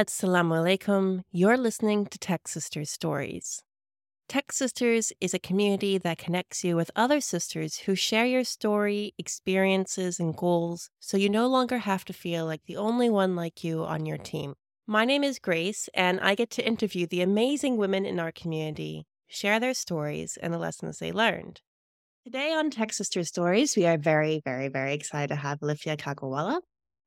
Assalamu 0.00 0.54
alaikum. 0.62 1.24
You're 1.30 1.58
listening 1.58 2.06
to 2.06 2.18
Tech 2.18 2.48
Sisters 2.48 2.88
Stories. 2.88 3.62
Tech 4.30 4.50
Sisters 4.50 5.12
is 5.20 5.34
a 5.34 5.38
community 5.38 5.98
that 5.98 6.16
connects 6.16 6.64
you 6.64 6.74
with 6.74 6.90
other 6.96 7.20
sisters 7.20 7.80
who 7.80 7.94
share 7.94 8.24
your 8.24 8.44
story, 8.44 9.12
experiences, 9.18 10.18
and 10.18 10.34
goals 10.34 10.88
so 11.00 11.18
you 11.18 11.28
no 11.28 11.46
longer 11.48 11.76
have 11.76 12.06
to 12.06 12.14
feel 12.14 12.46
like 12.46 12.62
the 12.64 12.78
only 12.78 13.10
one 13.10 13.36
like 13.36 13.62
you 13.62 13.84
on 13.84 14.06
your 14.06 14.16
team. 14.16 14.54
My 14.86 15.04
name 15.04 15.22
is 15.22 15.38
Grace, 15.38 15.90
and 15.92 16.18
I 16.20 16.34
get 16.34 16.48
to 16.52 16.66
interview 16.66 17.06
the 17.06 17.20
amazing 17.20 17.76
women 17.76 18.06
in 18.06 18.18
our 18.18 18.32
community, 18.32 19.04
share 19.28 19.60
their 19.60 19.74
stories 19.74 20.38
and 20.42 20.50
the 20.50 20.58
lessons 20.58 20.98
they 20.98 21.12
learned. 21.12 21.60
Today 22.24 22.54
on 22.54 22.70
Tech 22.70 22.94
Sisters 22.94 23.28
Stories, 23.28 23.76
we 23.76 23.84
are 23.84 23.98
very, 23.98 24.40
very, 24.46 24.68
very 24.68 24.94
excited 24.94 25.28
to 25.28 25.36
have 25.36 25.60
Lifia 25.60 25.98
Kagawala. 25.98 26.60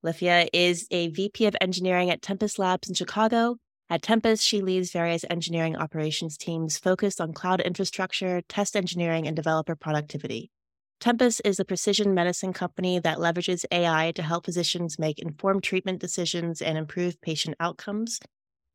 Lifia 0.04 0.50
is 0.52 0.86
a 0.92 1.08
VP 1.10 1.46
of 1.46 1.56
engineering 1.62 2.10
at 2.10 2.22
Tempus 2.22 2.60
Labs 2.60 2.90
in 2.90 2.94
Chicago. 2.94 3.56
At 3.90 4.02
Tempus, 4.02 4.42
she 4.42 4.62
leads 4.62 4.92
various 4.92 5.24
engineering 5.30 5.78
operations 5.78 6.38
teams 6.38 6.78
focused 6.78 7.22
on 7.22 7.32
cloud 7.32 7.62
infrastructure, 7.62 8.42
test 8.50 8.76
engineering, 8.76 9.28
and 9.28 9.36
developer 9.36 9.76
productivity. 9.76 10.52
Tempus 11.00 11.40
is 11.42 11.58
a 11.58 11.66
precision 11.66 12.14
medicine 12.14 12.52
company 12.52 13.00
that 13.00 13.18
leverages 13.18 13.64
AI 13.72 14.12
to 14.16 14.24
help 14.24 14.46
physicians 14.46 15.00
make 15.00 15.20
informed 15.20 15.64
treatment 15.64 16.02
decisions 16.02 16.62
and 16.62 16.78
improve 16.78 17.22
patient 17.22 17.56
outcomes. 17.62 18.20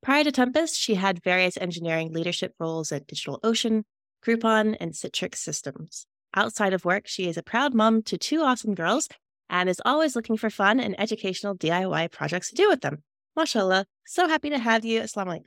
Prior 0.02 0.24
to 0.24 0.32
Tempus, 0.32 0.76
she 0.76 0.94
had 0.94 1.22
various 1.22 1.58
engineering 1.58 2.10
leadership 2.10 2.54
roles 2.58 2.90
at 2.90 3.06
DigitalOcean, 3.06 3.82
Groupon, 4.24 4.76
and 4.80 4.92
Citrix 4.92 5.36
Systems. 5.36 6.06
Outside 6.34 6.72
of 6.72 6.86
work, 6.86 7.06
she 7.06 7.28
is 7.28 7.36
a 7.36 7.42
proud 7.42 7.74
mom 7.74 8.02
to 8.04 8.16
two 8.16 8.40
awesome 8.40 8.74
girls 8.74 9.08
and 9.50 9.68
is 9.68 9.80
always 9.84 10.14
looking 10.16 10.36
for 10.36 10.50
fun 10.50 10.80
and 10.80 10.98
educational 11.00 11.56
DIY 11.56 12.10
projects 12.10 12.50
to 12.50 12.54
do 12.54 12.68
with 12.68 12.80
them. 12.80 13.02
MashaAllah, 13.38 13.84
so 14.06 14.28
happy 14.28 14.50
to 14.50 14.58
have 14.58 14.84
you. 14.84 15.00
Assalamu 15.00 15.40
alaikum. 15.40 15.44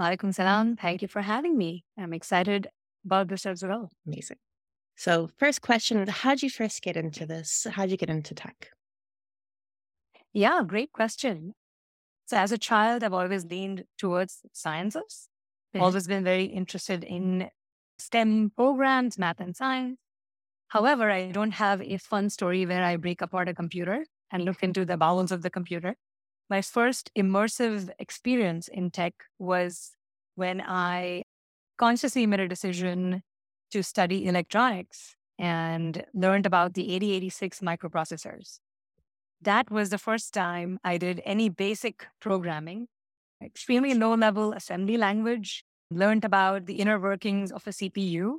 Walaikum 0.00 0.34
salam. 0.34 0.76
Thank 0.76 1.02
you 1.02 1.08
for 1.08 1.22
having 1.22 1.56
me. 1.56 1.84
I'm 1.98 2.12
excited 2.12 2.68
about 3.04 3.28
this 3.28 3.46
as 3.46 3.62
well. 3.62 3.90
Amazing. 4.06 4.36
So, 4.96 5.30
first 5.38 5.62
question 5.62 6.06
How 6.08 6.30
did 6.30 6.42
you 6.42 6.50
first 6.50 6.82
get 6.82 6.96
into 6.96 7.26
this? 7.26 7.66
How 7.70 7.82
did 7.82 7.92
you 7.92 7.96
get 7.96 8.10
into 8.10 8.34
tech? 8.34 8.70
Yeah, 10.32 10.62
great 10.66 10.92
question. 10.92 11.54
So, 12.26 12.36
as 12.36 12.52
a 12.52 12.58
child, 12.58 13.02
I've 13.02 13.12
always 13.14 13.44
leaned 13.46 13.84
towards 13.98 14.40
sciences, 14.52 15.28
Yeah. 15.72 15.82
always 15.82 16.06
been 16.06 16.24
very 16.24 16.44
interested 16.44 17.04
in 17.04 17.50
STEM 17.98 18.50
programs, 18.56 19.18
math 19.18 19.40
and 19.40 19.56
science. 19.56 19.98
However, 20.68 21.10
I 21.10 21.30
don't 21.32 21.52
have 21.52 21.80
a 21.80 21.96
fun 21.96 22.30
story 22.30 22.66
where 22.66 22.84
I 22.84 22.96
break 22.96 23.22
apart 23.22 23.48
a 23.48 23.54
computer 23.54 24.04
and 24.30 24.44
look 24.44 24.62
into 24.62 24.84
the 24.84 24.96
bowels 24.96 25.32
of 25.32 25.42
the 25.42 25.50
computer. 25.50 25.96
My 26.50 26.62
first 26.62 27.10
immersive 27.16 27.90
experience 27.98 28.68
in 28.68 28.90
tech 28.90 29.14
was 29.38 29.92
when 30.34 30.60
I 30.60 31.24
consciously 31.78 32.26
made 32.26 32.40
a 32.40 32.48
decision 32.48 33.22
to 33.70 33.82
study 33.82 34.26
electronics 34.26 35.16
and 35.38 36.04
learned 36.14 36.46
about 36.46 36.74
the 36.74 36.92
8086 36.94 37.60
microprocessors. 37.60 38.58
That 39.40 39.70
was 39.70 39.90
the 39.90 39.98
first 39.98 40.34
time 40.34 40.80
I 40.82 40.98
did 40.98 41.22
any 41.24 41.48
basic 41.48 42.06
programming, 42.20 42.88
extremely 43.42 43.94
low 43.94 44.14
level 44.14 44.52
assembly 44.52 44.96
language, 44.96 45.64
learned 45.90 46.24
about 46.24 46.66
the 46.66 46.74
inner 46.74 46.98
workings 46.98 47.52
of 47.52 47.66
a 47.66 47.70
CPU. 47.70 48.38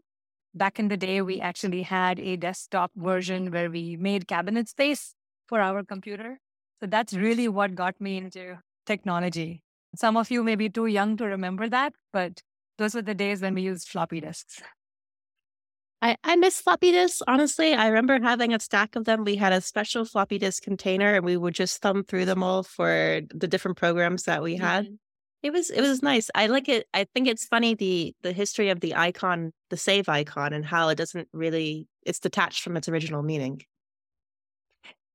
Back 0.54 0.80
in 0.80 0.88
the 0.88 0.98
day, 0.98 1.22
we 1.22 1.40
actually 1.40 1.84
had 1.84 2.20
a 2.20 2.36
desktop 2.36 2.92
version 2.96 3.52
where 3.52 3.70
we 3.70 3.96
made 3.98 4.28
cabinet 4.28 4.68
space 4.68 5.14
for 5.48 5.62
our 5.62 5.84
computer. 5.84 6.40
So 6.82 6.88
that's 6.88 7.14
really 7.14 7.48
what 7.48 7.76
got 7.76 8.00
me 8.02 8.18
into 8.18 8.60
technology. 8.86 9.62
Some 9.96 10.18
of 10.18 10.32
you 10.32 10.44
may 10.44 10.56
be 10.56 10.70
too 10.70 10.88
young 10.88 11.18
to 11.18 11.26
remember 11.26 11.70
that, 11.70 11.94
but 12.14 12.42
those 12.78 12.96
were 12.96 13.02
the 13.02 13.14
days 13.16 13.42
when 13.42 13.54
we 13.54 13.62
used 13.64 13.90
floppy 13.90 14.22
disks. 14.22 14.62
I, 16.02 16.16
I 16.24 16.36
miss 16.38 16.62
floppy 16.62 16.92
disks. 16.92 17.22
Honestly, 17.28 17.74
I 17.74 17.88
remember 17.88 18.20
having 18.22 18.54
a 18.54 18.60
stack 18.60 18.96
of 18.96 19.04
them. 19.04 19.26
We 19.26 19.36
had 19.36 19.52
a 19.52 19.60
special 19.62 20.06
floppy 20.06 20.38
disk 20.38 20.64
container 20.64 21.16
and 21.16 21.26
we 21.26 21.36
would 21.36 21.54
just 21.56 21.82
thumb 21.82 22.04
through 22.04 22.26
them 22.26 22.42
all 22.42 22.64
for 22.64 23.22
the 23.34 23.48
different 23.48 23.78
programs 23.78 24.24
that 24.24 24.42
we 24.42 24.56
had. 24.56 24.86
Mhm. 24.86 24.98
It 25.42 25.54
was 25.54 25.70
it 25.70 25.82
was 25.82 26.04
nice. 26.04 26.30
I 26.36 26.48
like 26.48 26.68
it. 26.68 26.88
I 26.94 27.06
think 27.14 27.28
it's 27.28 27.46
funny 27.46 27.74
the 27.74 28.14
the 28.24 28.34
history 28.34 28.70
of 28.70 28.82
the 28.82 28.96
icon, 28.96 29.54
the 29.70 29.78
save 29.78 30.10
icon, 30.10 30.52
and 30.54 30.66
how 30.66 30.90
it 30.90 30.96
doesn't 30.96 31.30
really 31.32 31.88
it's 32.04 32.20
detached 32.20 32.62
from 32.62 32.76
its 32.76 32.90
original 32.90 33.24
meaning. 33.24 33.62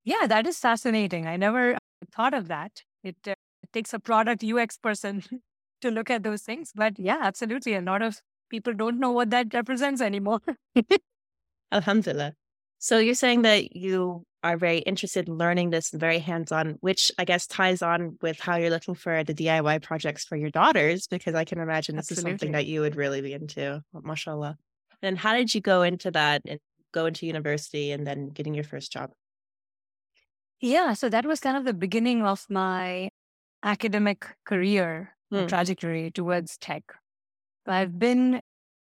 Yeah, 0.04 0.26
that 0.26 0.46
is 0.46 0.58
fascinating. 0.58 1.26
I 1.26 1.36
never 1.36 1.78
thought 2.14 2.34
of 2.34 2.48
that. 2.48 2.82
It, 3.02 3.16
uh, 3.26 3.32
it 3.62 3.72
takes 3.72 3.94
a 3.94 3.98
product 3.98 4.44
UX 4.44 4.76
person 4.76 5.22
to 5.80 5.90
look 5.90 6.10
at 6.10 6.22
those 6.22 6.42
things. 6.42 6.72
But 6.74 6.98
yeah, 6.98 7.20
absolutely. 7.22 7.74
A 7.74 7.80
lot 7.80 8.02
of 8.02 8.20
people 8.50 8.74
don't 8.74 9.00
know 9.00 9.12
what 9.12 9.30
that 9.30 9.52
represents 9.54 10.00
anymore. 10.00 10.40
Alhamdulillah. 11.72 12.34
So 12.78 12.98
you're 12.98 13.14
saying 13.14 13.42
that 13.42 13.76
you 13.76 14.24
are 14.42 14.58
very 14.58 14.78
interested 14.78 15.26
in 15.28 15.38
learning 15.38 15.70
this 15.70 15.92
and 15.92 16.00
very 16.00 16.18
hands-on, 16.18 16.76
which 16.80 17.10
I 17.18 17.24
guess 17.24 17.46
ties 17.46 17.80
on 17.80 18.18
with 18.20 18.38
how 18.38 18.56
you're 18.56 18.68
looking 18.70 18.94
for 18.94 19.24
the 19.24 19.32
DIY 19.32 19.82
projects 19.82 20.24
for 20.24 20.36
your 20.36 20.50
daughters, 20.50 21.06
because 21.06 21.34
I 21.34 21.44
can 21.44 21.60
imagine 21.60 21.96
this 21.96 22.10
is 22.12 22.20
something 22.20 22.52
that 22.52 22.66
you 22.66 22.82
would 22.82 22.94
really 22.96 23.22
be 23.22 23.32
into. 23.32 23.82
Mashallah. 23.94 24.58
And 25.00 25.18
how 25.18 25.34
did 25.34 25.54
you 25.54 25.62
go 25.62 25.82
into 25.82 26.10
that 26.10 26.42
and 26.46 26.60
go 26.92 27.06
into 27.06 27.26
university 27.26 27.90
and 27.90 28.06
then 28.06 28.28
getting 28.28 28.54
your 28.54 28.64
first 28.64 28.92
job? 28.92 29.10
yeah, 30.60 30.94
so 30.94 31.10
that 31.10 31.26
was 31.26 31.40
kind 31.40 31.58
of 31.58 31.64
the 31.64 31.74
beginning 31.74 32.22
of 32.22 32.46
my 32.48 33.08
academic 33.62 34.34
career 34.44 35.14
Hmm. 35.30 35.46
trajectory 35.46 36.10
towards 36.10 36.56
tech. 36.58 36.82
I've 37.66 37.98
been 37.98 38.40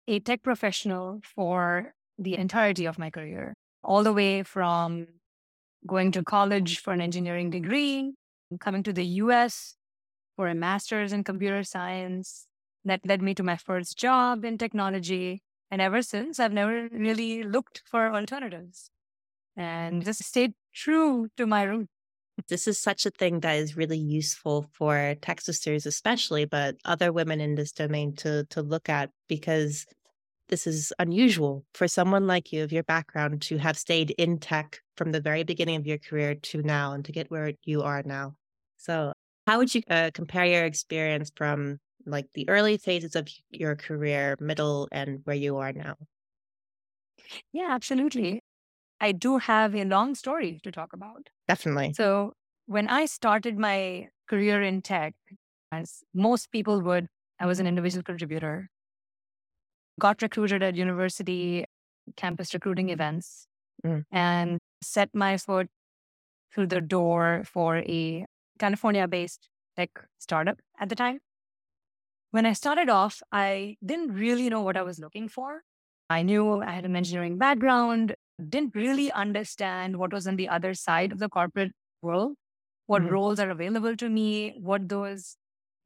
a 0.08 0.20
tech 0.20 0.42
professional 0.42 1.20
for 1.22 1.92
the 2.18 2.36
entirety 2.36 2.86
of 2.86 2.98
my 2.98 3.10
career, 3.10 3.54
all 3.90 4.04
the 4.04 4.12
way 4.12 4.44
from 4.44 5.08
going 5.84 6.12
to 6.12 6.22
college 6.22 6.78
for 6.78 6.92
an 6.92 7.00
engineering 7.00 7.50
degree, 7.50 8.12
coming 8.60 8.84
to 8.84 8.92
the 8.92 9.04
US 9.22 9.74
for 10.36 10.46
a 10.46 10.54
master's 10.54 11.12
in 11.12 11.24
computer 11.24 11.64
science. 11.64 12.46
That 12.84 13.00
led 13.04 13.20
me 13.20 13.34
to 13.34 13.42
my 13.42 13.56
first 13.56 13.98
job 13.98 14.44
in 14.44 14.58
technology. 14.58 15.42
And 15.72 15.82
ever 15.82 16.02
since, 16.02 16.38
I've 16.38 16.52
never 16.52 16.88
really 16.92 17.42
looked 17.42 17.82
for 17.84 18.14
alternatives 18.14 18.90
and 19.56 20.04
just 20.04 20.22
stayed 20.22 20.52
true 20.72 21.26
to 21.36 21.44
my 21.44 21.64
roots. 21.64 21.90
This 22.48 22.68
is 22.68 22.78
such 22.78 23.06
a 23.06 23.10
thing 23.10 23.40
that 23.40 23.56
is 23.56 23.76
really 23.76 23.98
useful 23.98 24.66
for 24.72 25.16
tech 25.20 25.40
sisters, 25.40 25.84
especially, 25.84 26.44
but 26.44 26.76
other 26.84 27.12
women 27.12 27.40
in 27.40 27.56
this 27.56 27.72
domain 27.72 28.14
to 28.22 28.44
to 28.50 28.62
look 28.62 28.88
at 28.88 29.10
because 29.28 29.84
this 30.50 30.66
is 30.66 30.92
unusual 30.98 31.66
for 31.74 31.88
someone 31.88 32.26
like 32.26 32.52
you 32.52 32.62
of 32.64 32.72
your 32.72 32.82
background 32.84 33.42
to 33.42 33.58
have 33.58 33.78
stayed 33.78 34.10
in 34.12 34.38
tech 34.38 34.80
from 34.96 35.12
the 35.12 35.20
very 35.20 35.44
beginning 35.44 35.76
of 35.76 35.86
your 35.86 35.98
career 35.98 36.34
to 36.34 36.62
now 36.62 36.92
and 36.92 37.04
to 37.06 37.12
get 37.12 37.30
where 37.30 37.54
you 37.64 37.82
are 37.82 38.02
now. 38.04 38.36
So, 38.78 39.12
how 39.46 39.58
would 39.58 39.74
you 39.74 39.82
uh, 39.88 40.10
compare 40.14 40.46
your 40.46 40.64
experience 40.64 41.32
from 41.36 41.80
like 42.06 42.26
the 42.34 42.48
early 42.48 42.78
phases 42.78 43.16
of 43.16 43.28
your 43.50 43.76
career, 43.76 44.36
middle, 44.40 44.88
and 44.92 45.20
where 45.24 45.36
you 45.36 45.56
are 45.58 45.72
now? 45.72 45.96
Yeah, 47.52 47.68
absolutely. 47.70 48.42
I 49.00 49.12
do 49.12 49.38
have 49.38 49.74
a 49.76 49.84
long 49.84 50.14
story 50.14 50.60
to 50.64 50.72
talk 50.72 50.92
about. 50.92 51.30
Definitely. 51.48 51.96
So, 51.96 52.34
when 52.66 52.88
I 52.88 53.06
started 53.06 53.58
my 53.58 54.10
career 54.28 54.62
in 54.62 54.82
tech, 54.82 55.14
as 55.72 56.02
most 56.14 56.52
people 56.52 56.82
would, 56.82 57.08
I 57.40 57.46
was 57.46 57.60
an 57.60 57.66
individual 57.66 58.04
contributor. 58.04 58.70
Got 60.00 60.22
recruited 60.22 60.62
at 60.62 60.76
university 60.76 61.66
campus 62.16 62.54
recruiting 62.54 62.90
events 62.90 63.46
Mm. 63.86 64.04
and 64.12 64.58
set 64.82 65.14
my 65.14 65.36
foot 65.38 65.68
through 66.52 66.66
the 66.68 66.80
door 66.82 67.44
for 67.46 67.78
a 67.78 68.26
California 68.58 69.06
based 69.08 69.48
tech 69.76 69.90
startup 70.18 70.60
at 70.78 70.88
the 70.90 70.96
time. 70.96 71.20
When 72.32 72.46
I 72.46 72.52
started 72.52 72.88
off, 72.88 73.22
I 73.32 73.76
didn't 73.84 74.12
really 74.14 74.48
know 74.48 74.62
what 74.62 74.76
I 74.76 74.82
was 74.82 74.98
looking 74.98 75.28
for. 75.28 75.62
I 76.08 76.22
knew 76.22 76.60
I 76.62 76.70
had 76.72 76.84
an 76.84 76.96
engineering 76.96 77.38
background, 77.38 78.14
didn't 78.48 78.74
really 78.74 79.10
understand 79.12 79.96
what 79.98 80.12
was 80.12 80.26
on 80.26 80.36
the 80.36 80.48
other 80.48 80.74
side 80.74 81.12
of 81.12 81.18
the 81.18 81.28
corporate 81.28 81.72
world, 82.02 82.36
what 82.86 83.02
Mhm. 83.02 83.10
roles 83.10 83.40
are 83.40 83.50
available 83.50 83.96
to 83.96 84.08
me, 84.08 84.56
what 84.58 84.88
those 84.88 85.36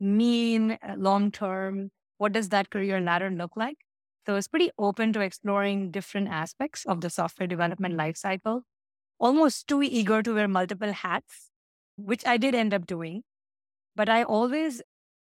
mean 0.00 0.78
long 0.96 1.30
term, 1.30 1.90
what 2.18 2.32
does 2.32 2.50
that 2.50 2.70
career 2.70 3.00
ladder 3.00 3.30
look 3.30 3.56
like. 3.56 3.83
So 4.26 4.32
I 4.32 4.36
was 4.36 4.48
pretty 4.48 4.70
open 4.78 5.12
to 5.12 5.20
exploring 5.20 5.90
different 5.90 6.28
aspects 6.28 6.84
of 6.86 7.00
the 7.00 7.10
software 7.10 7.46
development 7.46 7.94
lifecycle, 7.94 8.62
almost 9.18 9.68
too 9.68 9.82
eager 9.82 10.22
to 10.22 10.34
wear 10.34 10.48
multiple 10.48 10.92
hats, 10.92 11.50
which 11.96 12.26
I 12.26 12.36
did 12.38 12.54
end 12.54 12.74
up 12.74 12.86
doing. 12.86 13.24
But 13.96 14.08
I 14.08 14.22
always 14.24 14.82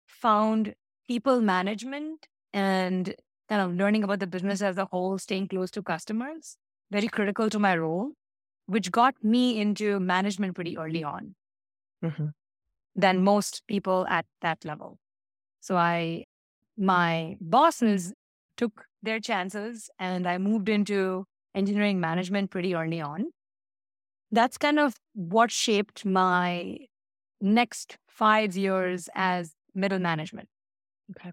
found 0.08 0.74
people 1.08 1.40
management 1.40 2.28
and 2.52 3.14
kind 3.48 3.62
of 3.62 3.76
learning 3.76 4.04
about 4.04 4.20
the 4.20 4.26
business 4.26 4.62
as 4.62 4.78
a 4.78 4.86
whole, 4.86 5.18
staying 5.18 5.48
close 5.48 5.70
to 5.72 5.82
customers, 5.82 6.56
very 6.90 7.08
critical 7.08 7.50
to 7.50 7.58
my 7.58 7.76
role, 7.76 8.12
which 8.66 8.92
got 8.92 9.14
me 9.24 9.60
into 9.60 10.00
management 10.00 10.54
pretty 10.54 10.78
early 10.78 11.04
on. 11.04 11.34
Mhm. 12.02 12.30
than 12.94 13.22
most 13.22 13.66
people 13.66 14.06
at 14.08 14.26
that 14.40 14.64
level. 14.64 14.98
So 15.60 15.76
I, 15.76 16.26
my 16.78 17.36
bosses 17.40 18.14
took 18.56 18.86
their 19.02 19.20
chances 19.20 19.90
and 19.98 20.26
I 20.26 20.38
moved 20.38 20.68
into 20.68 21.24
engineering 21.54 22.00
management 22.00 22.50
pretty 22.50 22.74
early 22.74 23.00
on. 23.00 23.26
That's 24.30 24.58
kind 24.58 24.78
of 24.78 24.94
what 25.14 25.50
shaped 25.50 26.04
my 26.04 26.78
next 27.40 27.98
five 28.08 28.56
years 28.56 29.08
as 29.14 29.54
middle 29.74 29.98
management. 29.98 30.48
Okay. 31.10 31.32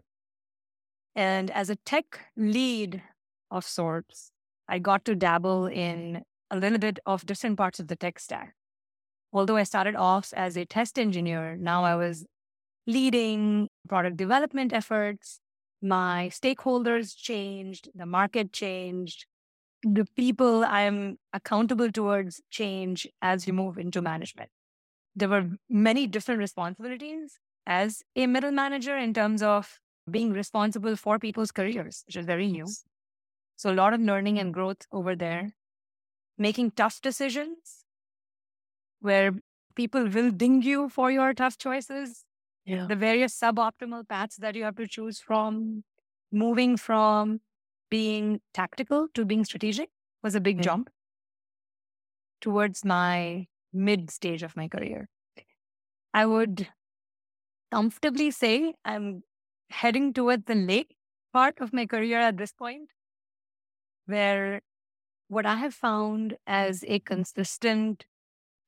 And 1.15 1.51
as 1.51 1.69
a 1.69 1.75
tech 1.75 2.19
lead 2.35 3.03
of 3.51 3.65
sorts, 3.65 4.31
I 4.67 4.79
got 4.79 5.05
to 5.05 5.15
dabble 5.15 5.67
in 5.67 6.23
a 6.49 6.57
little 6.57 6.77
bit 6.77 6.99
of 7.05 7.25
different 7.25 7.57
parts 7.57 7.79
of 7.79 7.87
the 7.87 7.95
tech 7.95 8.19
stack. 8.19 8.53
Although 9.33 9.57
I 9.57 9.63
started 9.63 9.95
off 9.95 10.33
as 10.35 10.57
a 10.57 10.65
test 10.65 10.97
engineer, 10.97 11.55
now 11.57 11.83
I 11.83 11.95
was 11.95 12.25
leading 12.85 13.67
product 13.87 14.17
development 14.17 14.73
efforts. 14.73 15.39
My 15.81 16.29
stakeholders 16.31 17.15
changed, 17.15 17.89
the 17.93 18.05
market 18.05 18.51
changed, 18.51 19.25
the 19.83 20.05
people 20.15 20.65
I'm 20.65 21.19
accountable 21.33 21.91
towards 21.91 22.41
change 22.49 23.07
as 23.21 23.47
you 23.47 23.53
move 23.53 23.77
into 23.77 24.01
management. 24.01 24.49
There 25.15 25.29
were 25.29 25.51
many 25.69 26.07
different 26.07 26.39
responsibilities 26.39 27.39
as 27.65 28.03
a 28.15 28.27
middle 28.27 28.51
manager 28.51 28.97
in 28.97 29.13
terms 29.13 29.41
of 29.41 29.79
being 30.09 30.31
responsible 30.33 30.95
for 30.95 31.19
people's 31.19 31.51
careers, 31.51 32.03
which 32.07 32.15
is 32.15 32.25
very 32.25 32.47
new. 32.47 32.67
So, 33.55 33.71
a 33.71 33.75
lot 33.75 33.93
of 33.93 34.01
learning 34.01 34.39
and 34.39 34.53
growth 34.53 34.85
over 34.91 35.15
there, 35.15 35.53
making 36.37 36.71
tough 36.71 37.01
decisions 37.01 37.85
where 38.99 39.31
people 39.75 40.07
will 40.07 40.31
ding 40.31 40.61
you 40.61 40.89
for 40.89 41.11
your 41.11 41.33
tough 41.33 41.57
choices, 41.57 42.25
Yeah. 42.67 42.85
the 42.87 42.95
various 42.97 43.39
suboptimal 43.39 44.07
paths 44.09 44.37
that 44.37 44.55
you 44.55 44.63
have 44.65 44.75
to 44.77 44.87
choose 44.87 45.19
from, 45.21 45.85
moving 46.31 46.77
from 46.77 47.41
being 47.89 48.41
tactical 48.53 49.07
to 49.15 49.25
being 49.25 49.45
strategic 49.45 49.89
was 50.21 50.35
a 50.35 50.41
big 50.41 50.59
Mm. 50.59 50.63
jump 50.63 50.89
towards 52.41 52.83
my 52.85 53.47
mid 53.73 54.09
stage 54.09 54.43
of 54.43 54.55
my 54.55 54.67
career. 54.67 55.09
I 56.13 56.25
would 56.25 56.67
comfortably 57.71 58.31
say 58.31 58.73
I'm 58.83 59.23
heading 59.69 60.13
towards 60.13 60.45
the 60.45 60.55
late 60.55 60.95
part 61.33 61.59
of 61.61 61.73
my 61.73 61.85
career 61.85 62.19
at 62.19 62.37
this 62.37 62.51
point, 62.51 62.89
where 64.05 64.61
what 65.29 65.45
I 65.45 65.57
have 65.57 65.73
found 65.75 66.37
as 66.47 66.83
a 66.87 66.99
consistent 66.99 68.05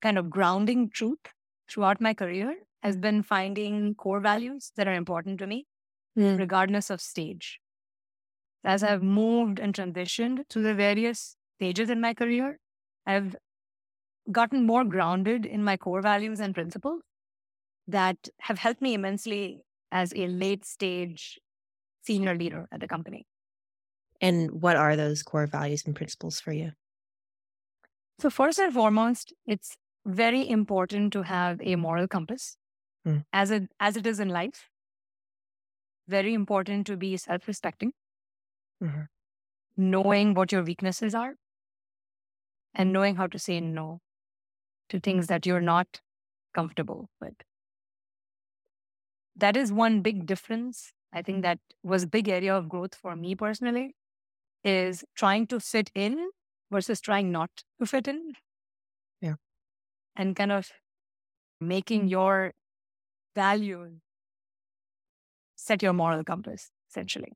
kind 0.01 0.17
of 0.17 0.29
grounding 0.29 0.89
truth 0.89 1.33
throughout 1.69 2.01
my 2.01 2.13
career 2.13 2.55
has 2.83 2.97
been 2.97 3.23
finding 3.23 3.95
core 3.95 4.19
values 4.21 4.71
that 4.75 4.87
are 4.87 4.93
important 4.93 5.39
to 5.39 5.47
me, 5.47 5.67
Mm. 6.15 6.37
regardless 6.37 6.89
of 6.89 7.01
stage. 7.01 7.59
As 8.63 8.83
I've 8.83 9.03
moved 9.03 9.59
and 9.59 9.73
transitioned 9.73 10.47
through 10.49 10.63
the 10.63 10.73
various 10.75 11.35
stages 11.57 11.89
in 11.89 11.99
my 12.01 12.13
career, 12.13 12.59
I've 13.05 13.35
gotten 14.31 14.65
more 14.65 14.85
grounded 14.85 15.45
in 15.45 15.63
my 15.63 15.77
core 15.77 16.01
values 16.01 16.39
and 16.39 16.53
principles 16.55 17.03
that 17.87 18.29
have 18.41 18.59
helped 18.59 18.81
me 18.81 18.93
immensely 18.95 19.63
as 19.91 20.13
a 20.15 20.27
late 20.27 20.65
stage 20.65 21.39
senior 22.03 22.35
leader 22.35 22.67
at 22.71 22.81
the 22.81 22.87
company. 22.89 23.27
And 24.21 24.61
what 24.61 24.75
are 24.77 24.95
those 24.95 25.23
core 25.23 25.45
values 25.47 25.85
and 25.85 25.93
principles 25.95 26.39
for 26.39 26.53
you? 26.53 26.71
So, 28.19 28.29
first 28.29 28.59
and 28.59 28.71
foremost, 28.73 29.33
it's 29.47 29.75
very 30.05 30.47
important 30.47 31.11
to 31.13 31.23
have 31.23 31.59
a 31.61 31.75
moral 31.75 32.07
compass, 32.07 32.57
Mm. 33.05 33.25
as 33.33 33.51
it 33.51 33.71
as 33.79 33.97
it 33.97 34.05
is 34.07 34.19
in 34.19 34.29
life. 34.29 34.69
Very 36.07 36.33
important 36.33 36.87
to 36.87 36.97
be 36.97 37.15
self-respecting, 37.15 37.93
Mhm. 38.81 39.07
knowing 39.77 40.33
what 40.35 40.51
your 40.51 40.63
weaknesses 40.63 41.15
are, 41.15 41.37
and 42.73 42.91
knowing 42.93 43.15
how 43.15 43.27
to 43.27 43.37
say 43.39 43.59
no 43.59 44.01
to 44.89 44.99
things 44.99 45.27
that 45.27 45.45
you're 45.45 45.61
not 45.61 46.01
comfortable 46.53 47.09
with. 47.21 47.35
That 49.35 49.55
is 49.55 49.71
one 49.71 50.01
big 50.01 50.25
difference. 50.25 50.93
I 51.13 51.21
think 51.21 51.41
that 51.41 51.59
was 51.83 52.03
a 52.03 52.07
big 52.07 52.27
area 52.27 52.55
of 52.55 52.69
growth 52.69 52.95
for 52.95 53.15
me 53.15 53.35
personally, 53.35 53.95
is 54.63 55.05
trying 55.15 55.47
to 55.47 55.59
fit 55.59 55.91
in 55.95 56.31
versus 56.71 57.01
trying 57.01 57.31
not 57.31 57.63
to 57.79 57.85
fit 57.87 58.07
in. 58.07 58.33
Yeah. 59.21 59.35
And 60.15 60.35
kind 60.35 60.51
of 60.51 60.71
making 61.61 62.07
your 62.07 62.53
values 63.35 63.99
set 65.55 65.83
your 65.83 65.93
moral 65.93 66.23
compass, 66.23 66.71
essentially. 66.89 67.33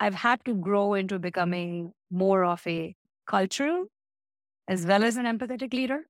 I've 0.00 0.14
had 0.14 0.44
to 0.46 0.54
grow 0.54 0.94
into 0.94 1.18
becoming 1.18 1.92
more 2.10 2.44
of 2.44 2.66
a 2.66 2.94
cultural 3.26 3.86
as 4.66 4.86
well 4.86 5.04
as 5.04 5.16
an 5.16 5.26
empathetic 5.26 5.72
leader. 5.74 6.06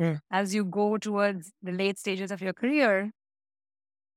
Mm. 0.00 0.20
As 0.30 0.54
you 0.54 0.64
go 0.64 0.98
towards 0.98 1.52
the 1.62 1.72
late 1.72 1.98
stages 1.98 2.30
of 2.30 2.40
your 2.40 2.52
career, 2.52 3.10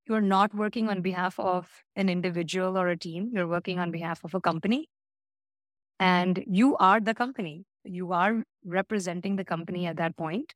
you're 0.08 0.22
not 0.22 0.54
working 0.54 0.90
on 0.90 1.02
behalf 1.02 1.40
of 1.40 1.70
an 1.96 2.10
individual 2.10 2.78
or 2.78 2.88
a 2.88 2.98
team, 2.98 3.30
you're 3.34 3.48
working 3.48 3.80
on 3.80 3.92
behalf 3.92 4.24
of 4.24 4.34
a 4.34 4.42
company. 4.42 4.88
And 6.00 6.44
you 6.48 6.78
are 6.78 7.00
the 7.00 7.14
company. 7.14 7.66
You 7.84 8.14
are 8.14 8.44
representing 8.64 9.36
the 9.36 9.46
company 9.46 9.88
at 9.88 9.98
that 9.98 10.16
point, 10.16 10.54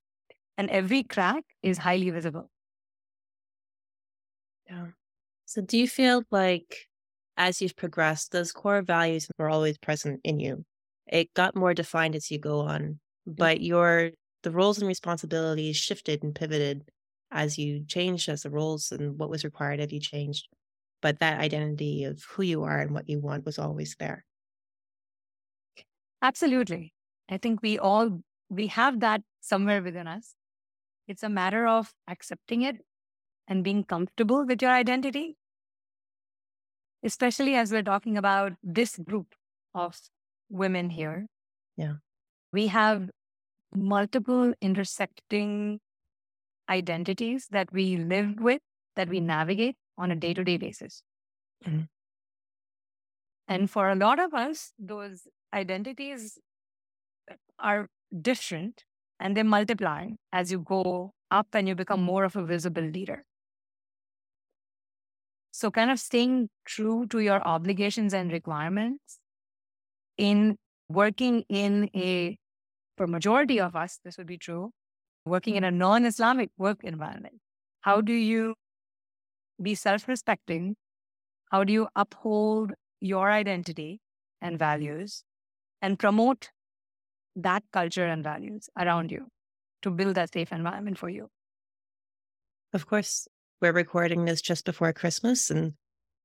And 0.61 0.69
every 0.69 1.01
crack 1.01 1.43
is 1.63 1.79
highly 1.79 2.11
visible. 2.11 2.51
Yeah. 4.69 4.87
So 5.45 5.61
do 5.61 5.77
you 5.77 5.87
feel 5.87 6.23
like 6.31 6.87
as 7.37 7.61
you've 7.61 7.75
progressed, 7.75 8.31
those 8.31 8.51
core 8.51 8.81
values 8.81 9.29
were 9.39 9.49
always 9.49 9.77
present 9.77 10.21
in 10.23 10.39
you? 10.39 10.65
It 11.07 11.33
got 11.33 11.55
more 11.55 11.73
defined 11.73 12.15
as 12.15 12.31
you 12.31 12.39
go 12.39 12.61
on, 12.61 12.99
but 13.25 13.61
your 13.61 14.11
the 14.43 14.51
roles 14.51 14.79
and 14.79 14.87
responsibilities 14.87 15.77
shifted 15.77 16.23
and 16.23 16.35
pivoted 16.35 16.83
as 17.31 17.57
you 17.57 17.85
changed 17.87 18.29
as 18.29 18.43
the 18.43 18.51
roles 18.51 18.91
and 18.91 19.17
what 19.19 19.29
was 19.31 19.43
required 19.43 19.79
of 19.79 19.91
you 19.91 19.99
changed. 19.99 20.47
But 21.01 21.19
that 21.19 21.39
identity 21.41 22.03
of 22.05 22.23
who 22.23 22.43
you 22.43 22.63
are 22.63 22.79
and 22.79 22.93
what 22.93 23.09
you 23.09 23.19
want 23.19 23.45
was 23.45 23.59
always 23.59 23.95
there. 23.99 24.25
Absolutely. 26.21 26.93
I 27.29 27.37
think 27.37 27.61
we 27.61 27.79
all 27.79 28.21
we 28.49 28.67
have 28.67 28.99
that 28.99 29.23
somewhere 29.39 29.81
within 29.81 30.07
us. 30.07 30.35
It's 31.11 31.23
a 31.23 31.29
matter 31.29 31.67
of 31.67 31.93
accepting 32.07 32.61
it 32.61 32.77
and 33.45 33.65
being 33.65 33.83
comfortable 33.83 34.45
with 34.45 34.61
your 34.61 34.71
identity. 34.71 35.35
Especially 37.03 37.55
as 37.55 37.71
we're 37.71 37.83
talking 37.83 38.17
about 38.17 38.53
this 38.63 38.97
group 38.97 39.35
of 39.73 39.99
women 40.49 40.89
here. 40.89 41.27
Yeah. 41.75 41.95
We 42.53 42.67
have 42.67 43.09
multiple 43.75 44.53
intersecting 44.61 45.79
identities 46.69 47.47
that 47.51 47.73
we 47.73 47.97
live 47.97 48.39
with, 48.39 48.61
that 48.95 49.09
we 49.09 49.19
navigate 49.19 49.75
on 49.97 50.11
a 50.11 50.15
day 50.15 50.33
to 50.33 50.45
day 50.45 50.55
basis. 50.57 51.03
Mhm. 51.65 51.89
And 53.47 53.69
for 53.69 53.89
a 53.89 53.95
lot 53.95 54.19
of 54.19 54.33
us, 54.33 54.73
those 54.79 55.27
identities 55.53 56.39
are 57.59 57.89
different 58.29 58.85
and 59.21 59.37
they 59.37 59.43
multiply 59.43 60.07
as 60.33 60.51
you 60.51 60.59
go 60.59 61.13
up 61.29 61.47
and 61.53 61.67
you 61.67 61.75
become 61.75 61.99
hmm. 61.99 62.05
more 62.05 62.23
of 62.23 62.35
a 62.35 62.43
visible 62.43 62.81
leader. 62.83 63.23
So, 65.51 65.69
kind 65.69 65.91
of 65.91 65.99
staying 65.99 66.49
true 66.65 67.05
to 67.07 67.19
your 67.19 67.41
obligations 67.45 68.13
and 68.13 68.31
requirements 68.31 69.19
in 70.17 70.57
working 70.89 71.43
in 71.49 71.89
a, 71.95 72.37
for 72.97 73.05
majority 73.05 73.59
of 73.59 73.75
us, 73.75 73.99
this 74.03 74.17
would 74.17 74.27
be 74.27 74.37
true, 74.37 74.71
working 75.25 75.55
in 75.55 75.63
a 75.63 75.71
non 75.71 76.05
Islamic 76.05 76.49
work 76.57 76.83
environment. 76.83 77.35
How 77.81 78.01
do 78.01 78.13
you 78.13 78.55
be 79.61 79.75
self 79.75 80.07
respecting? 80.07 80.75
How 81.51 81.65
do 81.65 81.73
you 81.73 81.89
uphold 81.95 82.71
your 83.01 83.29
identity 83.29 83.99
and 84.41 84.57
values 84.57 85.23
and 85.81 85.99
promote 85.99 86.49
that 87.35 87.63
culture 87.71 88.05
and 88.05 88.23
values 88.23 88.69
around 88.77 89.11
you 89.11 89.27
to 89.83 89.91
build 89.91 90.15
that 90.15 90.33
safe 90.33 90.51
environment 90.51 90.97
for 90.97 91.09
you? 91.09 91.29
Of 92.73 92.87
course, 92.87 93.27
we're 93.61 93.71
recording 93.73 94.25
this 94.25 94.41
just 94.41 94.65
before 94.65 94.93
Christmas, 94.93 95.49
and 95.49 95.73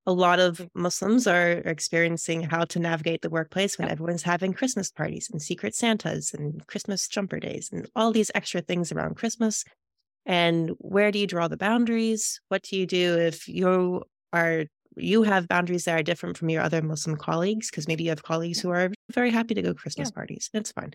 a 0.06 0.12
lot 0.12 0.38
of 0.40 0.68
Muslims 0.74 1.26
are 1.26 1.52
experiencing 1.52 2.42
how 2.44 2.64
to 2.66 2.78
navigate 2.78 3.22
the 3.22 3.30
workplace 3.30 3.78
when 3.78 3.88
Yep. 3.88 3.90
everyone's 3.90 4.22
having 4.22 4.52
Christmas 4.52 4.90
parties 4.90 5.28
and 5.30 5.42
secret 5.42 5.74
Santas 5.74 6.34
and 6.34 6.66
Christmas 6.68 7.08
jumper 7.08 7.40
days 7.40 7.70
and 7.72 7.90
all 7.96 8.12
these 8.12 8.30
extra 8.34 8.60
things 8.60 8.92
around 8.92 9.16
Christmas. 9.16 9.64
And 10.26 10.70
where 10.78 11.12
do 11.12 11.18
you 11.18 11.26
draw 11.26 11.48
the 11.48 11.56
boundaries? 11.56 12.40
What 12.48 12.62
do 12.62 12.76
you 12.76 12.86
do 12.86 13.18
if 13.18 13.48
you 13.48 14.04
are 14.32 14.66
you 14.96 15.22
have 15.22 15.48
boundaries 15.48 15.84
that 15.84 15.98
are 15.98 16.02
different 16.02 16.36
from 16.38 16.48
your 16.50 16.62
other 16.62 16.82
Muslim 16.82 17.16
colleagues? 17.16 17.70
Because 17.70 17.88
maybe 17.88 18.04
you 18.04 18.10
have 18.10 18.22
colleagues 18.22 18.60
who 18.60 18.70
are 18.70 18.90
very 19.12 19.30
happy 19.30 19.54
to 19.54 19.62
go 19.62 19.74
Christmas 19.74 20.10
parties. 20.10 20.50
It's 20.54 20.72
fine. 20.72 20.92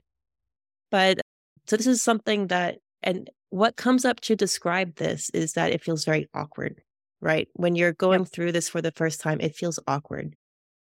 But 0.90 1.22
so 1.68 1.78
this 1.78 1.88
is 1.88 2.02
something 2.02 2.48
that 2.48 2.80
and 3.04 3.30
what 3.50 3.76
comes 3.76 4.06
up 4.06 4.20
to 4.22 4.36
describe 4.36 4.96
this 4.96 5.30
is 5.32 5.54
that 5.54 5.72
it 5.72 5.84
feels 5.84 6.06
very 6.06 6.28
awkward, 6.34 6.82
right? 7.22 7.48
When 7.54 7.76
you're 7.76 7.94
going 7.94 8.22
Yep. 8.22 8.30
through 8.32 8.52
this 8.52 8.70
for 8.70 8.82
the 8.82 8.92
first 8.92 9.22
time, 9.22 9.40
it 9.42 9.56
feels 9.56 9.80
awkward. 9.88 10.36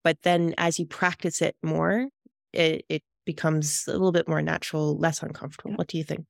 But 0.04 0.18
then 0.24 0.54
as 0.58 0.80
you 0.80 0.86
practice 0.86 1.42
it 1.42 1.56
more, 1.64 2.08
it, 2.54 2.86
it 2.90 3.04
becomes 3.26 3.86
a 3.88 3.94
little 3.94 4.12
bit 4.12 4.28
more 4.28 4.42
natural, 4.42 4.98
less 4.98 5.22
uncomfortable. 5.24 5.72
Yeah. 5.72 5.78
What 5.78 5.88
do 5.88 5.98
you 5.98 6.04
think? 6.04 6.26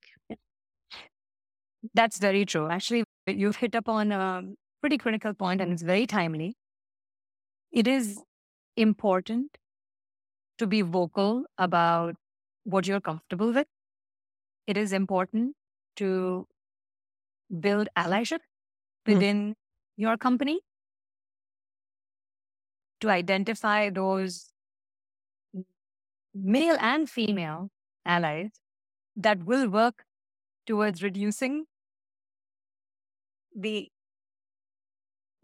That's 1.93 2.17
very 2.19 2.45
true. 2.45 2.69
Actually, 2.69 3.03
you've 3.27 3.55
hit 3.55 3.75
upon 3.75 4.11
a 4.11 4.43
pretty 4.81 4.97
critical 4.97 5.33
point 5.33 5.61
and 5.61 5.71
it's 5.71 5.81
very 5.81 6.05
timely. 6.07 6.55
It 7.71 7.87
is 7.87 8.21
important 8.77 9.57
to 10.57 10.67
be 10.67 10.81
vocal 10.81 11.45
about 11.57 12.15
what 12.63 12.87
you're 12.87 13.01
comfortable 13.01 13.51
with. 13.53 13.67
It 14.67 14.77
is 14.77 14.93
important 14.93 15.55
to 15.97 16.47
build 17.59 17.89
allyship 17.95 18.39
Mhm. 19.07 19.13
within 19.15 19.55
your 19.97 20.17
company, 20.17 20.61
to 23.01 23.09
identify 23.09 23.89
those 23.89 24.51
male 26.33 26.77
and 26.79 27.09
female 27.09 27.69
allies 28.05 28.51
that 29.15 29.43
will 29.45 29.69
work 29.69 30.05
towards 30.67 31.03
reducing 31.03 31.65
the 33.55 33.91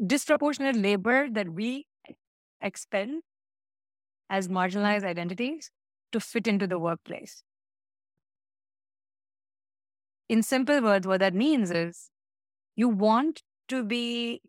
disproportionate 0.06 0.76
labor 0.76 1.30
that 1.30 1.50
we 1.50 1.86
expend 2.66 3.22
as 4.30 4.48
marginalized 4.48 5.04
identities 5.04 5.72
to 6.12 6.20
fit 6.20 6.48
into 6.48 6.68
the 6.68 6.80
workplace. 6.80 7.44
In 10.28 10.42
simple 10.42 10.82
words, 10.82 11.06
what 11.06 11.20
that 11.20 11.36
means 11.36 11.72
is 11.72 12.10
you 12.76 12.90
want 12.90 13.44
to 13.68 13.84
be 13.84 14.42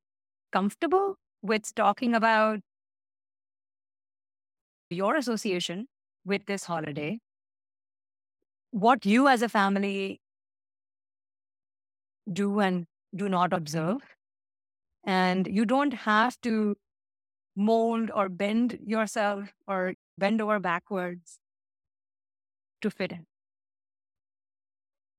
comfortable 0.53 1.17
with 1.43 1.75
talking 1.75 2.15
about 2.15 2.61
your 4.91 5.17
association 5.17 5.87
with 6.25 6.47
this 6.47 6.65
holiday, 6.65 7.19
what 8.71 9.05
you 9.05 9.29
as 9.29 9.43
a 9.43 9.49
family 9.49 10.21
do 12.33 12.61
and 12.61 12.87
do 13.15 13.29
not 13.29 13.53
observe. 13.53 13.99
And 15.05 15.47
you 15.47 15.65
don't 15.65 15.93
have 15.93 16.41
to 16.43 16.77
mold 17.57 18.11
or 18.15 18.29
bend 18.29 18.79
yourself 18.85 19.49
or 19.67 19.95
bend 20.19 20.41
over 20.41 20.61
backwards 20.61 21.39
to 22.83 22.91
fit 22.91 23.13
in. 23.13 23.27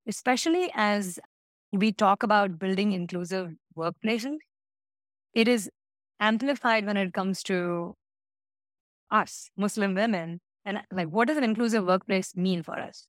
Especially 0.08 0.72
as 0.74 1.20
we 1.72 1.92
talk 1.92 2.24
about 2.24 2.60
building 2.60 2.94
inclusive 2.94 3.52
workplaces, 3.76 4.38
it 5.34 5.48
is 5.48 5.70
amplified 6.20 6.86
when 6.86 6.98
it 6.98 7.14
comes 7.14 7.44
to 7.44 7.96
us, 9.12 9.50
Muslim 9.58 9.94
women, 9.94 10.40
and 10.66 10.82
like 10.92 11.08
what 11.08 11.28
does 11.28 11.38
an 11.38 11.44
inclusive 11.44 11.86
workplace 11.86 12.36
mean 12.36 12.64
for 12.64 12.80
us? 12.80 13.08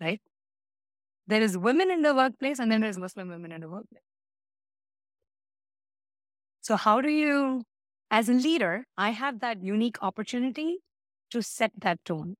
Right? 0.00 0.20
There 1.26 1.42
is 1.42 1.58
women 1.58 1.90
in 1.90 2.02
the 2.02 2.14
workplace 2.14 2.58
and 2.58 2.70
then 2.70 2.80
there's 2.80 2.98
Muslim 2.98 3.28
women 3.28 3.52
in 3.52 3.60
the 3.60 3.68
workplace. 3.68 4.02
So 6.60 6.76
how 6.76 7.00
do 7.00 7.08
you, 7.08 7.62
as 8.10 8.28
a 8.28 8.32
leader, 8.34 8.86
I 8.96 9.10
have 9.10 9.40
that 9.40 9.62
unique 9.62 10.02
opportunity 10.02 10.78
to 11.30 11.42
set 11.42 11.72
that 11.80 12.04
tone 12.04 12.36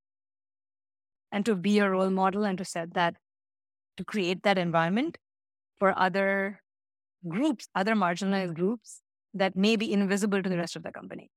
and 1.33 1.45
to 1.47 1.55
be 1.55 1.79
a 1.79 1.91
role 1.91 2.11
model 2.11 2.45
and 2.45 2.59
to 2.59 2.65
set 2.65 2.95
that, 2.95 3.17
to 3.97 4.05
create 4.05 4.43
that 4.43 4.59
environment 4.59 5.19
for 5.79 5.99
other 5.99 6.61
groups, 7.29 7.69
other 7.75 7.95
marginalized 7.95 8.55
groups 8.55 9.03
that 9.35 9.57
may 9.57 9.77
be 9.77 9.93
invisible 9.93 10.43
to 10.43 10.49
the 10.51 10.59
rest 10.59 10.77
of 10.77 10.83
the 10.83 10.93
company. 10.93 11.31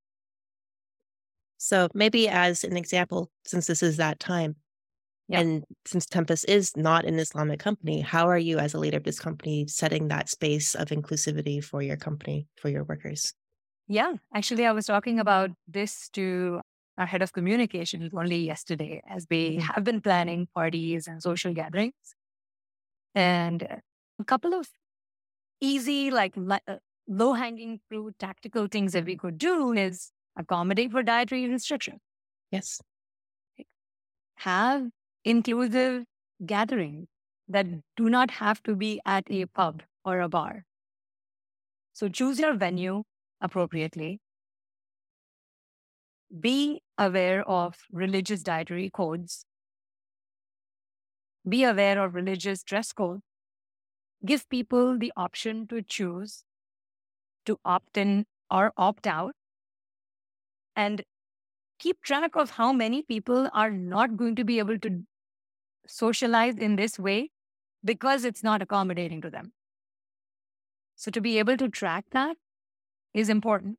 So 1.58 1.88
maybe 1.94 2.28
as 2.28 2.64
an 2.64 2.76
example, 2.76 3.30
since 3.44 3.66
this 3.66 3.82
is 3.82 3.96
that 3.98 4.18
time, 4.18 4.56
Yeah. 5.28 5.40
and 5.40 5.64
since 5.86 6.06
Tempus 6.06 6.44
is 6.44 6.76
not 6.76 7.04
an 7.06 7.18
Islamic 7.18 7.60
company, 7.60 8.00
how 8.02 8.28
are 8.28 8.38
you 8.38 8.58
as 8.58 8.74
a 8.74 8.78
leader 8.78 8.98
of 8.98 9.04
this 9.04 9.20
company 9.20 9.66
setting 9.68 10.08
that 10.08 10.28
space 10.28 10.74
of 10.74 10.88
inclusivity 10.88 11.62
for 11.64 11.82
your 11.82 11.96
company, 11.98 12.48
for 12.56 12.68
your 12.70 12.84
workers? 12.84 13.34
Yeah, 13.90 14.14
actually, 14.34 14.66
I 14.66 14.72
was 14.72 14.86
talking 14.86 15.18
about 15.18 15.50
this 15.68 16.08
to 16.10 16.62
our 16.98 17.06
head 17.06 17.22
of 17.22 17.32
communications 17.32 18.12
only 18.14 18.36
yesterday 18.38 19.02
as 19.08 19.26
we 19.30 19.56
Mhm. 19.56 19.62
have 19.74 19.84
been 19.84 20.00
planning 20.00 20.46
parties 20.54 21.08
and 21.08 21.22
social 21.22 21.52
gatherings. 21.54 22.14
And 23.14 23.62
a 24.18 24.24
couple 24.26 24.54
of 24.54 24.68
easy, 25.60 26.10
like 26.10 26.34
uh, 26.38 26.78
low 27.08 27.34
hanging 27.34 27.80
fruit, 27.88 28.18
tactical 28.18 28.68
things 28.68 28.92
that 28.94 29.06
we 29.06 29.16
could 29.16 29.38
do 29.38 29.72
is 29.74 30.12
accommodate 30.36 30.92
for 30.92 31.02
dietary 31.04 31.48
restrictions, 31.48 32.00
Yes. 32.52 32.80
have 34.36 34.90
inclusive 35.24 36.04
gatherings 36.44 37.06
that 37.48 37.66
do 37.96 38.08
not 38.10 38.30
have 38.30 38.62
to 38.62 38.74
be 38.74 39.00
at 39.06 39.24
a 39.30 39.46
pub 39.46 39.82
or 40.04 40.20
a 40.20 40.28
bar. 40.28 40.64
So 41.92 42.08
choose 42.08 42.40
your 42.40 42.54
venue 42.54 43.04
appropriately. 43.40 44.20
Be 46.38 46.82
aware 46.96 47.42
of 47.48 47.76
religious 47.90 48.42
dietary 48.42 48.90
codes. 48.90 49.44
Be 51.48 51.64
aware 51.64 52.00
of 52.02 52.14
religious 52.14 52.62
dress 52.62 52.92
code. 52.92 53.20
Give 54.24 54.48
people 54.48 54.98
the 54.98 55.12
option 55.16 55.66
to 55.68 55.82
choose 55.82 56.44
to 57.46 57.58
opt 57.64 57.96
in 57.96 58.26
or 58.50 58.72
opt 58.76 59.06
out. 59.06 59.34
And 60.76 61.02
keep 61.78 62.02
track 62.02 62.36
of 62.36 62.50
how 62.50 62.72
many 62.72 63.02
people 63.02 63.48
are 63.52 63.70
not 63.70 64.16
going 64.16 64.36
to 64.36 64.44
be 64.44 64.58
able 64.58 64.78
to 64.78 65.02
socialize 65.86 66.56
in 66.56 66.76
this 66.76 66.98
way 66.98 67.30
because 67.84 68.24
it's 68.24 68.42
not 68.42 68.62
accommodating 68.62 69.20
to 69.22 69.30
them. 69.30 69.52
So, 70.94 71.10
to 71.10 71.20
be 71.20 71.38
able 71.38 71.56
to 71.56 71.68
track 71.68 72.04
that 72.12 72.36
is 73.14 73.28
important. 73.28 73.76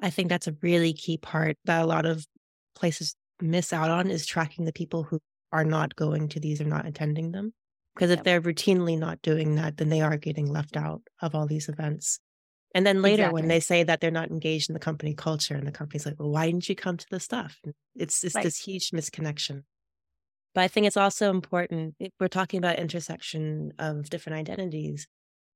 I 0.00 0.10
think 0.10 0.28
that's 0.28 0.46
a 0.46 0.56
really 0.62 0.92
key 0.92 1.16
part 1.16 1.56
that 1.64 1.82
a 1.82 1.86
lot 1.86 2.06
of 2.06 2.26
places 2.74 3.14
miss 3.40 3.72
out 3.72 3.90
on 3.90 4.10
is 4.10 4.26
tracking 4.26 4.64
the 4.64 4.72
people 4.72 5.02
who 5.02 5.18
are 5.52 5.64
not 5.64 5.96
going 5.96 6.28
to 6.28 6.40
these 6.40 6.60
or 6.60 6.64
not 6.64 6.86
attending 6.86 7.32
them. 7.32 7.52
Because 7.94 8.10
if 8.10 8.18
Yep. 8.18 8.24
they're 8.24 8.40
routinely 8.40 8.96
not 8.96 9.20
doing 9.22 9.56
that, 9.56 9.76
then 9.76 9.88
they 9.88 10.00
are 10.00 10.16
getting 10.16 10.46
left 10.46 10.76
out 10.76 11.02
of 11.20 11.34
all 11.34 11.46
these 11.46 11.68
events. 11.68 12.20
And 12.74 12.86
then 12.86 13.02
later, 13.02 13.32
when 13.32 13.48
they 13.48 13.60
say 13.60 13.82
that 13.82 14.00
they're 14.00 14.10
not 14.10 14.30
engaged 14.30 14.68
in 14.70 14.74
the 14.74 14.78
company 14.78 15.14
culture, 15.14 15.54
and 15.54 15.66
the 15.66 15.72
company's 15.72 16.06
like, 16.06 16.16
well, 16.18 16.30
why 16.30 16.46
didn't 16.46 16.68
you 16.68 16.76
come 16.76 16.96
to 16.96 17.06
the 17.10 17.18
stuff? 17.18 17.60
It's, 17.96 18.22
it's 18.22 18.34
Right. 18.36 18.44
this 18.44 18.58
huge 18.58 18.90
misconnection. 18.90 19.64
But 20.54 20.60
I 20.62 20.68
think 20.68 20.86
it's 20.86 20.96
also 20.96 21.30
important, 21.30 21.94
if 21.98 22.12
we're 22.20 22.28
talking 22.28 22.58
about 22.58 22.78
intersection 22.78 23.72
of 23.78 24.10
different 24.10 24.36
identities, 24.38 25.08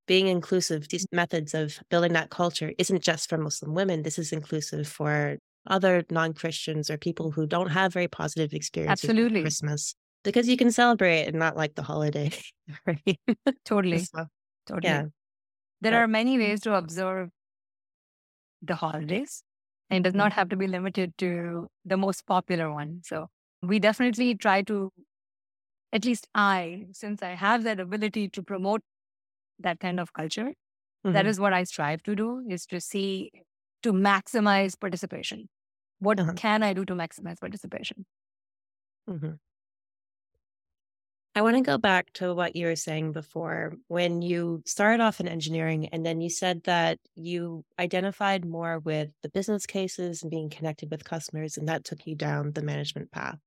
being 0.07 0.27
inclusive, 0.29 0.89
these 0.89 1.07
methods 1.13 1.55
of 1.55 1.79
building 1.91 2.13
that 2.15 2.31
culture 2.31 2.73
isn't 2.79 3.03
just 3.03 3.29
for 3.29 3.39
Muslim 3.39 3.75
women. 3.75 4.03
This 4.03 4.19
is 4.19 4.33
inclusive 4.33 4.89
for 4.89 5.39
other 5.69 6.05
non 6.11 6.33
Christians 6.35 6.91
or 6.91 6.99
people 6.99 7.31
who 7.31 7.47
don't 7.47 7.71
have 7.71 7.93
very 7.93 8.09
positive 8.09 8.53
experiences 8.53 9.05
with 9.09 9.11
Absolutely. 9.17 9.41
Christmas 9.43 9.95
because 10.25 10.49
you 10.49 10.57
can 10.57 10.71
celebrate 10.73 11.25
and 11.27 11.39
not 11.39 11.57
like 11.57 11.75
the 11.75 11.83
holiday, 11.83 12.31
right? 12.87 13.19
Totally. 13.65 13.99
So, 13.99 14.27
Totally. 14.67 14.83
yeah. 14.85 15.03
There 15.81 15.93
But- 15.93 15.99
are 15.99 16.09
many 16.09 16.39
ways 16.39 16.61
to 16.63 16.75
observe 16.75 17.31
the 18.61 18.75
holidays, 18.77 19.43
and 19.91 19.99
it 19.99 20.03
does 20.05 20.15
Mhm. 20.15 20.19
not 20.19 20.33
have 20.33 20.49
to 20.51 20.57
be 20.57 20.67
limited 20.67 21.17
to 21.19 21.69
the 21.85 21.97
most 21.97 22.27
popular 22.27 22.73
one. 22.73 23.03
So, 23.05 23.29
we 23.63 23.79
definitely 23.79 24.35
try 24.35 24.63
to, 24.63 24.91
at 25.93 26.05
least 26.05 26.27
I, 26.35 26.87
since 26.93 27.23
I 27.23 27.31
have 27.35 27.65
that 27.65 27.81
ability 27.81 28.29
to 28.31 28.43
promote 28.43 28.83
that 29.63 29.81
kind 29.81 30.01
of 30.01 30.13
culture, 30.13 30.55
that 31.13 31.27
Mhm. 31.27 31.33
is 31.33 31.41
what 31.41 31.53
I 31.55 31.65
strive 31.65 32.03
to 32.05 32.17
do 32.17 32.45
is 32.49 32.67
to 32.67 32.81
see, 32.81 33.33
to 33.85 33.93
maximize 33.93 34.79
participation. 34.81 35.49
What 36.01 36.19
Uh-huh. 36.19 36.37
can 36.37 36.63
I 36.63 36.75
do 36.75 36.85
to 36.87 36.95
maximize 36.95 37.41
participation? 37.41 38.07
Mhm. 39.07 39.39
I 41.35 41.41
want 41.41 41.57
to 41.57 41.63
go 41.63 41.79
back 41.79 42.13
to 42.15 42.35
what 42.35 42.57
you 42.57 42.67
were 42.67 42.77
saying 42.77 43.13
before 43.13 43.75
when 43.89 44.21
you 44.21 44.63
started 44.67 45.03
off 45.03 45.19
in 45.19 45.27
engineering, 45.29 45.89
and 45.89 46.05
then 46.05 46.21
you 46.21 46.29
said 46.29 46.65
that 46.65 46.99
you 47.15 47.65
identified 47.79 48.45
more 48.45 48.79
with 48.79 49.11
the 49.23 49.31
business 49.31 49.65
cases 49.65 50.21
and 50.23 50.31
being 50.31 50.51
connected 50.51 50.91
with 50.91 51.05
customers, 51.05 51.57
and 51.57 51.67
that 51.69 51.85
took 51.85 52.07
you 52.07 52.15
down 52.15 52.53
the 52.53 52.63
management 52.63 53.11
path. 53.13 53.39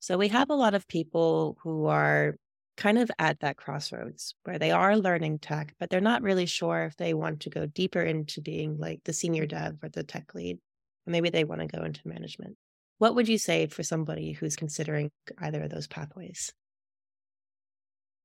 So 0.00 0.18
we 0.18 0.28
have 0.28 0.50
a 0.50 0.54
lot 0.56 0.74
of 0.74 0.88
people 0.88 1.58
who 1.62 1.86
are 1.86 2.36
kind 2.76 2.98
of 2.98 3.10
at 3.18 3.40
that 3.40 3.56
crossroads 3.56 4.34
where 4.44 4.58
they 4.58 4.70
are 4.70 4.96
learning 4.96 5.38
tech, 5.38 5.74
but 5.78 5.90
they're 5.90 6.00
not 6.00 6.22
really 6.22 6.46
sure 6.46 6.84
if 6.84 6.96
they 6.96 7.14
want 7.14 7.40
to 7.40 7.50
go 7.50 7.66
deeper 7.66 8.02
into 8.02 8.40
being 8.40 8.78
like 8.78 9.00
the 9.04 9.12
senior 9.12 9.46
dev 9.46 9.76
or 9.82 9.88
the 9.88 10.02
tech 10.02 10.34
lead. 10.34 10.58
Maybe 11.06 11.30
they 11.30 11.44
want 11.44 11.60
to 11.60 11.66
go 11.66 11.84
into 11.84 12.00
management. 12.04 12.56
What 12.98 13.14
would 13.14 13.28
you 13.28 13.38
say 13.38 13.66
for 13.66 13.82
somebody 13.82 14.32
who's 14.32 14.56
considering 14.56 15.10
either 15.38 15.62
of 15.62 15.70
those 15.70 15.86
pathways? 15.86 16.52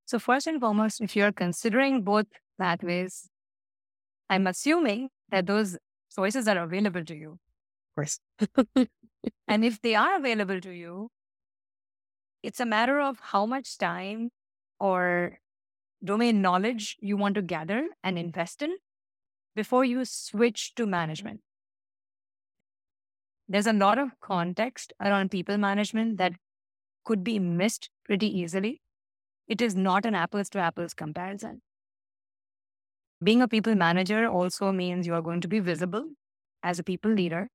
So, 0.05 0.17
first 0.17 0.47
and 0.47 0.59
foremost, 0.59 1.01
if 1.01 1.15
you're 1.15 1.31
considering 1.31 2.03
both 2.03 2.27
pathways, 2.57 3.29
I'm 4.29 4.47
assuming 4.47 5.09
that 5.29 5.45
those 5.45 5.77
choices 6.15 6.47
are 6.47 6.57
available 6.57 7.03
to 7.05 7.15
you. 7.15 7.31
Of 7.31 7.95
course. 7.95 8.19
and 9.47 9.65
if 9.65 9.81
they 9.81 9.95
are 9.95 10.17
available 10.17 10.61
to 10.61 10.71
you, 10.71 11.09
it's 12.41 12.59
a 12.59 12.65
matter 12.65 12.99
of 12.99 13.19
how 13.19 13.45
much 13.45 13.77
time 13.77 14.29
or 14.79 15.39
domain 16.03 16.41
knowledge 16.41 16.97
you 16.99 17.17
want 17.17 17.35
to 17.35 17.41
gather 17.41 17.87
and 18.03 18.17
mm-hmm. 18.17 18.25
invest 18.25 18.61
in 18.61 18.77
before 19.55 19.83
you 19.83 20.05
switch 20.05 20.73
to 20.75 20.85
management. 20.85 21.41
There's 23.47 23.67
a 23.67 23.73
lot 23.73 23.97
of 23.97 24.11
context 24.21 24.93
around 25.01 25.31
people 25.31 25.57
management 25.57 26.17
that 26.17 26.33
could 27.03 27.23
be 27.23 27.39
missed 27.39 27.89
pretty 28.05 28.27
easily. 28.39 28.81
It 29.47 29.61
is 29.61 29.75
not 29.75 30.05
an 30.05 30.13
apples 30.13 30.49
to 30.51 30.59
apples 30.59 30.93
comparison. 30.93 31.61
Being 33.21 33.41
a 33.41 33.47
people 33.47 33.75
manager 33.75 34.27
also 34.27 34.71
means 34.71 35.07
you 35.07 35.15
are 35.15 35.21
going 35.21 35.41
to 35.41 35.47
be 35.47 35.59
visible 35.59 36.05
as 36.63 36.79
a 36.79 36.83
people 36.83 37.11
leader. 37.11 37.49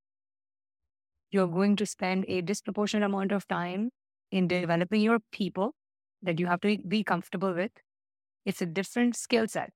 You're 1.30 1.46
going 1.46 1.76
to 1.76 1.86
spend 1.86 2.24
a 2.28 2.42
disproportionate 2.42 3.06
amount 3.06 3.32
of 3.32 3.46
time 3.48 3.90
in 4.30 4.48
developing 4.48 5.00
your 5.00 5.20
people 5.32 5.74
that 6.24 6.40
you 6.40 6.46
have 6.46 6.60
to 6.62 6.78
be 6.78 7.04
comfortable 7.04 7.54
with. 7.54 7.70
It's 8.44 8.62
a 8.62 8.66
different 8.66 9.16
skill 9.16 9.46
set. 9.48 9.72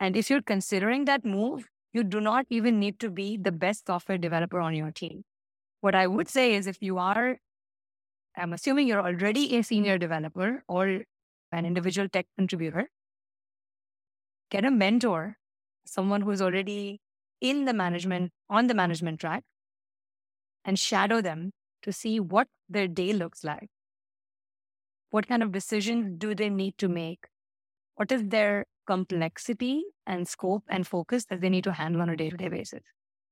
And 0.00 0.16
if 0.16 0.28
you're 0.28 0.42
considering 0.42 1.04
that 1.06 1.24
move, 1.24 1.68
you 1.92 2.04
do 2.04 2.20
not 2.20 2.46
even 2.50 2.78
need 2.78 2.98
to 3.00 3.10
be 3.10 3.36
the 3.36 3.52
best 3.52 3.86
software 3.86 4.18
developer 4.18 4.60
on 4.60 4.74
your 4.74 4.90
team. 4.90 5.24
What 5.80 5.94
I 5.94 6.06
would 6.06 6.28
say 6.28 6.54
is 6.54 6.66
if 6.66 6.82
you 6.82 6.98
are, 6.98 7.38
I'm 8.36 8.52
assuming 8.52 8.88
you're 8.88 9.00
already 9.00 9.56
a 9.56 9.62
senior 9.62 9.96
developer 9.96 10.62
or 10.68 11.02
an 11.52 11.64
individual 11.64 12.08
tech 12.08 12.26
contributor, 12.36 12.90
get 14.50 14.64
a 14.64 14.70
mentor, 14.70 15.38
someone 15.86 16.22
who's 16.22 16.42
already 16.42 17.00
in 17.40 17.64
the 17.64 17.72
management, 17.72 18.32
on 18.50 18.66
the 18.66 18.74
management 18.74 19.20
track, 19.20 19.44
and 20.64 20.78
shadow 20.78 21.20
them 21.20 21.52
to 21.82 21.92
see 21.92 22.20
what 22.20 22.48
their 22.68 22.88
day 22.88 23.12
looks 23.12 23.44
like. 23.44 23.70
What 25.10 25.28
kind 25.28 25.42
of 25.42 25.52
decisions 25.52 26.14
do 26.18 26.34
they 26.34 26.50
need 26.50 26.78
to 26.78 26.88
make? 26.88 27.26
What 27.96 28.12
is 28.12 28.24
their 28.24 28.66
complexity 28.86 29.84
and 30.06 30.28
scope 30.28 30.64
and 30.68 30.86
focus 30.86 31.24
that 31.26 31.40
they 31.40 31.48
need 31.48 31.64
to 31.64 31.72
handle 31.72 32.02
on 32.02 32.08
a 32.08 32.16
day 32.16 32.30
to 32.30 32.36
day 32.36 32.48
basis? 32.48 32.82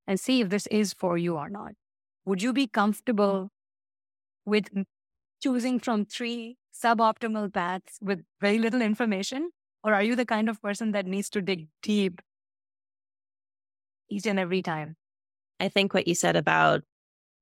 And 0.07 0.21
see 0.21 0.41
if 0.41 0.51
this 0.51 0.67
is 0.69 0.93
for 0.93 1.17
you 1.17 1.37
or 1.37 1.49
not. 1.49 1.73
Would 2.27 2.43
you 2.43 2.53
be 2.53 2.67
comfortable 2.67 3.51
with 4.45 4.69
choosing 5.43 5.79
from 5.79 6.05
three 6.07 6.57
suboptimal 6.75 7.53
paths 7.53 7.99
with 8.01 8.23
very 8.41 8.59
little 8.59 8.83
information? 8.83 9.51
Or 9.83 9.95
are 9.95 10.03
you 10.03 10.17
the 10.17 10.25
kind 10.27 10.49
of 10.49 10.61
person 10.63 10.93
that 10.93 11.07
needs 11.07 11.29
to 11.31 11.43
dig 11.43 11.69
deep 11.83 12.21
each 14.09 14.27
and 14.27 14.39
every 14.39 14.63
time? 14.63 14.97
I 15.61 15.69
think 15.69 15.95
what 15.95 16.09
you 16.09 16.15
said 16.15 16.37
about 16.37 16.83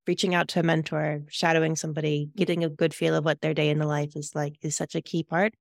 reaching 0.07 0.35
out 0.35 0.49
to 0.49 0.61
a 0.61 0.63
mentor, 0.63 1.23
shadowing 1.29 1.77
somebody, 1.77 2.27
mm. 2.27 2.37
getting 2.37 2.65
a 2.65 2.69
good 2.69 2.95
feel 2.95 3.15
of 3.15 3.25
what 3.25 3.41
their 3.41 3.55
day 3.55 3.71
in 3.71 3.79
the 3.79 3.87
life 3.87 4.17
is 4.17 4.33
like 4.35 4.57
is 4.63 4.77
such 4.77 4.95
a 4.95 5.03
key 5.03 5.23
part. 5.23 5.55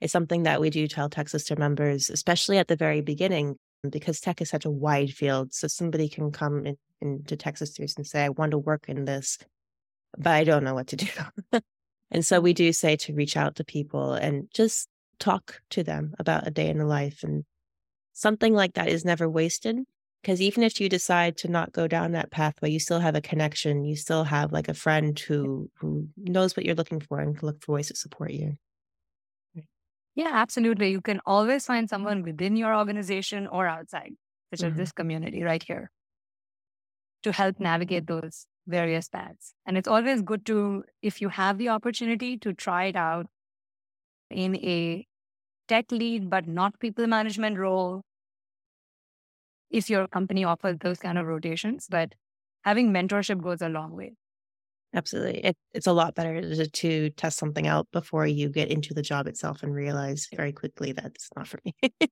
It's 0.00 0.12
something 0.12 0.44
that 0.44 0.60
we 0.60 0.70
do 0.70 0.86
tell 0.86 1.10
TechSister 1.10 1.58
members, 1.58 2.08
especially 2.08 2.58
at 2.58 2.68
the 2.68 2.76
very 2.76 3.00
beginning, 3.00 3.56
because 3.88 4.20
tech 4.20 4.40
is 4.40 4.50
such 4.50 4.64
a 4.64 4.70
wide 4.70 5.10
field. 5.10 5.52
So 5.52 5.66
somebody 5.66 6.08
can 6.08 6.30
come 6.30 6.66
in, 6.66 6.76
into 7.00 7.36
TechSisters 7.36 7.96
and 7.96 8.06
say, 8.06 8.24
I 8.24 8.28
want 8.28 8.52
to 8.52 8.58
work 8.58 8.84
in 8.88 9.04
this, 9.04 9.38
but 10.16 10.30
I 10.30 10.44
don't 10.44 10.64
know 10.64 10.74
what 10.74 10.88
to 10.88 10.96
do. 10.96 11.08
and 12.10 12.24
so 12.24 12.40
we 12.40 12.52
mm. 12.52 12.56
do 12.56 12.72
say 12.72 12.96
to 12.96 13.14
reach 13.14 13.36
out 13.36 13.56
to 13.56 13.64
people 13.64 14.12
and 14.12 14.48
just 14.54 14.88
talk 15.18 15.60
to 15.70 15.82
them 15.82 16.14
about 16.20 16.46
a 16.46 16.50
day 16.50 16.68
in 16.68 16.78
the 16.78 16.86
life. 16.86 17.24
And 17.24 17.44
something 18.12 18.54
like 18.54 18.74
that 18.74 18.88
is 18.88 19.04
never 19.04 19.28
wasted 19.28 19.78
because 20.22 20.40
even 20.40 20.62
if 20.62 20.80
you 20.80 20.88
decide 20.88 21.36
to 21.38 21.48
not 21.48 21.72
go 21.72 21.86
down 21.86 22.12
that 22.12 22.30
pathway 22.30 22.70
you 22.70 22.78
still 22.78 23.00
have 23.00 23.14
a 23.14 23.20
connection 23.20 23.84
you 23.84 23.96
still 23.96 24.24
have 24.24 24.52
like 24.52 24.68
a 24.68 24.74
friend 24.74 25.18
who 25.18 25.70
who 25.78 26.08
knows 26.16 26.56
what 26.56 26.66
you're 26.66 26.74
looking 26.74 27.00
for 27.00 27.20
and 27.20 27.38
can 27.38 27.46
look 27.46 27.62
for 27.62 27.72
ways 27.72 27.88
to 27.88 27.96
support 27.96 28.30
you. 28.30 28.54
Yeah 30.14 30.30
absolutely 30.32 30.90
you 30.90 31.00
can 31.00 31.20
always 31.24 31.66
find 31.66 31.88
someone 31.88 32.22
within 32.22 32.56
your 32.56 32.74
organization 32.74 33.46
or 33.46 33.66
outside 33.66 34.14
such 34.50 34.60
mm-hmm. 34.60 34.72
as 34.72 34.76
this 34.76 34.92
community 34.92 35.42
right 35.42 35.62
here 35.62 35.90
to 37.22 37.32
help 37.32 37.60
navigate 37.60 38.06
those 38.06 38.46
various 38.66 39.08
paths 39.08 39.54
and 39.66 39.78
it's 39.78 39.88
always 39.88 40.22
good 40.22 40.44
to 40.44 40.84
if 41.02 41.20
you 41.20 41.28
have 41.28 41.58
the 41.58 41.68
opportunity 41.68 42.36
to 42.36 42.52
try 42.52 42.84
it 42.86 42.96
out 42.96 43.26
in 44.30 44.56
a 44.56 45.06
tech 45.68 45.90
lead 45.90 46.28
but 46.28 46.46
not 46.46 46.78
people 46.80 47.06
management 47.06 47.58
role 47.58 48.02
if 49.70 49.90
your 49.90 50.06
company 50.08 50.44
offers 50.44 50.78
those 50.80 50.98
kind 50.98 51.18
of 51.18 51.26
rotations. 51.26 51.86
But 51.90 52.14
having 52.64 52.92
mentorship 52.92 53.42
goes 53.42 53.62
a 53.62 53.68
long 53.68 53.96
way. 53.96 54.14
Absolutely. 54.94 55.44
It, 55.44 55.56
it's 55.72 55.86
a 55.86 55.92
lot 55.92 56.14
better 56.14 56.40
to, 56.40 56.66
to, 56.66 57.10
test 57.10 57.38
something 57.38 57.66
out 57.66 57.86
before 57.92 58.26
you 58.26 58.48
get 58.48 58.70
into 58.70 58.94
the 58.94 59.02
job 59.02 59.26
itself 59.26 59.62
and 59.62 59.74
realize 59.74 60.28
very 60.34 60.52
quickly 60.52 60.92
that 60.92 61.04
it's 61.04 61.28
not 61.36 61.46
for 61.46 61.60
me. 61.64 61.74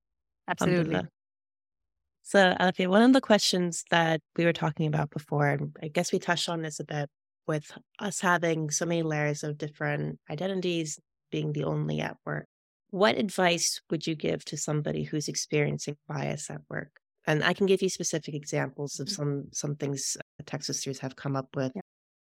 Absolutely. 0.48 1.02
So, 2.22 2.56
Alfia, 2.58 2.88
one 2.88 3.02
of 3.02 3.12
the 3.12 3.20
questions 3.20 3.84
that 3.90 4.20
we 4.36 4.44
were 4.44 4.52
talking 4.52 4.88
about 4.88 5.10
before, 5.10 5.46
and 5.46 5.76
I 5.80 5.86
guess 5.86 6.12
we 6.12 6.18
touched 6.18 6.48
on 6.48 6.62
this 6.62 6.80
a 6.80 6.84
bit 6.84 7.08
with 7.46 7.70
us 8.00 8.20
having 8.20 8.70
so 8.70 8.84
many 8.84 9.04
layers 9.04 9.44
of 9.44 9.58
different 9.58 10.18
identities, 10.28 10.98
being 11.30 11.52
the 11.52 11.62
only 11.62 12.00
at 12.00 12.16
work. 12.26 12.46
What 12.90 13.18
advice 13.18 13.80
would 13.90 14.06
you 14.06 14.14
give 14.14 14.44
to 14.46 14.56
somebody 14.56 15.02
who's 15.02 15.28
experiencing 15.28 15.96
bias 16.08 16.50
at 16.50 16.60
work? 16.70 17.00
And 17.26 17.42
I 17.42 17.52
can 17.52 17.66
give 17.66 17.82
you 17.82 17.88
specific 17.88 18.34
examples 18.34 19.00
of 19.00 19.08
mm-hmm. 19.08 19.14
some 19.14 19.44
some 19.52 19.74
things 19.76 20.16
uh, 20.20 20.44
TechSisters 20.44 21.00
have 21.00 21.16
come 21.16 21.34
up 21.36 21.56
with. 21.56 21.72
Yeah. 21.74 21.80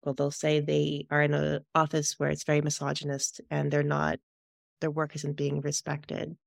Well, 0.03 0.13
they'll 0.13 0.31
say 0.31 0.59
they 0.59 1.05
are 1.11 1.21
in 1.21 1.33
an 1.33 1.65
office 1.75 2.15
where 2.17 2.29
it's 2.29 2.45
very 2.45 2.61
misogynist 2.61 3.41
and 3.51 3.69
they're 3.69 3.83
not, 3.83 4.19
their 4.79 4.91
work 4.91 5.15
isn't 5.15 5.35
being 5.35 5.59
respected, 5.59 6.37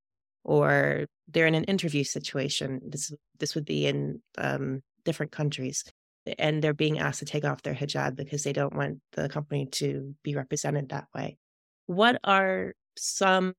or 0.43 1.05
they're 1.27 1.45
in 1.45 1.53
an 1.53 1.65
interview 1.65 2.03
situation. 2.03 2.81
This 2.83 3.13
this 3.39 3.53
would 3.53 3.65
be 3.65 3.85
in 3.85 4.23
um, 4.39 4.81
different 5.05 5.31
countries, 5.31 5.83
and 6.39 6.63
they're 6.63 6.73
being 6.73 6.97
asked 6.97 7.19
to 7.19 7.25
take 7.25 7.45
off 7.45 7.61
their 7.61 7.75
hijab 7.75 8.15
because 8.15 8.41
they 8.43 8.53
don't 8.53 8.75
want 8.75 8.99
the 9.11 9.29
company 9.29 9.67
to 9.73 10.15
be 10.23 10.35
represented 10.35 10.89
that 10.89 11.05
way. 11.13 11.37
What 11.85 12.19
are 12.23 12.73
some 12.97 13.53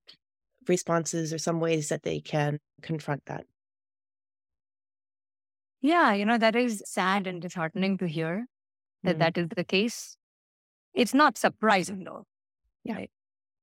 responses 0.68 1.33
or 1.33 1.38
some 1.38 1.61
ways 1.61 1.88
that 1.88 2.03
they 2.03 2.20
can 2.20 2.59
confront 2.83 3.27
that? 3.27 3.44
Yeah, 5.81 6.12
you 6.14 6.25
know, 6.25 6.38
that 6.38 6.55
is 6.55 6.83
sad 6.87 7.27
and 7.27 7.42
disheartening 7.42 7.98
to 7.98 8.07
hear 8.07 8.46
that 9.03 9.12
mm-hmm. 9.12 9.18
that 9.18 9.38
is 9.38 9.48
the 9.48 9.64
case. 9.64 10.16
It's 10.94 11.14
not 11.14 11.37
surprising 11.37 12.05
though. 12.05 12.25
Yeah. 12.85 12.94
Right? 12.94 13.11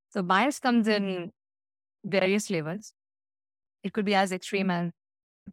So 0.10 0.24
bias 0.24 0.60
comes 0.60 0.88
in 0.88 1.32
various 2.04 2.48
flavors. 2.48 2.94
It 3.84 3.94
could 3.94 4.06
be 4.06 4.16
as 4.16 4.32
extreme 4.32 4.70
as 4.70 4.92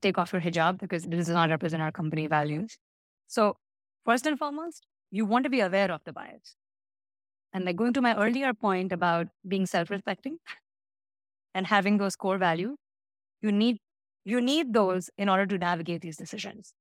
take 0.02 0.18
off 0.18 0.32
your 0.32 0.42
hijab 0.42 0.78
because 0.78 1.04
it 1.04 1.10
does 1.10 1.28
not 1.28 1.50
represent 1.50 1.82
our 1.82 1.92
company 1.92 2.26
values. 2.26 2.78
So 3.28 3.56
first 4.04 4.26
and 4.26 4.38
foremost, 4.38 4.86
you 5.10 5.24
want 5.24 5.44
to 5.44 5.50
be 5.50 5.60
aware 5.60 5.90
of 5.90 6.00
the 6.04 6.12
bias. 6.12 6.56
And 7.52 7.64
like 7.64 7.76
going 7.76 7.92
to 7.94 8.02
my 8.02 8.14
earlier 8.16 8.52
point 8.52 8.92
about 8.92 9.28
being 9.46 9.66
self-respecting, 9.66 10.38
and 11.56 11.66
having 11.66 11.96
those 11.98 12.16
core 12.16 12.38
values, 12.38 12.76
you 13.42 13.50
need 13.50 13.78
you 14.32 14.40
need 14.40 14.72
those 14.74 15.10
in 15.16 15.28
order 15.28 15.46
to 15.46 15.58
navigate 15.58 16.02
these 16.02 16.16
decisions. 16.16 16.72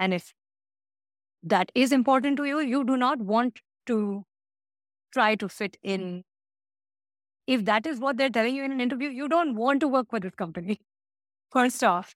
And 0.00 0.14
if 0.14 0.32
that 1.54 1.70
is 1.74 1.92
important 1.92 2.38
to 2.38 2.44
you, 2.44 2.60
you 2.60 2.84
do 2.84 2.96
not 2.96 3.20
want 3.32 3.60
to 3.86 4.24
try 5.12 5.34
to 5.42 5.48
fit 5.48 5.76
in. 5.82 6.24
If 7.46 7.64
that 7.66 7.86
is 7.86 8.00
what 8.00 8.16
they're 8.16 8.34
telling 8.38 8.56
you 8.56 8.64
in 8.64 8.72
an 8.72 8.80
interview, 8.80 9.10
you 9.10 9.28
don't 9.28 9.54
want 9.56 9.80
to 9.80 9.88
work 9.88 10.08
for 10.10 10.20
this 10.20 10.34
company. 10.34 10.80
First 11.52 11.84
off, 11.84 12.14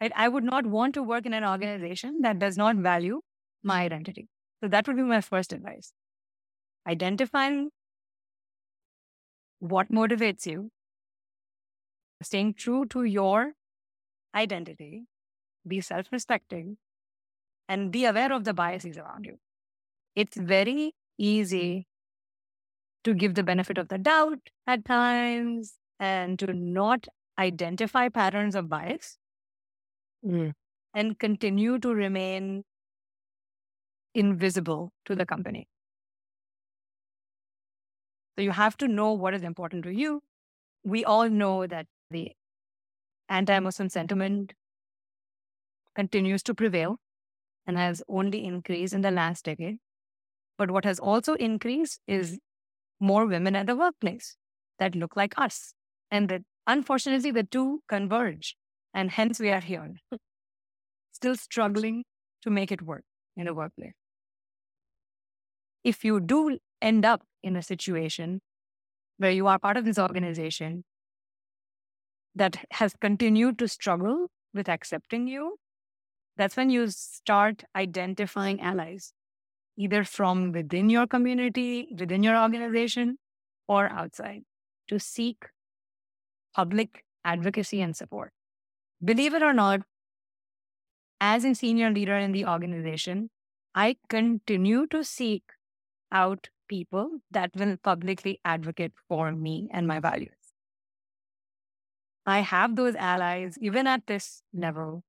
right? 0.00 0.12
I 0.16 0.28
would 0.28 0.44
not 0.44 0.66
want 0.66 0.94
to 0.94 1.02
work 1.02 1.26
in 1.26 1.34
an 1.34 1.44
organization 1.44 2.18
that 2.22 2.40
does 2.40 2.56
not 2.56 2.76
value 2.76 3.20
my 3.62 3.82
identity. 3.82 4.28
So 4.62 4.68
that 4.68 4.86
would 4.86 4.96
be 4.96 5.02
my 5.02 5.20
first 5.20 5.52
advice. 5.52 5.92
Identifying 6.88 7.70
what 9.62 9.92
motivates 9.92 10.44
you, 10.44 10.70
staying 12.20 12.54
true 12.54 12.84
to 12.86 13.04
your 13.04 13.52
identity, 14.34 15.04
be 15.66 15.80
self 15.80 16.06
respecting, 16.10 16.78
and 17.68 17.92
be 17.92 18.04
aware 18.04 18.32
of 18.32 18.42
the 18.42 18.52
biases 18.52 18.98
around 18.98 19.24
you. 19.24 19.38
It's 20.16 20.36
very 20.36 20.94
easy 21.16 21.86
to 23.04 23.14
give 23.14 23.36
the 23.36 23.44
benefit 23.44 23.78
of 23.78 23.86
the 23.86 23.98
doubt 23.98 24.50
at 24.66 24.84
times 24.84 25.74
and 26.00 26.38
to 26.40 26.52
not 26.52 27.06
identify 27.38 28.08
patterns 28.08 28.56
of 28.56 28.68
bias 28.68 29.16
mm. 30.26 30.52
and 30.92 31.18
continue 31.20 31.78
to 31.78 31.94
remain 31.94 32.64
invisible 34.12 34.92
to 35.04 35.14
the 35.14 35.24
company. 35.24 35.68
So 38.36 38.42
you 38.42 38.50
have 38.50 38.76
to 38.78 38.88
know 38.88 39.12
what 39.12 39.34
is 39.34 39.42
important 39.42 39.84
to 39.84 39.92
you. 39.92 40.22
We 40.84 41.04
all 41.04 41.28
know 41.28 41.66
that 41.66 41.86
the 42.10 42.32
anti 43.28 43.58
Muslim 43.58 43.88
sentiment 43.88 44.54
continues 45.94 46.42
to 46.44 46.54
prevail 46.54 46.96
and 47.66 47.76
has 47.76 48.02
only 48.08 48.44
increased 48.44 48.94
in 48.94 49.02
the 49.02 49.10
last 49.10 49.44
decade. 49.44 49.76
But 50.58 50.70
what 50.70 50.84
has 50.84 50.98
also 50.98 51.34
increased 51.34 52.00
is 52.06 52.38
more 53.00 53.26
women 53.26 53.56
at 53.56 53.66
the 53.66 53.76
workplace 53.76 54.36
that 54.78 54.94
look 54.94 55.16
like 55.16 55.34
us. 55.36 55.74
And 56.10 56.28
that 56.28 56.42
unfortunately, 56.66 57.30
the 57.30 57.44
two 57.44 57.82
converge. 57.88 58.56
And 58.94 59.10
hence 59.10 59.40
we 59.40 59.50
are 59.50 59.60
here, 59.60 59.94
still 61.12 61.36
struggling 61.36 62.04
to 62.42 62.50
make 62.50 62.70
it 62.70 62.82
work 62.82 63.04
in 63.36 63.48
a 63.48 63.54
workplace. 63.54 63.94
If 65.84 66.04
you 66.04 66.20
do 66.20 66.58
end 66.80 67.04
up 67.04 67.22
in 67.42 67.56
a 67.56 67.62
situation 67.62 68.40
where 69.18 69.30
you 69.30 69.46
are 69.46 69.58
part 69.58 69.76
of 69.76 69.84
this 69.84 69.98
organization 69.98 70.84
that 72.34 72.64
has 72.72 72.94
continued 73.00 73.58
to 73.58 73.68
struggle 73.68 74.28
with 74.54 74.68
accepting 74.68 75.26
you, 75.28 75.56
that's 76.36 76.56
when 76.56 76.70
you 76.70 76.88
start 76.88 77.64
identifying 77.76 78.60
allies, 78.60 79.12
either 79.76 80.02
from 80.02 80.52
within 80.52 80.88
your 80.88 81.06
community, 81.06 81.88
within 81.98 82.22
your 82.22 82.36
organization, 82.36 83.18
or 83.68 83.88
outside, 83.88 84.42
to 84.88 84.98
seek 84.98 85.36
public 86.54 87.04
advocacy 87.24 87.80
and 87.80 87.94
support. 87.96 88.32
Believe 89.04 89.34
it 89.34 89.42
or 89.42 89.52
not, 89.52 89.80
as 91.20 91.44
a 91.44 91.54
senior 91.54 91.90
leader 91.90 92.16
in 92.16 92.32
the 92.32 92.46
organization, 92.46 93.30
I 93.74 93.96
continue 94.08 94.86
to 94.88 95.04
seek 95.04 95.44
out 96.10 96.48
people 96.68 97.20
that 97.30 97.50
will 97.56 97.76
publicly 97.76 98.40
advocate 98.44 98.92
for 99.08 99.32
me 99.32 99.68
and 99.72 99.86
my 99.86 100.00
values. 100.00 100.34
I 102.26 102.40
have 102.40 102.76
those 102.76 102.94
allies 102.94 103.58
even 103.60 103.86
at 103.86 104.06
this 104.06 104.42
level, 104.52 105.02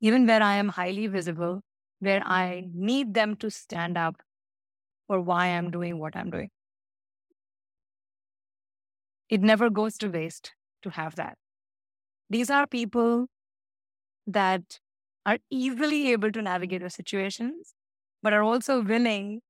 even 0.00 0.26
where 0.26 0.42
I 0.42 0.56
am 0.56 0.68
highly 0.70 1.06
visible, 1.06 1.62
where 2.00 2.22
I 2.24 2.68
need 2.74 3.14
them 3.14 3.36
to 3.36 3.50
stand 3.50 3.96
up 3.98 4.16
for 5.06 5.20
why 5.20 5.46
I'm 5.48 5.70
doing 5.70 5.98
what 5.98 6.16
I'm 6.16 6.30
doing. 6.30 6.50
It 9.28 9.40
never 9.40 9.70
goes 9.70 9.96
to 9.98 10.08
waste 10.08 10.52
to 10.82 10.90
have 10.90 11.16
that. 11.16 11.38
These 12.30 12.50
are 12.50 12.66
people 12.66 13.26
that 14.26 14.80
are 15.26 15.38
easily 15.50 16.12
able 16.12 16.32
to 16.32 16.42
navigate 16.42 16.82
the 16.82 16.90
situations, 16.90 17.74
but 18.22 18.32
are 18.32 18.42
also 18.42 18.82
willing 18.82 19.40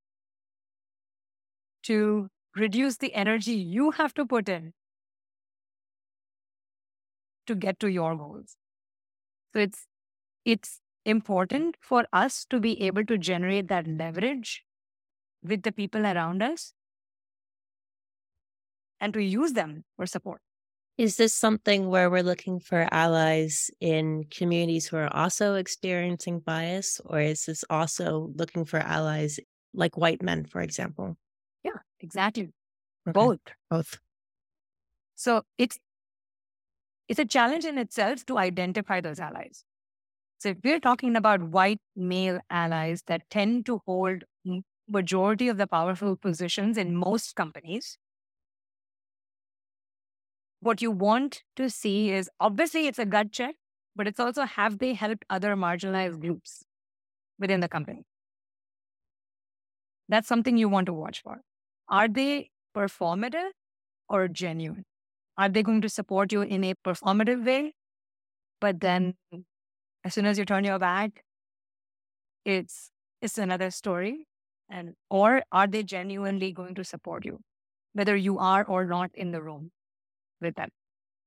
to 1.83 2.29
reduce 2.55 2.97
the 2.97 3.13
energy 3.13 3.53
you 3.53 3.91
have 3.91 4.13
to 4.13 4.25
put 4.25 4.49
in 4.49 4.73
to 7.47 7.55
get 7.55 7.79
to 7.79 7.87
your 7.91 8.15
goals. 8.15 8.55
So 9.53 9.59
it's 9.59 9.85
it's 10.45 10.79
important 11.05 11.75
for 11.81 12.05
us 12.13 12.45
to 12.49 12.59
be 12.59 12.81
able 12.83 13.05
to 13.05 13.17
generate 13.17 13.67
that 13.67 13.87
leverage 13.87 14.63
with 15.43 15.63
the 15.63 15.71
people 15.71 16.05
around 16.05 16.41
us 16.41 16.73
and 18.99 19.13
to 19.13 19.21
use 19.21 19.53
them 19.53 19.83
for 19.97 20.05
support. 20.05 20.41
Is 20.97 21.17
this 21.17 21.33
something 21.33 21.89
where 21.89 22.09
we're 22.09 22.23
looking 22.23 22.59
for 22.59 22.87
allies 22.91 23.71
in 23.81 24.25
communities 24.25 24.87
who 24.87 24.97
are 24.97 25.13
also 25.13 25.55
experiencing 25.55 26.39
bias, 26.39 27.01
or 27.03 27.19
is 27.19 27.45
this 27.45 27.65
also 27.69 28.31
looking 28.35 28.63
for 28.63 28.79
allies 28.79 29.39
like 29.73 29.97
white 29.97 30.21
men, 30.21 30.45
for 30.45 30.61
example? 30.61 31.17
Yeah, 31.63 31.79
exactly. 31.99 32.53
Okay. 33.07 33.13
Both. 33.13 33.39
Both. 33.69 33.99
So 35.15 35.43
it's 35.57 35.79
it's 37.07 37.19
a 37.19 37.25
challenge 37.25 37.65
in 37.65 37.77
itself 37.77 38.25
to 38.25 38.37
identify 38.37 39.01
those 39.01 39.19
allies. 39.19 39.63
So 40.39 40.49
if 40.49 40.57
we're 40.63 40.79
talking 40.79 41.15
about 41.15 41.43
white 41.43 41.81
male 41.95 42.39
allies 42.49 43.03
that 43.07 43.29
tend 43.29 43.65
to 43.67 43.81
hold 43.87 44.23
majority 44.89 45.47
of 45.49 45.57
the 45.57 45.67
powerful 45.67 46.15
positions 46.17 46.77
in 46.77 46.95
most 46.95 47.35
companies, 47.35 47.97
what 50.59 50.81
you 50.81 50.91
want 50.91 51.43
to 51.55 51.69
see 51.69 52.11
is 52.11 52.29
obviously 52.39 52.87
it's 52.87 52.99
a 52.99 53.05
gut 53.05 53.31
check, 53.31 53.55
but 53.95 54.07
it's 54.07 54.19
also 54.19 54.43
have 54.45 54.79
they 54.79 54.93
helped 54.93 55.25
other 55.29 55.55
marginalized 55.55 56.19
groups 56.19 56.63
within 57.39 57.59
the 57.59 57.69
company? 57.69 58.05
That's 60.07 60.27
something 60.29 60.57
you 60.57 60.69
want 60.69 60.85
to 60.85 60.93
watch 60.93 61.21
for. 61.21 61.41
Are 61.89 62.07
they 62.07 62.49
performative 62.75 63.51
or 64.09 64.27
genuine? 64.27 64.85
Are 65.37 65.49
they 65.49 65.63
going 65.63 65.81
to 65.81 65.89
support 65.89 66.31
you 66.31 66.41
in 66.41 66.63
a 66.63 66.75
performative 66.75 67.45
way? 67.45 67.73
But 68.61 68.81
then 68.81 69.15
as 70.03 70.13
soon 70.13 70.25
as 70.25 70.37
you 70.37 70.45
turn 70.45 70.63
your 70.65 70.79
back, 70.79 71.23
it's 72.45 72.91
it's 73.21 73.37
another 73.37 73.71
story. 73.71 74.27
And 74.69 74.95
or 75.09 75.43
are 75.51 75.67
they 75.67 75.83
genuinely 75.83 76.51
going 76.51 76.75
to 76.75 76.83
support 76.83 77.25
you, 77.25 77.39
whether 77.93 78.15
you 78.15 78.39
are 78.39 78.65
or 78.65 78.85
not 78.85 79.11
in 79.13 79.31
the 79.31 79.41
room? 79.41 79.71
with 80.41 80.55
them. 80.55 80.69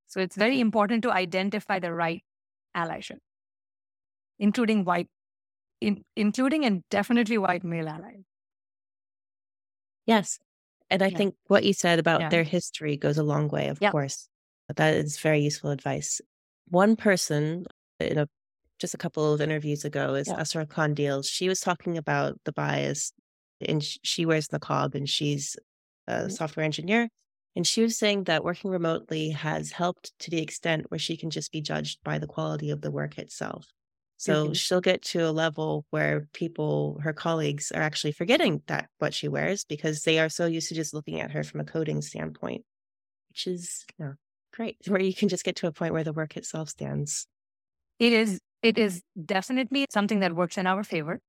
So 0.07 0.21
it's 0.21 0.35
very 0.35 0.59
important 0.61 1.03
to 1.03 1.11
identify 1.11 1.79
the 1.79 1.93
right 1.93 2.23
allyship, 2.75 3.19
including 4.39 4.83
white, 4.83 5.09
in, 5.81 6.03
including 6.15 6.65
and 6.65 6.83
definitely 6.89 7.37
white 7.37 7.63
male 7.63 7.89
allies. 7.89 8.23
Yes. 10.07 10.39
And 10.89 11.01
I 11.01 11.07
yeah. 11.07 11.17
think 11.17 11.35
what 11.47 11.63
you 11.63 11.73
said 11.73 11.99
about 11.99 12.21
yeah. 12.21 12.29
their 12.29 12.43
history 12.43 12.97
goes 12.97 13.17
a 13.17 13.23
long 13.23 13.49
way, 13.49 13.67
of 13.67 13.79
course. 13.79 14.27
But 14.67 14.77
that 14.77 14.95
is 14.95 15.17
very 15.19 15.41
useful 15.41 15.69
advice. 15.69 16.21
One 16.69 16.95
person 16.95 17.65
in 17.99 18.17
a 18.17 18.27
just 18.79 18.93
a 18.93 18.97
couple 18.97 19.33
of 19.33 19.41
interviews 19.41 19.85
ago 19.85 20.13
is 20.13 20.27
yeah. 20.27 20.35
Asra 20.35 20.65
Khandil. 20.65 21.27
She 21.27 21.49
was 21.49 21.59
talking 21.59 21.97
about 21.97 22.39
the 22.45 22.51
bias 22.51 23.11
and 23.59 23.83
she 23.83 24.25
wears 24.25 24.47
the 24.47 24.59
niqab 24.59 24.93
and 24.93 25.09
she's 25.09 25.57
a 26.07 26.11
mm-hmm. 26.11 26.29
software 26.29 26.63
engineer 26.63 27.09
and 27.57 27.65
she 27.65 27.81
was 27.81 27.97
saying 27.97 28.25
that 28.25 28.43
working 28.43 28.69
remotely 28.69 29.31
has 29.31 29.71
helped 29.71 30.11
to 30.19 30.29
the 30.29 30.39
extent 30.39 30.85
where 30.89 30.99
she 30.99 31.17
can 31.17 31.31
just 31.31 31.51
be 31.51 31.59
judged 31.59 31.97
by 32.03 32.19
the 32.19 32.27
quality 32.27 32.69
of 32.69 32.81
the 32.81 32.91
work 32.91 33.17
itself. 33.17 33.73
So 34.17 34.45
mm-hmm. 34.45 34.53
she'll 34.53 34.81
get 34.81 35.03
to 35.03 35.27
a 35.27 35.31
level 35.31 35.85
where 35.91 36.27
people, 36.33 36.99
her 37.03 37.13
colleagues, 37.13 37.71
are 37.71 37.81
actually 37.81 38.13
forgetting 38.13 38.63
that 38.67 38.89
what 38.97 39.13
she 39.13 39.27
wears 39.27 39.63
because 39.63 40.03
they 40.03 40.19
are 40.19 40.29
so 40.29 40.47
used 40.47 40.69
to 40.69 40.75
just 40.75 40.93
looking 40.93 41.21
at 41.21 41.31
her 41.31 41.43
from 41.43 41.59
a 41.59 41.63
coding 41.63 42.01
standpoint, 42.01 42.65
which 43.29 43.45
is 43.45 43.85
you 43.97 44.05
know, 44.05 44.13
great, 44.53 44.77
where 44.87 45.01
you 45.01 45.13
can 45.13 45.29
just 45.29 45.43
get 45.43 45.55
to 45.57 45.67
a 45.67 45.71
point 45.71 45.93
where 45.93 46.03
the 46.03 46.13
work 46.13 46.35
itself 46.35 46.69
stands. 46.69 47.27
It 47.99 48.13
is. 48.13 48.39
It 48.63 48.79
is 48.79 49.03
definitely 49.23 49.85
something 49.91 50.19
that 50.21 50.35
works 50.35 50.57
in 50.57 50.65
our 50.65 50.83
favor 50.83 51.21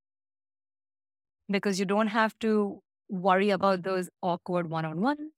because 1.50 1.78
you 1.78 1.84
don't 1.84 2.06
have 2.06 2.38
to 2.38 2.80
worry 3.10 3.50
about 3.50 3.82
those 3.82 4.08
awkward 4.22 4.70
one-on-ones 4.70 5.32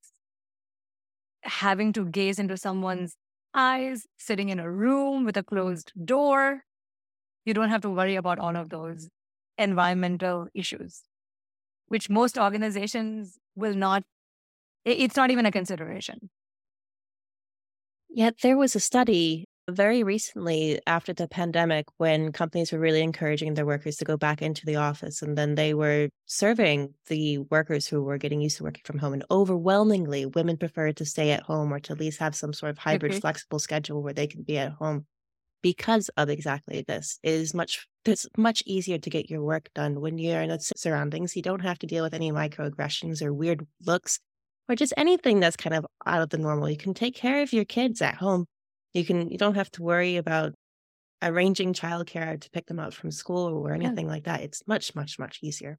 having 1.43 1.93
to 1.93 2.05
gaze 2.05 2.39
into 2.39 2.57
someone's 2.57 3.15
eyes, 3.53 4.05
sitting 4.17 4.49
in 4.49 4.59
a 4.59 4.71
room 4.71 5.25
with 5.25 5.37
a 5.37 5.43
closed 5.43 5.91
door. 6.05 6.63
You 7.45 7.53
don't 7.53 7.69
have 7.69 7.81
to 7.81 7.89
worry 7.89 8.15
about 8.15 8.39
all 8.39 8.55
of 8.55 8.69
those 8.69 9.09
environmental 9.57 10.47
issues, 10.53 11.01
which 11.87 12.09
most 12.09 12.37
organizations 12.37 13.37
will 13.55 13.73
not, 13.73 14.03
it's 14.85 15.15
not 15.15 15.31
even 15.31 15.45
a 15.45 15.51
consideration. 15.51 16.29
Yet 18.09 18.35
there 18.41 18.57
was 18.57 18.75
a 18.75 18.79
study 18.79 19.45
very 19.69 20.03
recently 20.03 20.79
after 20.87 21.13
the 21.13 21.27
pandemic 21.27 21.85
when 21.97 22.31
companies 22.31 22.71
were 22.71 22.79
really 22.79 23.01
encouraging 23.01 23.53
their 23.53 23.65
workers 23.65 23.95
to 23.97 24.05
go 24.05 24.17
back 24.17 24.41
into 24.41 24.65
the 24.65 24.75
office 24.75 25.21
and 25.21 25.37
then 25.37 25.55
they 25.55 25.73
were 25.73 26.09
serving 26.25 26.93
the 27.07 27.37
workers 27.37 27.87
who 27.87 28.03
were 28.03 28.17
getting 28.17 28.41
used 28.41 28.57
to 28.57 28.63
working 28.63 28.81
from 28.83 28.97
home 28.97 29.13
and 29.13 29.23
overwhelmingly 29.31 30.25
women 30.25 30.57
preferred 30.57 30.97
to 30.97 31.05
stay 31.05 31.31
at 31.31 31.43
home 31.43 31.73
or 31.73 31.79
to 31.79 31.93
at 31.93 31.99
least 31.99 32.19
have 32.19 32.35
some 32.35 32.53
sort 32.53 32.71
of 32.71 32.77
hybrid 32.77 33.13
mm-hmm. 33.13 33.21
flexible 33.21 33.59
schedule 33.59 34.01
where 34.01 34.13
they 34.13 34.27
can 34.27 34.43
be 34.43 34.57
at 34.57 34.71
home 34.73 35.05
because 35.61 36.09
of 36.17 36.29
exactly 36.29 36.83
this 36.87 37.19
is 37.23 37.53
much 37.53 37.87
it's 38.05 38.25
much 38.37 38.63
easier 38.65 38.97
to 38.97 39.09
get 39.09 39.29
your 39.29 39.43
work 39.43 39.69
done 39.75 40.01
when 40.01 40.17
you're 40.17 40.41
in 40.41 40.49
the 40.49 40.59
surroundings 40.75 41.35
you 41.35 41.41
don't 41.41 41.61
have 41.61 41.77
to 41.79 41.87
deal 41.87 42.03
with 42.03 42.13
any 42.13 42.31
microaggressions 42.31 43.21
or 43.21 43.33
weird 43.33 43.65
looks 43.85 44.19
or 44.67 44.75
just 44.75 44.93
anything 44.97 45.39
that's 45.39 45.55
kind 45.55 45.75
of 45.75 45.85
out 46.05 46.21
of 46.21 46.29
the 46.29 46.37
normal 46.37 46.69
you 46.69 46.77
can 46.77 46.93
take 46.93 47.15
care 47.15 47.41
of 47.41 47.53
your 47.53 47.65
kids 47.65 48.01
at 48.01 48.15
home 48.15 48.45
you 48.93 49.05
can 49.05 49.29
you 49.29 49.37
don't 49.37 49.55
have 49.55 49.71
to 49.71 49.83
worry 49.83 50.17
about 50.17 50.53
arranging 51.21 51.73
childcare 51.73 52.39
to 52.39 52.49
pick 52.49 52.65
them 52.65 52.79
up 52.79 52.93
from 52.93 53.11
school 53.11 53.47
or 53.47 53.73
anything 53.73 54.05
yeah. 54.05 54.11
like 54.11 54.23
that. 54.23 54.41
It's 54.41 54.63
much, 54.67 54.95
much, 54.95 55.19
much 55.19 55.39
easier. 55.41 55.77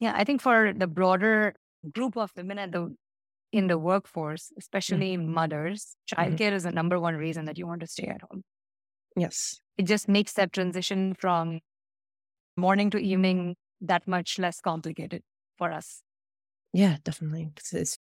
Yeah, 0.00 0.12
I 0.14 0.24
think 0.24 0.40
for 0.40 0.72
the 0.76 0.86
broader 0.86 1.54
group 1.92 2.16
of 2.16 2.30
women 2.36 2.58
at 2.58 2.72
the 2.72 2.94
in 3.52 3.66
the 3.66 3.78
workforce, 3.78 4.52
especially 4.58 5.16
mm-hmm. 5.16 5.32
mothers, 5.32 5.96
childcare 6.12 6.38
mm-hmm. 6.38 6.56
is 6.56 6.62
the 6.64 6.72
number 6.72 7.00
one 7.00 7.14
reason 7.14 7.46
that 7.46 7.58
you 7.58 7.66
want 7.66 7.80
to 7.80 7.86
stay 7.86 8.06
at 8.06 8.20
home. 8.30 8.42
Yes. 9.16 9.60
It 9.76 9.86
just 9.86 10.08
makes 10.08 10.32
that 10.34 10.52
transition 10.52 11.14
from 11.14 11.60
morning 12.56 12.90
to 12.90 12.98
evening 12.98 13.56
that 13.80 14.06
much 14.06 14.38
less 14.38 14.60
complicated 14.60 15.22
for 15.56 15.72
us. 15.72 16.02
Yeah, 16.72 16.96
definitely. 17.04 17.50
It's 17.56 17.98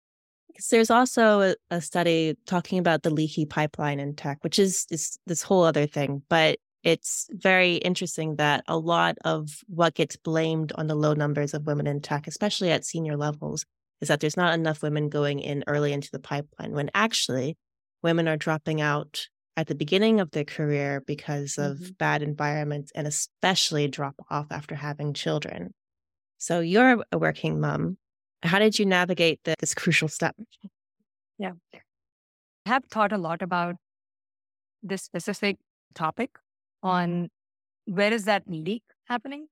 Because 0.48 0.68
there's 0.68 0.90
also 0.90 1.40
a, 1.40 1.54
a, 1.70 1.80
study 1.80 2.34
talking 2.46 2.78
about 2.78 3.02
the 3.02 3.10
leaky 3.10 3.46
pipeline 3.46 4.00
in 4.00 4.14
tech, 4.16 4.38
which 4.42 4.58
is, 4.58 4.86
is 4.90 5.18
this 5.26 5.42
whole 5.42 5.62
other 5.62 5.86
thing. 5.86 6.22
But 6.28 6.58
it's 6.82 7.28
very 7.30 7.76
interesting 7.76 8.36
that 8.36 8.64
a 8.66 8.78
lot 8.78 9.16
of 9.24 9.60
what 9.66 9.94
gets 9.94 10.16
blamed 10.16 10.72
on 10.76 10.86
the 10.86 10.94
low 10.94 11.14
numbers 11.14 11.52
of 11.54 11.66
women 11.66 11.86
in 11.86 12.00
tech, 12.00 12.26
especially 12.26 12.70
at 12.70 12.84
senior 12.84 13.16
levels, 13.16 13.64
is 14.00 14.08
that 14.08 14.20
there's 14.20 14.36
not 14.36 14.54
enough 14.54 14.82
women 14.82 15.08
going 15.08 15.40
in 15.40 15.64
early 15.66 15.92
into 15.92 16.10
the 16.10 16.18
pipeline 16.18 16.72
when 16.72 16.90
actually 16.94 17.56
women 18.02 18.28
are 18.28 18.36
dropping 18.36 18.80
out 18.80 19.28
at 19.56 19.68
the 19.68 19.74
beginning 19.74 20.20
of 20.20 20.30
their 20.32 20.44
career 20.44 21.02
because 21.06 21.56
of 21.56 21.78
mm-hmm. 21.78 21.92
bad 21.98 22.22
environments 22.22 22.92
and 22.94 23.06
especially 23.06 23.88
drop 23.88 24.14
off 24.30 24.46
after 24.50 24.74
having 24.74 25.14
children. 25.14 25.72
So 26.38 26.60
you're 26.60 27.02
a 27.10 27.18
working 27.18 27.60
mom. 27.60 27.96
How 28.42 28.58
did 28.58 28.78
you 28.78 28.84
navigate 28.84 29.40
the, 29.44 29.54
this 29.58 29.74
crucial 29.74 30.08
step? 30.08 30.36
Yeah. 31.38 31.52
I 31.72 32.68
have 32.68 32.84
thought 32.84 33.12
a 33.12 33.18
lot 33.18 33.40
about 33.40 33.76
this 34.82 35.02
specific 35.02 35.56
topic 35.94 36.30
on 36.82 37.28
where 37.86 38.12
is 38.12 38.24
that 38.24 38.42
leak 38.46 38.82
happening 39.08 39.46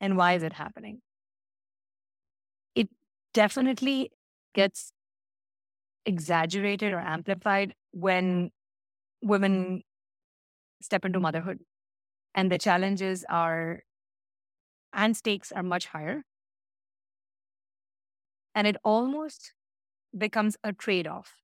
and 0.00 0.16
why 0.16 0.34
is 0.34 0.42
it 0.42 0.52
happening? 0.52 1.00
It 3.30 3.34
definitely 3.34 4.10
gets 4.54 4.92
exaggerated 6.04 6.92
or 6.92 6.98
amplified 7.00 7.74
when 7.92 8.50
women 9.22 9.82
step 10.82 11.04
into 11.04 11.20
motherhood 11.20 11.60
and 12.34 12.50
the 12.50 12.58
challenges 12.58 13.24
are 13.28 13.82
and 14.92 15.16
stakes 15.16 15.52
are 15.52 15.62
much 15.62 15.86
higher. 15.86 16.24
And 18.54 18.66
it 18.66 18.76
almost 18.84 19.52
becomes 20.16 20.56
a 20.64 20.72
trade-off 20.72 21.34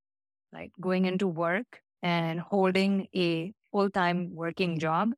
right 0.52 0.72
going 0.80 1.04
into 1.04 1.28
work 1.28 1.82
and 2.02 2.40
holding 2.40 3.08
a 3.14 3.52
full-time 3.72 4.34
working 4.34 4.78
job 4.78 5.10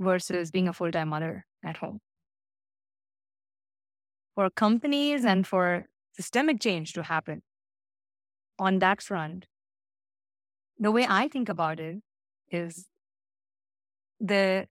versus 0.00 0.50
being 0.50 0.68
a 0.68 0.72
full-time 0.72 1.08
mother 1.08 1.46
at 1.64 1.78
home. 1.78 2.00
For 4.34 4.50
companies 4.50 5.24
and 5.24 5.46
for 5.46 5.86
systemic 6.16 6.60
change 6.60 6.92
to 6.92 7.02
happen 7.02 7.42
on 8.58 8.78
that 8.78 9.02
front 9.02 9.46
the 10.78 10.90
way 10.90 11.06
I 11.08 11.28
think 11.28 11.48
about 11.48 11.80
it 11.80 12.02
is 12.50 12.86
the 14.20 14.66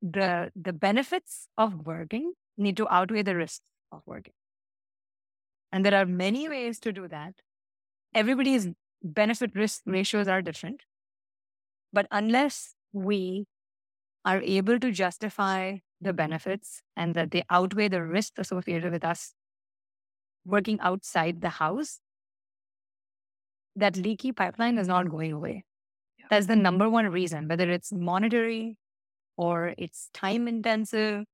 the 0.00 0.50
the 0.54 0.72
benefits 0.72 1.48
of 1.56 1.86
working 1.86 2.32
need 2.56 2.76
to 2.76 2.88
outweigh 2.92 3.22
the 3.22 3.36
risks 3.36 3.64
of 3.90 4.02
working. 4.06 4.34
And 5.72 5.84
there 5.84 5.94
are 5.94 6.06
many 6.06 6.48
ways 6.48 6.78
to 6.80 6.92
do 6.92 7.08
that. 7.08 7.34
Everybody's 8.14 8.68
benefit 9.02 9.54
risk 9.54 9.82
ratios 9.86 10.28
are 10.28 10.42
different. 10.42 10.82
But 11.92 12.06
unless 12.10 12.74
we 12.92 13.46
are 14.24 14.40
able 14.42 14.78
to 14.80 14.92
justify 14.92 15.78
the 16.00 16.12
benefits 16.12 16.82
and 16.96 17.14
that 17.14 17.30
they 17.30 17.44
outweigh 17.50 17.88
the 17.88 18.02
risk 18.02 18.38
associated 18.38 18.92
with 18.92 19.04
us 19.04 19.34
working 20.44 20.78
outside 20.80 21.40
the 21.40 21.48
house, 21.48 22.00
that 23.76 23.96
leaky 23.96 24.32
pipeline 24.32 24.78
is 24.78 24.88
not 24.88 25.10
going 25.10 25.32
away. 25.32 25.64
That's 26.30 26.46
the 26.46 26.56
number 26.56 26.88
one 26.88 27.06
reason, 27.08 27.48
whether 27.48 27.70
it's 27.70 27.92
monetary 27.92 28.76
or 29.36 29.74
it's 29.78 30.08
time 30.14 30.48
intensive 30.48 31.24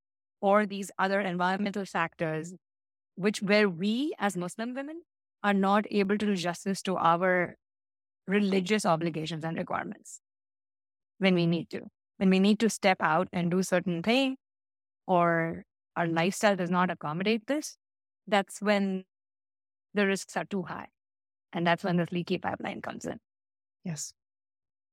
or 0.40 0.66
these 0.66 0.90
other 0.98 1.20
environmental 1.20 1.84
factors, 1.84 2.54
which 3.16 3.42
where 3.42 3.68
we 3.68 4.14
as 4.18 4.36
Muslim 4.36 4.74
women 4.74 5.02
are 5.42 5.54
not 5.54 5.84
able 5.90 6.18
to 6.18 6.26
do 6.26 6.36
justice 6.36 6.82
to 6.82 6.96
our 6.96 7.56
religious 8.26 8.84
obligations 8.84 9.44
and 9.44 9.56
requirements 9.56 10.20
when 11.18 11.34
we 11.34 11.46
need 11.46 11.70
to. 11.70 11.82
When 12.18 12.30
we 12.30 12.38
need 12.40 12.58
to 12.60 12.68
step 12.68 12.98
out 13.00 13.28
and 13.32 13.50
do 13.50 13.62
certain 13.62 14.02
thing 14.02 14.36
or 15.06 15.64
our 15.96 16.06
lifestyle 16.06 16.56
does 16.56 16.70
not 16.70 16.90
accommodate 16.90 17.46
this, 17.46 17.76
that's 18.28 18.62
when 18.62 19.04
the 19.94 20.06
risks 20.06 20.36
are 20.36 20.44
too 20.44 20.62
high. 20.62 20.88
And 21.52 21.66
that's 21.66 21.82
when 21.82 21.96
this 21.96 22.12
leaky 22.12 22.38
pipeline 22.38 22.82
comes 22.82 23.06
in. 23.06 23.18
Yes. 23.84 24.12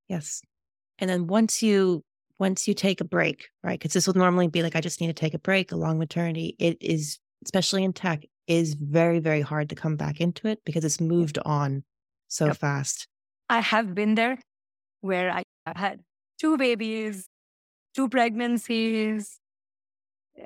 Yes. 0.07 0.41
And 0.99 1.09
then 1.09 1.27
once 1.27 1.61
you 1.61 2.03
once 2.37 2.67
you 2.67 2.73
take 2.73 3.01
a 3.01 3.05
break, 3.05 3.49
right? 3.63 3.79
Because 3.79 3.93
this 3.93 4.07
would 4.07 4.15
normally 4.15 4.47
be 4.47 4.61
like, 4.61 4.75
I 4.75 4.81
just 4.81 4.99
need 4.99 5.07
to 5.07 5.13
take 5.13 5.33
a 5.33 5.39
break, 5.39 5.71
a 5.71 5.77
long 5.77 5.97
maternity. 5.97 6.55
It 6.59 6.77
is, 6.81 7.17
especially 7.45 7.83
in 7.83 7.93
tech, 7.93 8.25
is 8.47 8.73
very, 8.73 9.19
very 9.19 9.41
hard 9.41 9.69
to 9.69 9.75
come 9.75 9.95
back 9.95 10.19
into 10.19 10.47
it 10.47 10.59
because 10.65 10.83
it's 10.83 10.99
moved 10.99 11.37
on 11.45 11.83
so 12.27 12.47
yep. 12.47 12.57
fast. 12.57 13.07
I 13.49 13.61
have 13.61 13.95
been 13.95 14.15
there 14.15 14.39
where 15.01 15.31
I 15.31 15.43
had 15.75 16.01
two 16.39 16.57
babies, 16.57 17.27
two 17.95 18.09
pregnancies, 18.09 19.39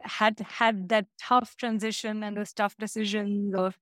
had 0.03 0.39
had 0.39 0.89
that 0.89 1.07
tough 1.19 1.55
transition 1.57 2.23
and 2.23 2.37
those 2.37 2.53
tough 2.53 2.75
decisions 2.77 3.55
of 3.55 3.77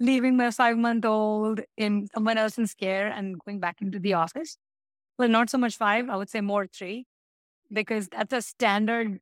leaving 0.00 0.36
my 0.36 0.50
five 0.50 0.76
month 0.78 1.04
old 1.04 1.60
in 1.76 2.08
someone 2.14 2.38
else's 2.38 2.74
care 2.74 3.08
and 3.08 3.38
going 3.44 3.60
back 3.60 3.80
into 3.80 3.98
the 3.98 4.14
office. 4.14 4.58
Well, 5.18 5.28
not 5.28 5.50
so 5.50 5.58
much 5.58 5.76
five, 5.76 6.08
I 6.10 6.16
would 6.16 6.30
say 6.30 6.40
more 6.40 6.66
three, 6.66 7.06
because 7.72 8.08
that's 8.08 8.32
a 8.32 8.42
standard 8.42 9.20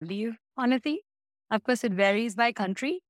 leave 0.00 0.36
honestly. 0.56 1.02
Of 1.50 1.64
course, 1.64 1.84
it 1.84 1.92
varies 1.92 2.34
by 2.36 2.52
country, 2.52 3.02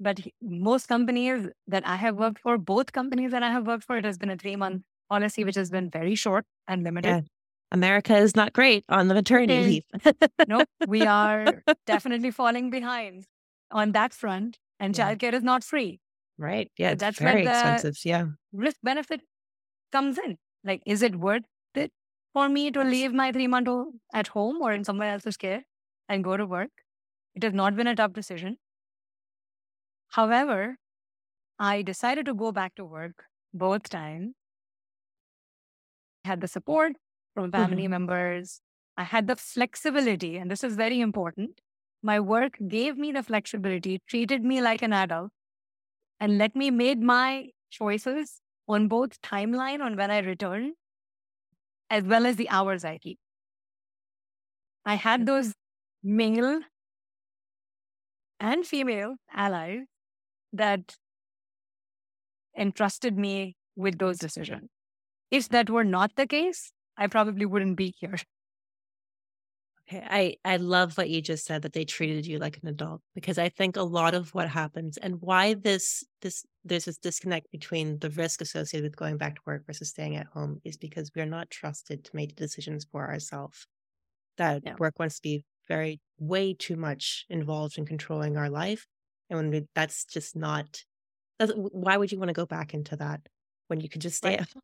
but 0.00 0.20
most 0.42 0.88
companies 0.88 1.48
that 1.68 1.86
I 1.86 1.96
have 1.96 2.16
worked 2.16 2.40
for, 2.40 2.58
both 2.58 2.92
companies 2.92 3.32
that 3.32 3.42
I 3.42 3.50
have 3.52 3.66
worked 3.66 3.84
for, 3.84 3.96
it 3.98 4.04
has 4.04 4.18
been 4.18 4.30
a 4.30 4.36
three 4.36 4.56
month 4.56 4.84
policy, 5.10 5.44
which 5.44 5.56
has 5.56 5.70
been 5.70 5.90
very 5.90 6.14
short 6.14 6.46
and 6.68 6.84
limited. 6.84 7.20
America 7.72 8.14
is 8.16 8.36
not 8.36 8.52
great 8.52 8.84
on 8.88 9.08
the 9.08 9.14
maternity 9.14 9.82
leave. 9.94 10.14
no, 10.48 10.64
we 10.86 11.02
are 11.06 11.62
definitely 11.86 12.30
falling 12.30 12.70
behind 12.70 13.24
on 13.70 13.92
that 13.92 14.12
front, 14.12 14.58
and 14.78 14.96
yeah. 14.96 15.14
childcare 15.14 15.32
is 15.32 15.42
not 15.42 15.64
free. 15.64 15.98
Right. 16.38 16.70
Yeah. 16.76 16.94
That's 16.94 17.18
very 17.18 17.46
expensive. 17.46 17.96
Yeah. 18.04 18.26
Risk 18.52 18.76
benefit 18.82 19.22
comes 19.90 20.18
in. 20.18 20.36
Like, 20.64 20.82
is 20.86 21.02
it 21.02 21.16
worth 21.16 21.44
it 21.74 21.92
for 22.34 22.48
me 22.48 22.70
to 22.70 22.84
leave 22.84 23.12
my 23.12 23.32
three 23.32 23.46
month 23.46 23.68
old 23.68 23.94
at 24.12 24.28
home 24.28 24.60
or 24.60 24.72
in 24.72 24.84
someone 24.84 25.08
else's 25.08 25.36
care 25.36 25.62
and 26.08 26.22
go 26.22 26.36
to 26.36 26.44
work? 26.46 26.70
It 27.34 27.42
has 27.42 27.54
not 27.54 27.74
been 27.74 27.86
a 27.86 27.96
tough 27.96 28.12
decision. 28.12 28.58
However, 30.10 30.76
I 31.58 31.80
decided 31.82 32.26
to 32.26 32.34
go 32.34 32.52
back 32.52 32.74
to 32.74 32.84
work 32.84 33.24
both 33.54 33.88
times. 33.88 34.34
I 36.24 36.28
had 36.28 36.40
the 36.42 36.48
support 36.48 36.92
from 37.34 37.50
family 37.52 37.84
mm-hmm. 37.84 37.90
members. 37.90 38.60
I 38.96 39.04
had 39.04 39.26
the 39.26 39.36
flexibility, 39.36 40.36
and 40.36 40.50
this 40.50 40.62
is 40.62 40.76
very 40.76 41.00
important. 41.00 41.60
My 42.02 42.20
work 42.20 42.58
gave 42.68 42.96
me 42.96 43.12
the 43.12 43.22
flexibility, 43.22 44.00
treated 44.06 44.44
me 44.44 44.60
like 44.60 44.82
an 44.82 44.92
adult, 44.92 45.30
and 46.20 46.38
let 46.38 46.54
me 46.54 46.70
make 46.70 46.98
my 46.98 47.48
choices 47.70 48.40
on 48.68 48.88
both 48.88 49.20
timeline 49.22 49.80
on 49.80 49.96
when 49.96 50.10
I 50.10 50.18
return 50.18 50.72
as 51.90 52.04
well 52.04 52.26
as 52.26 52.36
the 52.36 52.48
hours 52.48 52.84
I 52.84 52.98
keep. 52.98 53.18
I 54.84 54.94
had 54.94 55.26
those 55.26 55.52
male 56.02 56.60
and 58.40 58.66
female 58.66 59.16
allies 59.32 59.84
that 60.52 60.96
entrusted 62.56 63.16
me 63.16 63.56
with 63.76 63.98
those 63.98 64.18
decisions. 64.18 64.68
If 65.30 65.48
that 65.50 65.70
were 65.70 65.84
not 65.84 66.16
the 66.16 66.26
case, 66.26 66.72
I 66.96 67.06
probably 67.06 67.46
wouldn't 67.46 67.76
be 67.76 67.94
here. 67.98 68.16
Okay, 69.88 70.04
I 70.08 70.36
I 70.44 70.56
love 70.56 70.96
what 70.96 71.10
you 71.10 71.20
just 71.20 71.44
said 71.44 71.62
that 71.62 71.72
they 71.72 71.84
treated 71.84 72.26
you 72.26 72.38
like 72.38 72.58
an 72.62 72.68
adult 72.68 73.00
because 73.14 73.38
I 73.38 73.48
think 73.48 73.76
a 73.76 73.82
lot 73.82 74.14
of 74.14 74.32
what 74.34 74.48
happens 74.48 74.96
and 74.96 75.20
why 75.20 75.54
this 75.54 76.04
this 76.20 76.44
there's 76.64 76.84
this 76.84 76.98
disconnect 76.98 77.50
between 77.50 77.98
the 77.98 78.10
risk 78.10 78.40
associated 78.40 78.84
with 78.84 78.96
going 78.96 79.16
back 79.16 79.34
to 79.36 79.42
work 79.46 79.66
versus 79.66 79.90
staying 79.90 80.16
at 80.16 80.26
home 80.26 80.60
is 80.64 80.76
because 80.76 81.10
we're 81.14 81.26
not 81.26 81.50
trusted 81.50 82.04
to 82.04 82.16
make 82.16 82.36
decisions 82.36 82.86
for 82.90 83.08
ourselves. 83.08 83.66
That 84.38 84.78
work 84.78 84.98
wants 84.98 85.16
to 85.16 85.22
be 85.22 85.44
very 85.68 86.00
way 86.18 86.54
too 86.54 86.76
much 86.76 87.26
involved 87.28 87.76
in 87.76 87.84
controlling 87.84 88.36
our 88.36 88.50
life, 88.50 88.86
and 89.28 89.36
when 89.36 89.50
we, 89.50 89.66
that's 89.74 90.04
just 90.04 90.36
not. 90.36 90.82
That's, 91.38 91.52
why 91.56 91.96
would 91.96 92.12
you 92.12 92.18
want 92.18 92.28
to 92.28 92.34
go 92.34 92.46
back 92.46 92.72
into 92.72 92.96
that 92.96 93.20
when 93.66 93.80
you 93.80 93.88
could 93.88 94.00
just 94.00 94.16
stay 94.16 94.30
right. 94.30 94.42
at 94.42 94.52
home 94.52 94.62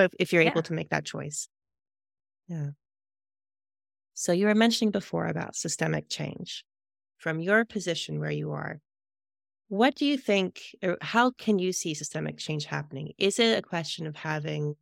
if, 0.00 0.12
if 0.18 0.32
you're 0.32 0.42
yeah. 0.42 0.50
able 0.50 0.62
to 0.62 0.72
make 0.72 0.90
that 0.90 1.04
choice? 1.04 1.48
Yeah. 2.48 2.70
So 4.14 4.32
you 4.32 4.46
were 4.46 4.54
mentioning 4.54 4.90
before 4.90 5.26
about 5.26 5.56
systemic 5.56 6.08
change. 6.08 6.64
From 7.18 7.40
your 7.40 7.64
position 7.66 8.18
where 8.18 8.30
you 8.30 8.52
are, 8.52 8.80
what 9.68 9.94
do 9.94 10.06
you 10.06 10.16
think, 10.16 10.60
or 10.82 10.96
how 11.02 11.32
can 11.32 11.58
you 11.58 11.72
see 11.72 11.92
systemic 11.92 12.38
change 12.38 12.64
happening? 12.64 13.12
Is 13.18 13.38
it 13.38 13.58
a 13.58 13.62
question 13.62 14.06
of 14.06 14.16
having 14.16 14.74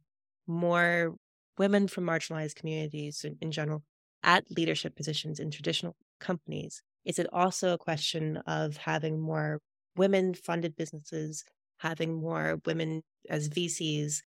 more 0.46 1.16
women 1.58 1.88
from 1.88 2.04
marginalized 2.04 2.54
communities 2.54 3.24
in, 3.24 3.36
in 3.40 3.50
general 3.50 3.82
at 4.22 4.44
leadership 4.50 4.94
positions 4.94 5.40
in 5.40 5.50
traditional 5.50 5.96
companies? 6.20 6.82
Is 7.04 7.18
it 7.18 7.26
also 7.32 7.74
a 7.74 7.78
question 7.78 8.36
of 8.46 8.76
having 8.76 9.20
more 9.20 9.60
women 9.96 10.32
funded 10.32 10.76
businesses 10.76 11.44
having 11.78 12.20
more 12.20 12.60
women 12.66 13.02
as 13.28 13.48
VCs 13.48 14.22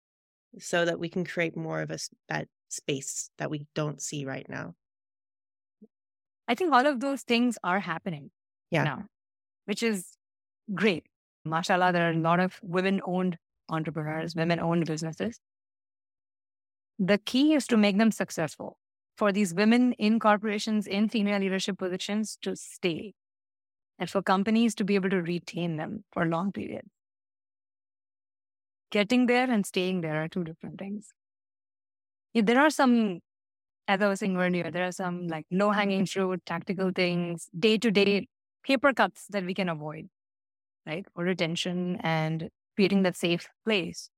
so 0.59 0.85
that 0.85 0.99
we 0.99 1.09
can 1.09 1.25
create 1.25 1.57
more 1.57 1.83
of 1.83 1.91
a, 1.91 1.99
that 2.29 2.49
space 2.69 3.31
that 3.39 3.51
we 3.51 3.67
don't 3.75 4.01
see 4.01 4.25
right 4.25 4.47
now? 4.49 4.75
I 6.49 6.55
think 6.55 6.73
all 6.73 6.87
of 6.87 7.01
those 7.01 7.23
things 7.23 7.59
are 7.65 7.81
happening 7.81 8.31
yeah. 8.71 8.85
now, 8.85 9.05
which 9.65 9.83
is 9.83 10.17
great. 10.75 11.05
Mashallah, 11.45 11.93
there 11.93 12.09
are 12.09 12.13
a 12.13 12.17
lot 12.17 12.41
of 12.41 12.59
women 12.63 13.01
owned 13.05 13.39
entrepreneurs, 13.69 14.35
women 14.35 14.61
owned 14.61 14.87
businesses. 14.87 15.41
The 16.99 17.19
key 17.19 17.55
is 17.55 17.67
to 17.69 17.77
make 17.77 17.99
them 17.99 18.11
successful 18.11 18.79
for 19.17 19.33
these 19.33 19.55
women 19.55 19.93
in 19.93 20.19
corporations 20.19 20.87
in 20.87 21.09
senior 21.09 21.39
leadership 21.39 21.79
positions 21.79 22.39
to 22.43 22.57
stay 22.57 23.15
and 23.99 24.09
for 24.09 24.23
companies 24.23 24.75
to 24.77 24.85
be 24.85 24.95
able 24.95 25.11
to 25.11 25.23
retain 25.23 25.77
them 25.77 26.05
for 26.13 26.23
a 26.23 26.27
long 26.27 26.53
period. 26.53 26.83
Getting 28.91 29.27
there 29.27 29.51
and 29.51 29.67
staying 29.67 30.01
there 30.01 30.23
are 30.23 30.29
two 30.29 30.45
different 30.45 30.79
things. 30.79 31.09
there 32.35 32.61
are 32.61 32.71
some, 32.71 33.21
as 33.89 34.03
I 34.03 34.09
was 34.09 34.21
saying 34.21 34.37
earlier, 34.37 34.71
there 34.71 34.87
are 34.87 34.93
some 34.93 35.27
like 35.27 35.47
low 35.51 35.71
hanging 35.71 36.07
fruit, 36.07 36.41
tactical 36.47 36.93
things, 36.95 37.49
day 37.59 37.79
to 37.79 37.91
day 37.91 38.29
paper 38.65 38.93
cuts 38.93 39.27
that 39.31 39.45
we 39.45 39.55
can 39.55 39.69
avoid, 39.69 40.09
right? 40.87 41.07
For 41.15 41.25
retention 41.25 41.99
and 42.01 42.51
creating 42.75 43.03
that 43.03 43.17
safe 43.17 43.49
place. 43.65 44.11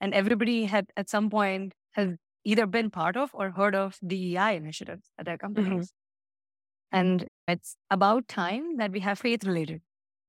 And 0.00 0.14
everybody 0.14 0.64
had 0.64 0.86
at 0.96 1.08
some 1.08 1.30
point 1.30 1.74
has 1.92 2.16
either 2.44 2.66
been 2.66 2.90
part 2.90 3.16
of 3.16 3.30
or 3.32 3.50
heard 3.50 3.74
of 3.74 3.98
DEI 4.06 4.56
initiatives 4.56 5.10
at 5.18 5.26
their 5.26 5.36
mm-hmm. 5.36 5.54
companies. 5.54 5.86
Mm-hmm. 5.88 6.98
And 6.98 7.26
it's 7.48 7.76
about 7.90 8.28
time 8.28 8.76
that 8.76 8.92
we 8.92 9.00
have 9.00 9.18
faith 9.18 9.44
related 9.44 9.80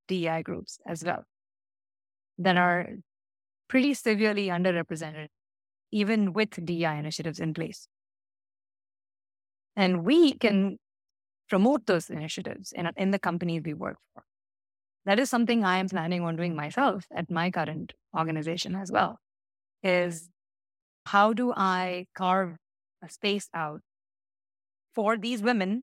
DEI 0.08 0.42
groups 0.44 0.80
as 0.88 1.04
well 1.04 1.26
that 2.38 2.58
are 2.58 2.88
pretty 3.74 3.96
severely 3.96 4.50
underrepresented, 4.50 5.30
even 5.92 6.32
with 6.32 6.64
DEI 6.64 6.96
initiatives 7.00 7.40
in 7.40 7.56
place. 7.56 7.88
And 9.76 10.06
we 10.06 10.34
can 10.34 10.78
promote 11.50 11.88
those 11.88 12.12
initiatives 12.12 12.72
in, 12.72 12.88
in 12.96 13.10
the 13.10 13.18
companies 13.18 13.64
we 13.66 13.74
work 13.74 13.98
for. 14.14 14.22
That 15.06 15.18
is 15.18 15.32
something 15.32 15.64
I 15.64 15.80
am 15.80 15.90
planning 15.90 16.22
on 16.22 16.36
doing 16.36 16.56
myself 16.56 17.06
at 17.16 17.32
my 17.32 17.50
current 17.50 17.94
organization 18.16 18.76
as 18.76 18.92
well, 18.92 19.18
is 19.82 20.30
how 21.08 21.34
do 21.34 21.52
I 21.58 22.06
carve 22.14 22.58
a 23.04 23.10
space 23.10 23.50
out 23.56 23.82
for 24.94 25.18
these 25.18 25.42
women 25.42 25.82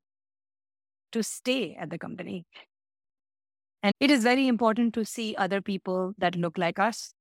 to 1.11 1.25
stay 1.25 1.75
at 1.75 1.91
the 1.91 1.99
company? 1.99 2.45
And 3.83 3.93
it 3.99 4.13
is 4.13 4.23
very 4.23 4.47
important 4.47 4.95
to 4.95 5.05
see 5.05 5.35
other 5.35 5.61
people 5.61 6.13
that 6.19 6.37
look 6.37 6.57
like 6.57 6.79
us, 6.79 7.15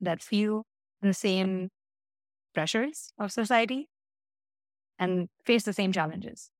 that 0.00 0.22
feel 0.22 0.64
the 1.02 1.14
same 1.14 1.70
pressures 2.54 3.12
of 3.18 3.32
society 3.32 3.88
and 4.98 5.28
face 5.44 5.64
the 5.64 5.72
same 5.72 5.92
challenges. 5.92 6.50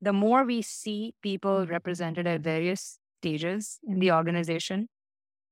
The 0.00 0.12
more 0.12 0.44
we 0.44 0.62
see 0.62 1.14
people 1.22 1.66
represented 1.66 2.26
at 2.26 2.40
various 2.40 2.98
stages 3.20 3.78
in 3.86 3.98
the 3.98 4.12
organization 4.12 4.88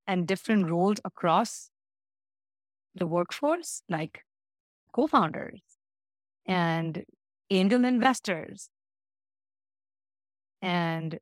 and 0.05 0.27
different 0.27 0.69
roles 0.69 0.97
across 1.03 1.69
the 2.95 3.07
workforce, 3.07 3.81
like 3.89 4.23
co 4.93 5.07
founders 5.07 5.61
and 6.45 7.03
angel 7.49 7.85
investors 7.85 8.69
and 10.61 11.19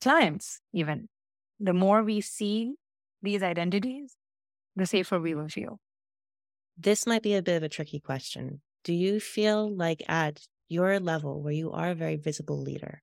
clients, 0.00 0.60
even. 0.72 1.08
The 1.60 1.72
more 1.72 2.02
we 2.02 2.20
see 2.20 2.74
these 3.22 3.42
identities, 3.42 4.16
the 4.76 4.86
safer 4.86 5.20
we 5.20 5.34
will 5.34 5.48
feel. 5.48 5.78
This 6.76 7.06
might 7.06 7.22
be 7.22 7.34
a 7.34 7.42
bit 7.42 7.56
of 7.56 7.62
a 7.62 7.68
tricky 7.68 8.00
question. 8.00 8.62
Do 8.84 8.92
you 8.92 9.20
feel 9.20 9.74
like 9.74 10.02
at 10.08 10.46
your 10.68 10.98
level, 10.98 11.42
where 11.42 11.52
you 11.52 11.70
are 11.72 11.90
a 11.90 11.94
very 11.94 12.16
visible 12.16 12.60
leader, 12.60 13.02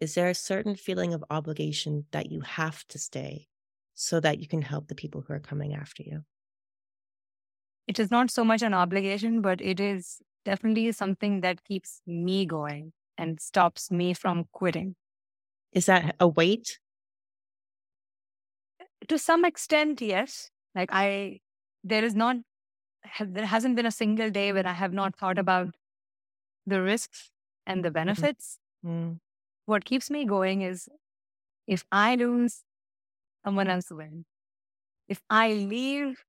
is 0.00 0.14
there 0.14 0.28
a 0.28 0.34
certain 0.34 0.74
feeling 0.74 1.14
of 1.14 1.24
obligation 1.30 2.06
that 2.10 2.30
you 2.30 2.40
have 2.40 2.86
to 2.88 2.98
stay 2.98 3.48
so 3.94 4.20
that 4.20 4.40
you 4.40 4.48
can 4.48 4.62
help 4.62 4.88
the 4.88 4.94
people 4.94 5.22
who 5.22 5.32
are 5.32 5.40
coming 5.40 5.74
after 5.74 6.02
you? 6.02 6.24
it 7.86 7.98
is 7.98 8.10
not 8.10 8.30
so 8.30 8.44
much 8.44 8.62
an 8.62 8.74
obligation, 8.74 9.40
but 9.40 9.60
it 9.60 9.80
is 9.80 10.20
definitely 10.44 10.90
something 10.92 11.40
that 11.40 11.64
keeps 11.64 12.02
me 12.06 12.44
going 12.44 12.92
and 13.16 13.40
stops 13.40 13.90
me 13.90 14.12
from 14.12 14.44
quitting. 14.52 14.96
Is 15.72 15.86
that 15.86 16.16
a 16.20 16.26
weight? 16.26 16.78
To 19.08 19.18
some 19.18 19.44
extent, 19.44 20.00
yes. 20.00 20.50
Like 20.76 20.90
I, 20.92 21.40
there 21.82 22.04
is 22.04 22.14
not, 22.14 22.36
there 23.20 23.46
hasn't 23.46 23.76
been 23.76 23.86
a 23.86 23.90
single 23.90 24.30
day 24.30 24.52
where 24.52 24.66
I 24.66 24.74
have 24.74 24.92
not 24.92 25.16
thought 25.16 25.38
about 25.38 25.74
the 26.66 26.82
risks 26.82 27.30
and 27.66 27.84
the 27.84 27.88
mm-hmm. 27.88 27.94
benefits. 27.94 28.58
Mm-hmm. 28.84 29.14
What 29.64 29.84
keeps 29.84 30.10
me 30.10 30.24
going 30.24 30.62
is 30.62 30.88
if 31.66 31.84
I 31.90 32.14
lose, 32.14 32.62
someone 33.44 33.68
else 33.68 33.90
wins. 33.90 34.26
If 35.08 35.20
I 35.30 35.52
leave, 35.52 36.24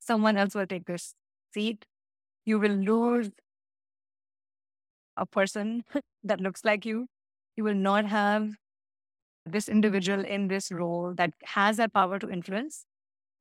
someone 0.00 0.36
else 0.36 0.54
will 0.54 0.66
take 0.66 0.86
this 0.86 1.14
seat. 1.52 1.86
You 2.44 2.58
will 2.58 2.72
lose 2.72 3.30
a 5.16 5.26
person 5.26 5.84
that 6.24 6.40
looks 6.40 6.64
like 6.64 6.84
you. 6.84 7.06
You 7.56 7.64
will 7.64 7.74
not 7.74 8.06
have 8.06 8.50
this 9.46 9.68
individual 9.68 10.24
in 10.24 10.48
this 10.48 10.72
role 10.72 11.14
that 11.16 11.32
has 11.42 11.76
that 11.76 11.92
power 11.92 12.18
to 12.18 12.30
influence. 12.30 12.86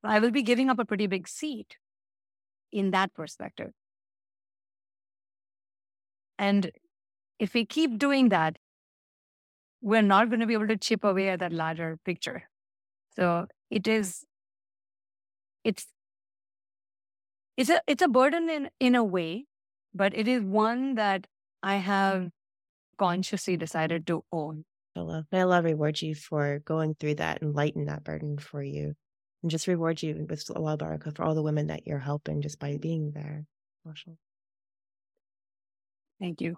I 0.04 0.20
will 0.20 0.32
be 0.32 0.44
giving 0.44 0.70
up 0.70 0.80
a 0.80 0.86
pretty 0.86 1.08
big 1.08 1.28
seat 1.28 1.78
in 2.72 2.92
that 2.92 3.14
perspective. 3.14 3.72
And 6.38 6.72
if 7.40 7.54
we 7.54 7.66
keep 7.66 7.98
doing 7.98 8.30
that, 8.30 8.58
we're 9.82 10.02
not 10.02 10.30
going 10.30 10.40
to 10.40 10.46
be 10.46 10.54
able 10.54 10.68
to 10.68 10.78
chip 10.78 11.04
away 11.04 11.30
at 11.30 11.40
that 11.40 11.54
larger 11.54 12.00
picture. 12.06 12.44
So 13.16 13.48
it 13.70 13.88
is, 13.88 14.26
it's 15.64 15.88
it's 17.56 17.70
a 17.70 17.82
it's 17.86 18.02
a 18.02 18.08
burden 18.08 18.50
in 18.50 18.70
in 18.80 18.96
a 18.96 19.04
way, 19.04 19.46
but 19.94 20.16
it 20.16 20.28
is 20.28 20.42
one 20.42 20.96
that 20.96 21.28
I 21.62 21.76
have 21.76 22.30
consciously 22.98 23.58
decided 23.58 24.08
to 24.08 24.24
own. 24.32 24.66
I 24.96 25.02
love, 25.02 25.26
may 25.32 25.42
Allah 25.42 25.62
reward 25.62 26.02
you 26.02 26.16
for 26.16 26.60
going 26.60 26.96
through 26.96 27.16
that 27.16 27.42
and 27.42 27.56
lighten 27.56 27.86
that 27.86 28.04
burden 28.04 28.38
for 28.38 28.62
you, 28.62 28.96
and 29.44 29.52
just 29.52 29.68
reward 29.68 30.02
you 30.02 30.26
with 30.28 30.50
a 30.50 30.54
Allah 30.54 30.78
barakah 30.78 31.16
for 31.16 31.24
all 31.24 31.36
the 31.36 31.44
women 31.44 31.68
that 31.68 31.86
you're 31.86 32.00
helping 32.00 32.42
just 32.42 32.60
by 32.60 32.78
being 32.78 33.12
there. 33.12 33.46
MashaAllah. 33.86 34.18
Thank 36.20 36.40
you. 36.42 36.56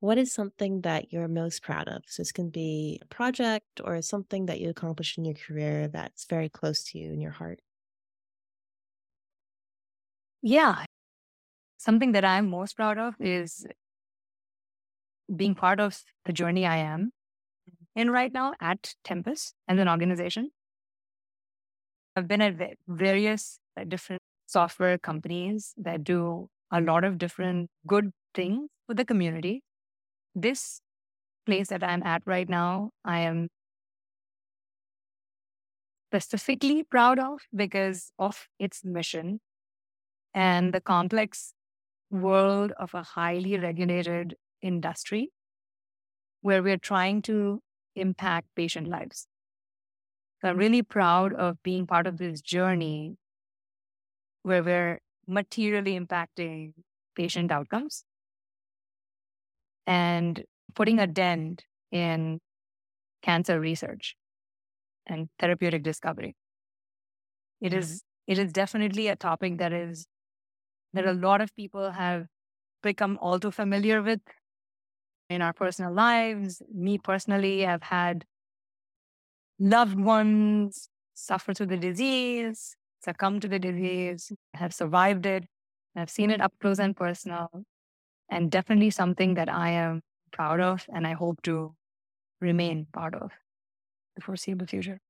What 0.00 0.18
is 0.18 0.32
something 0.32 0.82
that 0.82 1.12
you're 1.12 1.28
most 1.28 1.62
proud 1.62 1.88
of? 1.88 2.02
So 2.08 2.20
this 2.20 2.32
can 2.32 2.50
be 2.50 3.00
a 3.02 3.06
project 3.06 3.80
or 3.82 4.02
something 4.02 4.46
that 4.46 4.60
you 4.60 4.68
accomplished 4.68 5.16
in 5.16 5.24
your 5.24 5.36
career 5.36 5.88
that's 5.88 6.26
very 6.26 6.48
close 6.48 6.82
to 6.90 6.98
you 6.98 7.12
in 7.12 7.20
your 7.20 7.30
heart. 7.30 7.60
Yeah. 10.42 10.84
Something 11.78 12.12
that 12.12 12.24
I'm 12.24 12.50
most 12.50 12.76
proud 12.76 12.98
of 12.98 13.14
is 13.20 13.64
being 15.34 15.54
part 15.54 15.80
of 15.80 16.02
the 16.24 16.32
journey 16.32 16.66
I 16.66 16.78
am 16.78 17.12
mm. 17.70 18.00
in 18.00 18.10
right 18.10 18.32
now 18.32 18.54
at 18.60 18.94
Tempus 19.04 19.54
as 19.68 19.78
an 19.78 19.88
organization. 19.88 20.50
I've 22.16 22.26
been 22.26 22.40
at 22.40 22.54
various 22.88 23.58
different 23.88 24.22
software 24.46 24.96
companies 24.96 25.74
that 25.76 26.02
do 26.02 26.48
a 26.72 26.80
lot 26.80 27.04
of 27.04 27.18
different 27.18 27.68
good 27.86 28.10
things 28.34 28.70
for 28.86 28.94
the 28.94 29.04
community. 29.04 29.62
This 30.34 30.80
place 31.44 31.68
that 31.68 31.84
I'm 31.84 32.02
at 32.02 32.22
right 32.24 32.48
now, 32.48 32.90
I 33.04 33.20
am 33.20 33.48
specifically 36.10 36.82
proud 36.82 37.18
of 37.18 37.40
because 37.54 38.12
of 38.18 38.48
its 38.58 38.82
mission 38.82 39.40
and 40.32 40.72
the 40.72 40.80
complex 40.80 41.52
world 42.10 42.72
of 42.78 42.94
a 42.94 43.02
highly 43.02 43.58
regulated 43.58 44.36
industry 44.62 45.30
where 46.40 46.62
we're 46.62 46.78
trying 46.78 47.20
to 47.22 47.60
impact 47.94 48.46
patient 48.56 48.88
lives. 48.88 49.26
So 50.46 50.50
I'm 50.50 50.54
mm-hmm. 50.54 50.60
really 50.60 50.82
proud 50.82 51.32
of 51.32 51.60
being 51.64 51.88
part 51.88 52.06
of 52.06 52.18
this 52.18 52.40
journey 52.40 53.16
where 54.44 54.62
we're 54.62 55.00
materially 55.26 55.98
impacting 55.98 56.72
patient 57.16 57.50
outcomes 57.50 58.04
and 59.88 60.44
putting 60.76 61.00
a 61.00 61.06
dent 61.08 61.64
in 61.90 62.38
cancer 63.22 63.58
research 63.58 64.14
and 65.04 65.28
therapeutic 65.40 65.82
discovery. 65.82 66.36
It 67.60 67.70
mm-hmm. 67.70 67.80
is 67.80 68.04
it 68.28 68.38
is 68.38 68.52
definitely 68.52 69.08
a 69.08 69.16
topic 69.16 69.58
that 69.58 69.72
is 69.72 70.06
that 70.92 71.06
a 71.06 71.08
mm-hmm. 71.08 71.24
lot 71.24 71.40
of 71.40 71.52
people 71.56 71.90
have 71.90 72.26
become 72.84 73.18
all 73.20 73.40
too 73.40 73.50
familiar 73.50 74.00
with 74.00 74.20
in 75.28 75.42
our 75.42 75.52
personal 75.52 75.92
lives. 75.92 76.62
Me 76.72 76.98
personally, 76.98 77.66
I've 77.66 77.82
had 77.82 78.24
loved 79.58 79.98
ones, 79.98 80.88
suffer 81.14 81.54
through 81.54 81.66
the 81.66 81.76
disease, 81.76 82.76
succumb 83.02 83.40
to 83.40 83.48
the 83.48 83.58
disease, 83.58 84.32
have 84.54 84.74
survived 84.74 85.26
it. 85.26 85.46
I've 85.94 86.10
seen 86.10 86.30
it 86.30 86.40
up 86.40 86.52
close 86.60 86.78
and 86.78 86.96
personal, 86.96 87.48
and 88.30 88.50
definitely 88.50 88.90
something 88.90 89.34
that 89.34 89.48
I 89.48 89.70
am 89.70 90.02
proud 90.32 90.60
of 90.60 90.86
and 90.92 91.06
I 91.06 91.14
hope 91.14 91.42
to 91.42 91.74
remain 92.40 92.86
part 92.92 93.14
of 93.14 93.32
the 94.16 94.22
foreseeable 94.22 94.66
future. 94.66 95.00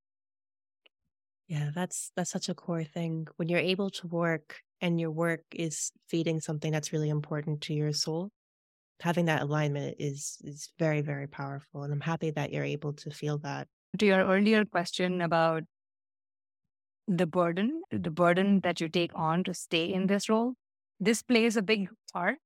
Yeah, 1.48 1.70
that's 1.74 2.10
that's 2.16 2.30
such 2.30 2.48
a 2.48 2.54
core 2.54 2.84
thing. 2.84 3.28
When 3.36 3.48
you're 3.48 3.60
able 3.60 3.90
to 3.90 4.06
work 4.08 4.62
and 4.80 5.00
your 5.00 5.10
work 5.10 5.42
is 5.52 5.92
feeding 6.08 6.40
something 6.40 6.72
that's 6.72 6.92
really 6.92 7.08
important 7.08 7.60
to 7.62 7.74
your 7.74 7.92
soul, 7.92 8.30
having 9.00 9.26
that 9.26 9.42
alignment 9.42 9.96
is 10.00 10.38
is 10.44 10.72
very 10.78 11.02
very 11.02 11.28
powerful 11.28 11.82
and 11.84 11.92
I'm 11.92 12.00
happy 12.00 12.30
that 12.32 12.52
you're 12.52 12.64
able 12.64 12.94
to 12.94 13.10
feel 13.10 13.38
that. 13.40 13.68
To 13.98 14.06
your 14.06 14.24
earlier 14.24 14.64
question 14.64 15.22
about 15.22 15.62
the 17.08 17.26
burden, 17.26 17.82
the 17.90 18.10
burden 18.10 18.60
that 18.60 18.80
you 18.80 18.88
take 18.88 19.12
on 19.14 19.44
to 19.44 19.54
stay 19.54 19.92
in 19.92 20.06
this 20.06 20.28
role, 20.28 20.54
this 21.00 21.22
plays 21.22 21.56
a 21.56 21.62
big 21.62 21.88
part 22.12 22.38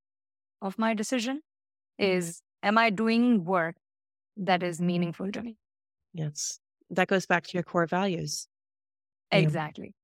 of 0.62 0.78
my 0.78 0.94
decision 0.94 1.40
is 1.98 2.36
mm-hmm. 2.36 2.68
am 2.68 2.78
I 2.78 2.90
doing 2.90 3.44
work 3.44 3.76
that 4.36 4.62
is 4.62 4.80
meaningful 4.80 5.32
to 5.32 5.42
me? 5.42 5.56
Yes. 6.12 6.60
That 6.90 7.08
goes 7.08 7.26
back 7.26 7.46
to 7.48 7.54
your 7.54 7.62
core 7.62 7.86
values. 7.86 8.48
Exactly. 9.30 9.94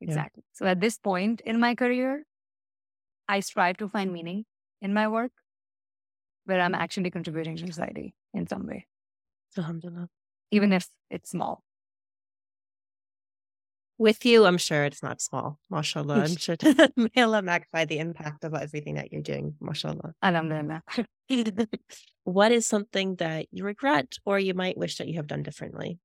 Yeah. 0.00 0.08
Exactly. 0.08 0.44
So 0.52 0.66
at 0.66 0.80
this 0.80 0.98
point 0.98 1.40
in 1.44 1.58
my 1.58 1.74
career, 1.74 2.24
I 3.28 3.40
strive 3.40 3.78
to 3.78 3.88
find 3.88 4.12
meaning 4.12 4.44
in 4.82 4.92
my 4.92 5.08
work 5.08 5.32
where 6.44 6.60
I'm 6.60 6.74
actually 6.74 7.10
contributing 7.10 7.56
to 7.56 7.66
society 7.66 8.14
in 8.34 8.46
some 8.46 8.66
way. 8.66 8.86
Alhamdulillah. 9.56 10.08
Even 10.50 10.72
if 10.72 10.88
it's 11.10 11.30
small. 11.30 11.62
With 13.96 14.26
you, 14.26 14.44
I'm 14.44 14.58
sure 14.58 14.84
it's 14.84 15.02
not 15.02 15.20
small. 15.20 15.58
MashaAllah. 15.70 16.28
I'm 16.28 16.36
sure 16.36 16.56
may 16.96 17.22
Allah 17.22 17.42
magnify 17.42 17.84
the 17.84 17.98
impact 17.98 18.42
of 18.42 18.54
everything 18.54 18.96
that 18.96 19.12
you're 19.12 19.22
doing. 19.22 19.54
MashaAllah. 19.62 20.12
Alhamdulillah. 20.20 20.82
what 22.24 22.50
is 22.50 22.66
something 22.66 23.16
that 23.16 23.46
you 23.52 23.64
regret 23.64 24.14
or 24.24 24.38
you 24.38 24.54
might 24.54 24.76
wish 24.76 24.96
that 24.96 25.06
you 25.06 25.14
have 25.16 25.28
done 25.28 25.44
differently? 25.44 25.98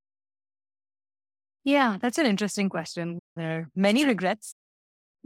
Yeah, 1.63 1.97
that's 1.99 2.17
an 2.17 2.25
interesting 2.25 2.69
question. 2.69 3.19
There 3.35 3.51
are 3.51 3.69
many 3.75 4.05
regrets. 4.05 4.53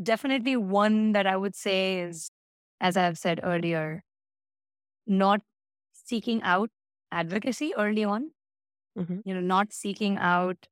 Definitely 0.02 0.56
one 0.56 1.12
that 1.12 1.28
I 1.28 1.36
would 1.36 1.56
say 1.56 2.00
is, 2.00 2.32
as 2.82 2.98
I've 2.98 3.18
said 3.18 3.40
earlier, 3.44 4.04
not 5.06 5.42
seeking 5.92 6.42
out 6.44 6.70
advocacy 7.12 7.74
early 7.78 8.04
on. 8.04 8.32
Mm-hmm. 8.98 9.20
You 9.26 9.34
know, 9.34 9.42
not 9.42 9.74
seeking 9.74 10.18
out 10.18 10.68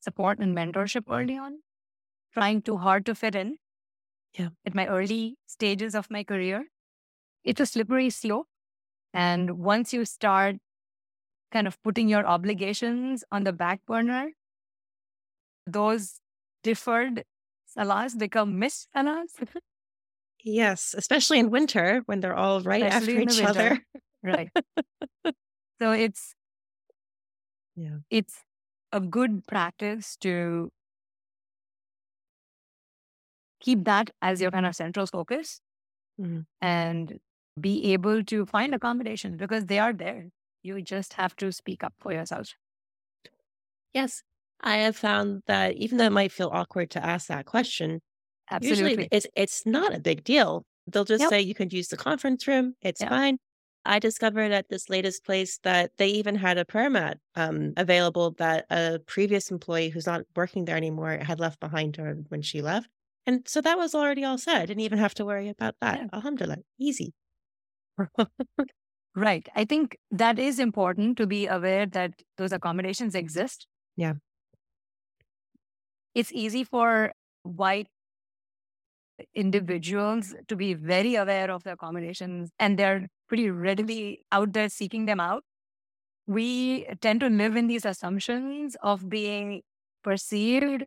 support 0.00 0.38
and 0.38 0.56
mentorship 0.56 1.04
early 1.10 1.36
on, 1.36 1.60
trying 2.32 2.62
too 2.62 2.78
hard 2.78 3.06
to 3.06 3.14
fit 3.14 3.34
in. 3.34 3.56
Yeah. 4.38 4.48
At 4.64 4.74
my 4.74 4.86
early 4.86 5.36
stages 5.46 5.94
of 5.94 6.10
my 6.10 6.24
career, 6.24 6.66
it's 7.44 7.60
a 7.60 7.66
slippery 7.66 8.10
slope. 8.10 8.46
And 9.12 9.58
once 9.58 9.92
you 9.92 10.04
start 10.04 10.56
kind 11.50 11.66
of 11.66 11.82
putting 11.82 12.08
your 12.08 12.24
obligations 12.26 13.24
on 13.32 13.44
the 13.44 13.52
back 13.52 13.80
burner, 13.86 14.30
those 15.66 16.20
deferred 16.62 17.24
salahs 17.76 18.18
become 18.18 18.58
missed 18.58 18.88
salahs. 18.94 19.34
yes, 20.44 20.94
especially 20.96 21.38
in 21.38 21.50
winter 21.50 22.02
when 22.06 22.20
they're 22.20 22.36
all 22.36 22.60
right 22.60 22.84
especially 22.84 23.22
after 23.22 23.32
each 23.32 23.42
other. 23.42 23.84
right. 24.22 24.50
so 25.80 25.92
it's 25.92 26.34
yeah. 27.80 27.96
It's 28.10 28.44
a 28.92 29.00
good 29.00 29.46
practice 29.46 30.16
to 30.20 30.70
keep 33.60 33.84
that 33.84 34.10
as 34.20 34.40
your 34.40 34.50
kind 34.50 34.66
of 34.66 34.76
central 34.76 35.06
focus 35.06 35.60
mm-hmm. 36.20 36.40
and 36.60 37.18
be 37.58 37.92
able 37.92 38.22
to 38.24 38.44
find 38.44 38.74
accommodations 38.74 39.36
because 39.38 39.64
they 39.66 39.78
are 39.78 39.94
there. 39.94 40.26
You 40.62 40.82
just 40.82 41.14
have 41.14 41.34
to 41.36 41.52
speak 41.52 41.82
up 41.82 41.94
for 41.98 42.12
yourself. 42.12 42.54
Yes. 43.94 44.22
I 44.60 44.76
have 44.78 44.96
found 44.96 45.42
that 45.46 45.76
even 45.76 45.96
though 45.96 46.04
it 46.04 46.12
might 46.12 46.32
feel 46.32 46.50
awkward 46.52 46.90
to 46.90 47.04
ask 47.04 47.28
that 47.28 47.46
question, 47.46 48.00
Absolutely. 48.50 48.90
usually 48.90 49.08
it's 49.10 49.26
it's 49.34 49.64
not 49.64 49.94
a 49.94 50.00
big 50.00 50.22
deal. 50.22 50.64
They'll 50.86 51.06
just 51.06 51.22
yep. 51.22 51.30
say 51.30 51.40
you 51.40 51.54
can 51.54 51.70
use 51.70 51.88
the 51.88 51.96
conference 51.96 52.46
room. 52.46 52.74
It's 52.82 53.00
yep. 53.00 53.08
fine. 53.08 53.38
I 53.84 53.98
discovered 53.98 54.52
at 54.52 54.68
this 54.68 54.90
latest 54.90 55.24
place 55.24 55.58
that 55.62 55.92
they 55.96 56.08
even 56.08 56.34
had 56.34 56.58
a 56.58 56.64
prayer 56.64 56.90
mat 56.90 57.18
um, 57.34 57.72
available 57.76 58.32
that 58.32 58.66
a 58.70 58.98
previous 59.06 59.50
employee 59.50 59.88
who's 59.88 60.06
not 60.06 60.22
working 60.36 60.64
there 60.64 60.76
anymore 60.76 61.18
had 61.22 61.40
left 61.40 61.60
behind 61.60 61.96
her 61.96 62.14
when 62.28 62.42
she 62.42 62.60
left. 62.60 62.88
And 63.26 63.46
so 63.46 63.60
that 63.60 63.78
was 63.78 63.94
already 63.94 64.24
all 64.24 64.38
set. 64.38 64.62
I 64.62 64.66
didn't 64.66 64.80
even 64.80 64.98
have 64.98 65.14
to 65.14 65.24
worry 65.24 65.48
about 65.48 65.76
that. 65.80 66.00
Yeah. 66.00 66.06
Alhamdulillah, 66.12 66.58
easy. 66.78 67.14
right. 69.14 69.48
I 69.54 69.64
think 69.64 69.96
that 70.10 70.38
is 70.38 70.58
important 70.58 71.16
to 71.18 71.26
be 71.26 71.46
aware 71.46 71.86
that 71.86 72.12
those 72.36 72.52
accommodations 72.52 73.14
exist. 73.14 73.66
Yeah. 73.96 74.14
It's 76.14 76.32
easy 76.32 76.64
for 76.64 77.12
white 77.42 77.88
individuals 79.34 80.34
to 80.48 80.56
be 80.56 80.74
very 80.74 81.14
aware 81.14 81.50
of 81.50 81.62
the 81.64 81.72
accommodations 81.72 82.50
and 82.58 82.78
they're 82.78 83.08
pretty 83.28 83.50
readily 83.50 84.24
out 84.32 84.52
there 84.52 84.68
seeking 84.68 85.06
them 85.06 85.20
out. 85.20 85.44
We 86.26 86.86
tend 87.00 87.20
to 87.20 87.28
live 87.28 87.56
in 87.56 87.66
these 87.66 87.84
assumptions 87.84 88.76
of 88.82 89.08
being 89.08 89.62
perceived 90.02 90.84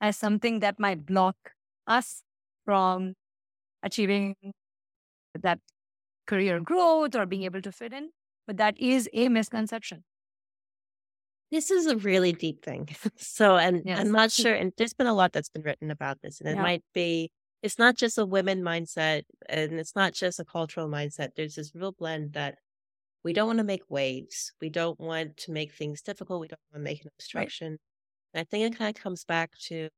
as 0.00 0.16
something 0.16 0.60
that 0.60 0.78
might 0.78 1.06
block 1.06 1.36
us 1.86 2.22
from 2.64 3.14
achieving 3.82 4.34
that 5.40 5.58
career 6.26 6.60
growth 6.60 7.14
or 7.14 7.26
being 7.26 7.42
able 7.44 7.62
to 7.62 7.72
fit 7.72 7.92
in. 7.92 8.10
But 8.46 8.56
that 8.56 8.78
is 8.78 9.08
a 9.12 9.28
misconception. 9.28 10.04
This 11.50 11.70
is 11.70 11.86
a 11.86 11.96
really 11.96 12.32
deep 12.32 12.64
thing. 12.64 12.88
so, 13.16 13.56
and 13.56 13.82
yes. 13.84 13.98
I'm 13.98 14.12
not 14.12 14.30
sure, 14.30 14.54
and 14.54 14.72
there's 14.76 14.94
been 14.94 15.08
a 15.08 15.14
lot 15.14 15.32
that's 15.32 15.48
been 15.48 15.62
written 15.62 15.90
about 15.90 16.22
this, 16.22 16.40
and 16.40 16.48
it 16.48 16.56
yeah. 16.56 16.62
might 16.62 16.84
be 16.94 17.30
it's 17.62 17.78
not 17.78 17.96
just 17.96 18.18
a 18.18 18.24
women 18.24 18.62
mindset 18.62 19.24
and 19.48 19.72
it's 19.78 19.94
not 19.94 20.14
just 20.14 20.40
a 20.40 20.44
cultural 20.44 20.88
mindset. 20.88 21.30
There's 21.36 21.54
this 21.54 21.74
real 21.74 21.92
blend 21.92 22.32
that 22.32 22.58
we 23.22 23.32
don't 23.32 23.46
want 23.46 23.58
to 23.58 23.64
make 23.64 23.82
waves. 23.90 24.52
We 24.60 24.70
don't 24.70 24.98
want 24.98 25.36
to 25.38 25.52
make 25.52 25.74
things 25.74 26.00
difficult. 26.00 26.40
We 26.40 26.48
don't 26.48 26.60
want 26.72 26.84
to 26.84 26.90
make 26.90 27.02
an 27.02 27.10
obstruction. 27.14 27.78
And 28.32 28.40
I 28.40 28.44
think 28.44 28.72
it 28.72 28.78
kind 28.78 28.96
of 28.96 29.02
comes 29.02 29.24
back 29.24 29.50
to 29.66 29.90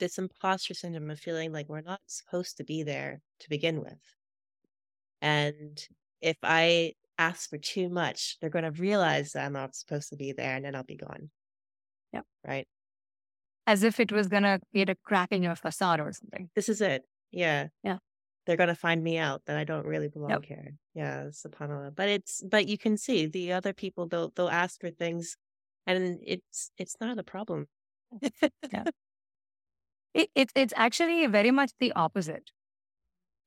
this 0.00 0.18
imposter 0.18 0.74
syndrome 0.74 1.10
of 1.10 1.20
feeling 1.20 1.52
like 1.52 1.68
we're 1.68 1.80
not 1.80 2.00
supposed 2.06 2.56
to 2.56 2.64
be 2.64 2.82
there 2.82 3.20
to 3.40 3.48
begin 3.48 3.80
with. 3.80 4.00
And 5.22 5.80
if 6.20 6.36
I 6.42 6.94
ask 7.18 7.48
for 7.48 7.58
too 7.58 7.88
much, 7.88 8.36
they're 8.40 8.50
going 8.50 8.64
to 8.64 8.82
realize 8.82 9.32
that 9.32 9.46
I'm 9.46 9.52
not 9.52 9.76
supposed 9.76 10.10
to 10.10 10.16
be 10.16 10.32
there 10.32 10.56
and 10.56 10.64
then 10.64 10.74
I'll 10.74 10.82
be 10.82 10.96
gone. 10.96 11.30
Yep. 12.12 12.24
Right 12.46 12.66
as 13.66 13.82
if 13.82 13.98
it 13.98 14.12
was 14.12 14.28
going 14.28 14.44
to 14.44 14.60
create 14.70 14.88
a 14.88 14.94
crack 14.94 15.32
in 15.32 15.42
your 15.42 15.56
facade 15.56 16.00
or 16.00 16.12
something. 16.12 16.48
This 16.54 16.68
is 16.68 16.80
it. 16.80 17.02
Yeah. 17.32 17.68
Yeah. 17.82 17.98
They're 18.46 18.56
going 18.56 18.68
to 18.68 18.76
find 18.76 19.02
me 19.02 19.18
out 19.18 19.42
that 19.46 19.56
I 19.56 19.64
don't 19.64 19.84
really 19.84 20.08
belong 20.08 20.30
yep. 20.30 20.44
here. 20.44 20.74
Yeah. 20.94 21.24
Subhanallah. 21.30 21.96
But 21.96 22.08
it's, 22.08 22.42
but 22.48 22.68
you 22.68 22.78
can 22.78 22.96
see 22.96 23.26
the 23.26 23.52
other 23.52 23.72
people, 23.72 24.06
they'll, 24.06 24.30
they'll 24.36 24.48
ask 24.48 24.80
for 24.80 24.90
things 24.90 25.36
and 25.86 26.18
it's, 26.22 26.70
it's 26.78 26.96
not 27.00 27.18
a 27.18 27.22
problem. 27.22 27.66
yeah. 28.72 28.84
It, 30.14 30.30
it, 30.34 30.50
it's 30.54 30.72
actually 30.78 31.26
very 31.26 31.50
much 31.50 31.72
the 31.78 31.92
opposite. 31.92 32.50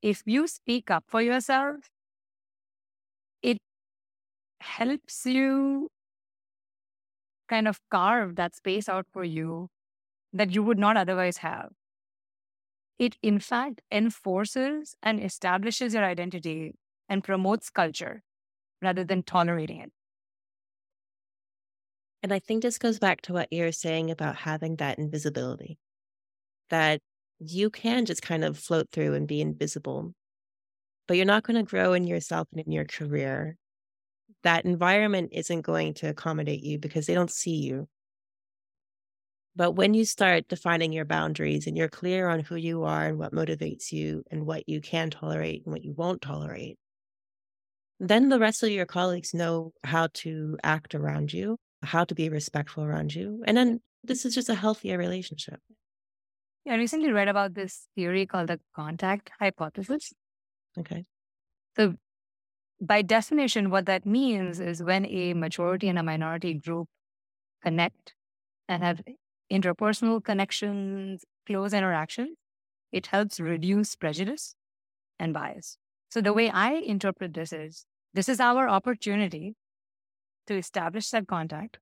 If 0.04 0.22
you 0.28 0.48
speak 0.48 0.92
up 0.92 1.04
for 1.08 1.20
yourself, 1.20 1.78
it 3.42 3.58
helps 4.62 5.26
you 5.26 5.90
kind 7.48 7.68
of 7.68 7.80
carve 7.90 8.36
that 8.36 8.56
space 8.56 8.88
out 8.88 9.08
for 9.12 9.24
you 9.24 9.70
that 10.34 10.52
you 10.52 10.64
would 10.64 10.80
not 10.80 10.98
otherwise 10.98 11.38
have. 11.38 11.70
It, 12.98 13.16
in 13.22 13.40
fact, 13.40 13.82
enforces 13.92 14.96
and 15.02 15.24
establishes 15.24 15.94
your 15.94 16.04
identity 16.04 16.76
and 17.08 17.24
promotes 17.24 17.70
culture 17.70 18.24
rather 18.82 19.04
than 19.04 19.24
tolerating 19.24 19.80
it. 19.80 19.92
And 22.22 22.34
I 22.34 22.40
think 22.40 22.62
this 22.62 22.78
goes 22.78 23.00
back 23.00 23.22
to 23.22 23.34
what 23.34 23.48
you're 23.52 23.72
saying 23.72 24.12
about 24.12 24.36
having 24.36 24.76
that 24.78 25.00
invisibility, 25.00 25.78
that 26.70 27.00
you 27.40 27.70
can 27.70 28.06
just 28.06 28.22
kind 28.22 28.44
of 28.44 28.60
float 28.60 28.88
through 28.92 29.14
and 29.14 29.26
be 29.28 29.40
invisible, 29.40 30.14
but 31.08 31.16
you're 31.16 31.26
not 31.26 31.44
going 31.44 31.56
to 31.56 31.70
grow 31.70 31.94
in 31.94 32.06
yourself 32.06 32.50
and 32.52 32.62
in 32.66 32.74
your 32.74 32.86
career. 32.86 33.56
That 34.44 34.66
environment 34.66 35.30
isn't 35.32 35.62
going 35.62 35.94
to 35.96 36.10
accommodate 36.10 36.64
you 36.64 36.78
because 36.78 37.06
they 37.06 37.14
don't 37.14 37.32
see 37.32 37.56
you. 37.56 37.88
But 39.60 39.74
when 39.74 39.94
you 39.94 40.06
start 40.06 40.48
defining 40.48 40.94
your 40.94 41.04
boundaries 41.04 41.68
and 41.68 41.76
you're 41.76 41.90
clear 41.90 42.30
on 42.30 42.40
who 42.40 42.56
you 42.56 42.86
are 42.86 43.08
and 43.08 43.20
what 43.20 43.34
motivates 43.34 43.92
you 43.92 44.24
and 44.32 44.46
what 44.46 44.70
you 44.70 44.80
can 44.80 45.10
tolerate 45.10 45.64
and 45.66 45.74
what 45.74 45.84
you 45.84 45.92
won't 45.92 46.22
tolerate, 46.22 46.78
then 48.00 48.30
the 48.30 48.40
rest 48.40 48.64
of 48.64 48.70
your 48.70 48.86
colleagues 48.86 49.34
know 49.34 49.74
how 49.84 50.08
to 50.14 50.58
act 50.64 50.96
around 50.96 51.34
you, 51.34 51.58
how 51.84 52.06
to 52.06 52.16
be 52.16 52.30
respectful 52.30 52.86
around 52.86 53.14
you. 53.14 53.44
And 53.46 53.58
then 53.58 53.82
This 54.02 54.24
is 54.24 54.34
just 54.34 54.48
a 54.48 54.56
healthier 54.56 54.98
relationship. 54.98 55.60
Yeah, 56.64 56.76
I 56.76 56.78
recently 56.78 57.12
read 57.12 57.28
about 57.28 57.54
this 57.54 57.90
theory 57.96 58.26
called 58.26 58.48
the 58.48 58.62
contact 58.74 59.30
hypothesis. 59.42 60.14
Okay. 60.78 61.04
So, 61.76 61.96
by 62.80 63.02
definition, 63.02 63.72
what 63.72 63.88
that 63.88 64.06
means 64.06 64.62
is 64.62 64.82
when 64.82 65.06
a 65.06 65.34
majority 65.34 65.90
and 65.90 66.00
a 66.00 66.04
minority 66.04 66.54
group 66.54 66.88
connect 67.62 68.14
and 68.70 68.84
have 68.84 69.02
interpersonal 69.52 70.24
connections, 70.24 71.26
close 71.46 71.74
interaction, 71.74 72.36
it 72.92 73.08
helps 73.08 73.40
reduce 73.40 73.96
prejudice 73.96 74.56
and 75.20 75.34
bias. 75.34 75.78
So, 76.10 76.22
the 76.22 76.34
way 76.34 76.48
mm-hmm. 76.48 76.58
I 76.58 76.74
interpret 76.74 77.34
this 77.34 77.54
is 77.54 77.86
this 78.14 78.30
is 78.30 78.40
our 78.40 78.68
opportunity 78.68 79.56
to 80.48 80.58
establish 80.58 81.10
that 81.10 81.28
contact 81.28 81.78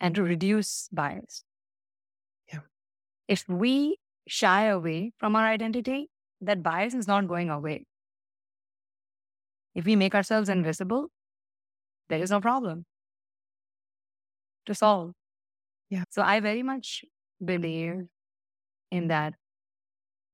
and 0.00 0.14
to 0.14 0.22
reduce 0.22 0.88
bias. 0.92 1.44
Yeah. 2.52 2.60
If 3.28 3.48
we 3.48 3.98
shy 4.26 4.64
away 4.64 5.12
from 5.18 5.36
our 5.36 5.46
identity, 5.46 6.08
that 6.40 6.62
bias 6.62 6.94
is 6.94 7.06
not 7.06 7.28
going 7.28 7.50
away. 7.50 7.84
If 9.74 9.84
we 9.84 9.96
make 9.96 10.14
ourselves 10.14 10.48
invisible, 10.48 11.08
there 12.08 12.20
is 12.20 12.30
no 12.30 12.40
problem 12.40 12.84
to 14.66 14.74
solve. 14.74 15.12
Yeah. 15.92 16.04
So 16.08 16.22
I 16.22 16.40
very 16.40 16.62
much 16.62 17.04
believe 17.44 18.04
in 18.90 19.00
mm-hmm. 19.00 19.08
that 19.08 19.34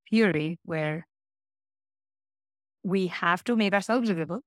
theory 0.08 0.60
where 0.64 1.08
we 2.84 3.08
have 3.08 3.42
to 3.44 3.56
make 3.56 3.72
ourselves 3.72 4.08
visible. 4.08 4.42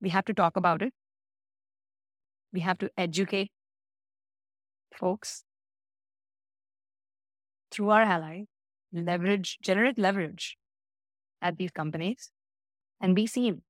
We 0.00 0.08
have 0.08 0.24
to 0.24 0.34
talk 0.34 0.56
about 0.56 0.82
it. 0.82 0.92
We 2.52 2.58
have 2.58 2.78
to 2.78 2.90
educate 2.98 3.52
folks 4.96 5.44
through 7.70 7.90
our 7.90 8.02
ally, 8.02 8.46
leverage, 8.92 9.58
generate 9.62 9.96
leverage 9.96 10.56
at 11.40 11.56
these 11.56 11.70
companies 11.70 12.32
and 13.00 13.14
be 13.14 13.28
seen. 13.28 13.62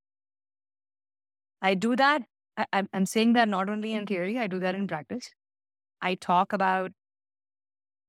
I 1.60 1.74
do 1.74 1.96
that. 1.96 2.22
I, 2.56 2.84
I'm 2.94 3.04
saying 3.04 3.34
that 3.34 3.46
not 3.46 3.68
only 3.68 3.92
in 3.92 3.98
mm-hmm. 3.98 4.14
theory, 4.14 4.38
I 4.38 4.46
do 4.46 4.58
that 4.60 4.74
in 4.74 4.88
practice. 4.88 5.28
I 6.02 6.14
talk 6.14 6.52
about 6.52 6.92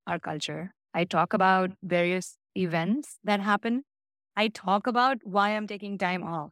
our 0.06 0.18
culture. 0.18 0.74
I 0.94 1.04
talk 1.04 1.32
about 1.32 1.70
various 1.82 2.36
events 2.56 3.18
that 3.24 3.40
happen. 3.40 3.84
I 4.36 4.48
talk 4.48 4.86
about 4.86 5.18
why 5.24 5.50
I'm 5.50 5.66
taking 5.66 5.98
time 5.98 6.22
off. 6.22 6.50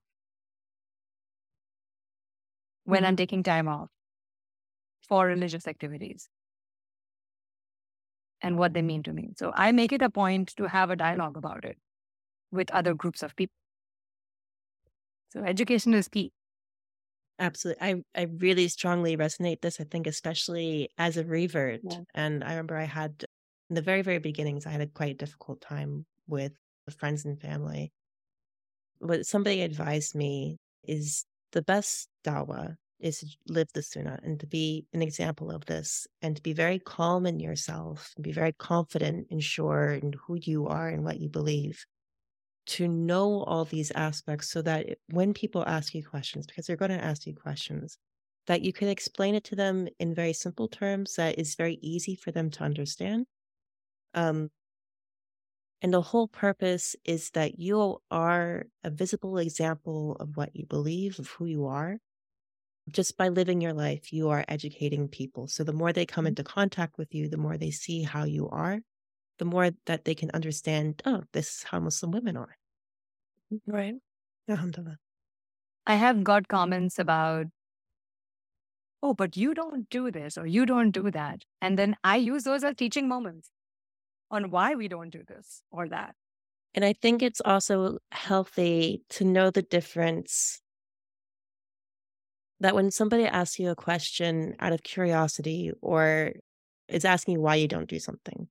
When 2.84 3.04
I'm 3.04 3.10
mm-hmm. 3.10 3.16
taking 3.16 3.42
time 3.42 3.68
off 3.68 3.88
for 5.08 5.26
religious 5.26 5.66
activities 5.66 6.28
and 8.42 8.56
what 8.56 8.74
they 8.74 8.82
mean 8.82 9.02
to 9.04 9.12
me. 9.12 9.30
So 9.36 9.52
I 9.54 9.72
make 9.72 9.92
it 9.92 10.02
a 10.02 10.10
point 10.10 10.54
to 10.56 10.68
have 10.68 10.90
a 10.90 10.96
dialogue 10.96 11.36
about 11.36 11.64
it 11.64 11.78
with 12.50 12.70
other 12.70 12.94
groups 12.94 13.22
of 13.22 13.36
people. 13.36 13.54
So 15.32 15.42
education 15.44 15.94
is 15.94 16.08
key. 16.08 16.32
Absolutely. 17.40 17.82
I, 17.82 17.94
I 18.14 18.26
really 18.38 18.68
strongly 18.68 19.16
resonate 19.16 19.62
this, 19.62 19.80
I 19.80 19.84
think, 19.84 20.06
especially 20.06 20.90
as 20.98 21.16
a 21.16 21.24
revert. 21.24 21.80
Yeah. 21.82 22.00
And 22.14 22.44
I 22.44 22.50
remember 22.50 22.76
I 22.76 22.84
had 22.84 23.24
in 23.70 23.76
the 23.76 23.82
very, 23.82 24.02
very 24.02 24.18
beginnings, 24.18 24.66
I 24.66 24.70
had 24.70 24.82
a 24.82 24.86
quite 24.86 25.16
difficult 25.16 25.60
time 25.60 26.04
with 26.28 26.52
friends 26.98 27.24
and 27.24 27.40
family. 27.40 27.92
What 28.98 29.24
somebody 29.26 29.62
advised 29.62 30.14
me 30.14 30.58
is 30.84 31.24
the 31.52 31.62
best 31.62 32.08
dawa 32.24 32.76
is 32.98 33.20
to 33.20 33.26
live 33.48 33.68
the 33.72 33.82
sunnah 33.82 34.18
and 34.22 34.38
to 34.40 34.46
be 34.46 34.84
an 34.92 35.00
example 35.00 35.50
of 35.50 35.64
this 35.64 36.06
and 36.20 36.36
to 36.36 36.42
be 36.42 36.52
very 36.52 36.78
calm 36.78 37.24
in 37.24 37.40
yourself 37.40 38.12
and 38.16 38.22
be 38.22 38.32
very 38.32 38.52
confident 38.52 39.28
and 39.30 39.42
sure 39.42 39.92
in 39.92 40.12
who 40.26 40.36
you 40.42 40.66
are 40.66 40.88
and 40.88 41.04
what 41.04 41.18
you 41.18 41.30
believe 41.30 41.86
to 42.70 42.88
know 42.88 43.42
all 43.44 43.64
these 43.64 43.90
aspects 43.92 44.50
so 44.50 44.62
that 44.62 44.86
when 45.10 45.34
people 45.34 45.64
ask 45.66 45.94
you 45.94 46.04
questions 46.04 46.46
because 46.46 46.66
they're 46.66 46.76
going 46.76 46.90
to 46.90 47.04
ask 47.04 47.26
you 47.26 47.34
questions 47.34 47.98
that 48.46 48.62
you 48.62 48.72
can 48.72 48.88
explain 48.88 49.34
it 49.34 49.44
to 49.44 49.54
them 49.54 49.86
in 49.98 50.14
very 50.14 50.32
simple 50.32 50.68
terms 50.68 51.14
that 51.14 51.38
is 51.38 51.54
very 51.54 51.78
easy 51.82 52.14
for 52.14 52.30
them 52.30 52.50
to 52.50 52.62
understand 52.62 53.26
um, 54.14 54.50
and 55.82 55.94
the 55.94 56.02
whole 56.02 56.28
purpose 56.28 56.94
is 57.04 57.30
that 57.30 57.58
you 57.58 57.98
are 58.10 58.66
a 58.84 58.90
visible 58.90 59.38
example 59.38 60.16
of 60.20 60.36
what 60.36 60.54
you 60.54 60.66
believe, 60.66 61.18
of 61.18 61.28
who 61.28 61.46
you 61.46 61.66
are. 61.66 61.98
Just 62.90 63.16
by 63.16 63.28
living 63.28 63.60
your 63.60 63.72
life, 63.72 64.12
you 64.12 64.28
are 64.30 64.44
educating 64.48 65.08
people. 65.08 65.46
So 65.46 65.64
the 65.64 65.72
more 65.72 65.92
they 65.92 66.06
come 66.06 66.26
into 66.26 66.44
contact 66.44 66.98
with 66.98 67.14
you, 67.14 67.28
the 67.28 67.38
more 67.38 67.56
they 67.56 67.70
see 67.70 68.02
how 68.02 68.24
you 68.24 68.48
are, 68.50 68.80
the 69.38 69.44
more 69.44 69.70
that 69.86 70.04
they 70.04 70.14
can 70.14 70.30
understand, 70.32 71.02
oh, 71.06 71.22
this 71.32 71.48
is 71.48 71.62
how 71.62 71.80
Muslim 71.80 72.10
women 72.10 72.36
are. 72.36 72.56
Right. 73.66 73.94
Alhamdulillah. 74.48 74.98
I 75.86 75.94
have 75.96 76.22
got 76.22 76.48
comments 76.48 76.98
about, 76.98 77.46
oh, 79.02 79.14
but 79.14 79.36
you 79.36 79.54
don't 79.54 79.88
do 79.90 80.10
this 80.10 80.38
or 80.38 80.46
you 80.46 80.66
don't 80.66 80.90
do 80.90 81.10
that. 81.10 81.42
And 81.60 81.78
then 81.78 81.96
I 82.04 82.16
use 82.16 82.44
those 82.44 82.64
as 82.64 82.74
teaching 82.76 83.08
moments 83.08 83.50
on 84.30 84.50
why 84.50 84.74
we 84.74 84.88
don't 84.88 85.10
do 85.10 85.22
this 85.26 85.62
or 85.70 85.88
that. 85.88 86.14
And 86.74 86.84
I 86.84 86.92
think 86.92 87.22
it's 87.22 87.40
also 87.44 87.98
healthy 88.12 89.02
to 89.10 89.24
know 89.24 89.50
the 89.50 89.62
difference 89.62 90.60
that 92.60 92.74
when 92.74 92.90
somebody 92.90 93.24
asks 93.24 93.58
you 93.58 93.70
a 93.70 93.74
question 93.74 94.54
out 94.60 94.72
of 94.72 94.82
curiosity 94.82 95.72
or 95.80 96.32
is 96.88 97.04
asking 97.04 97.34
you 97.34 97.40
why 97.40 97.56
you 97.56 97.66
don't 97.66 97.88
do 97.88 97.98
something, 97.98 98.48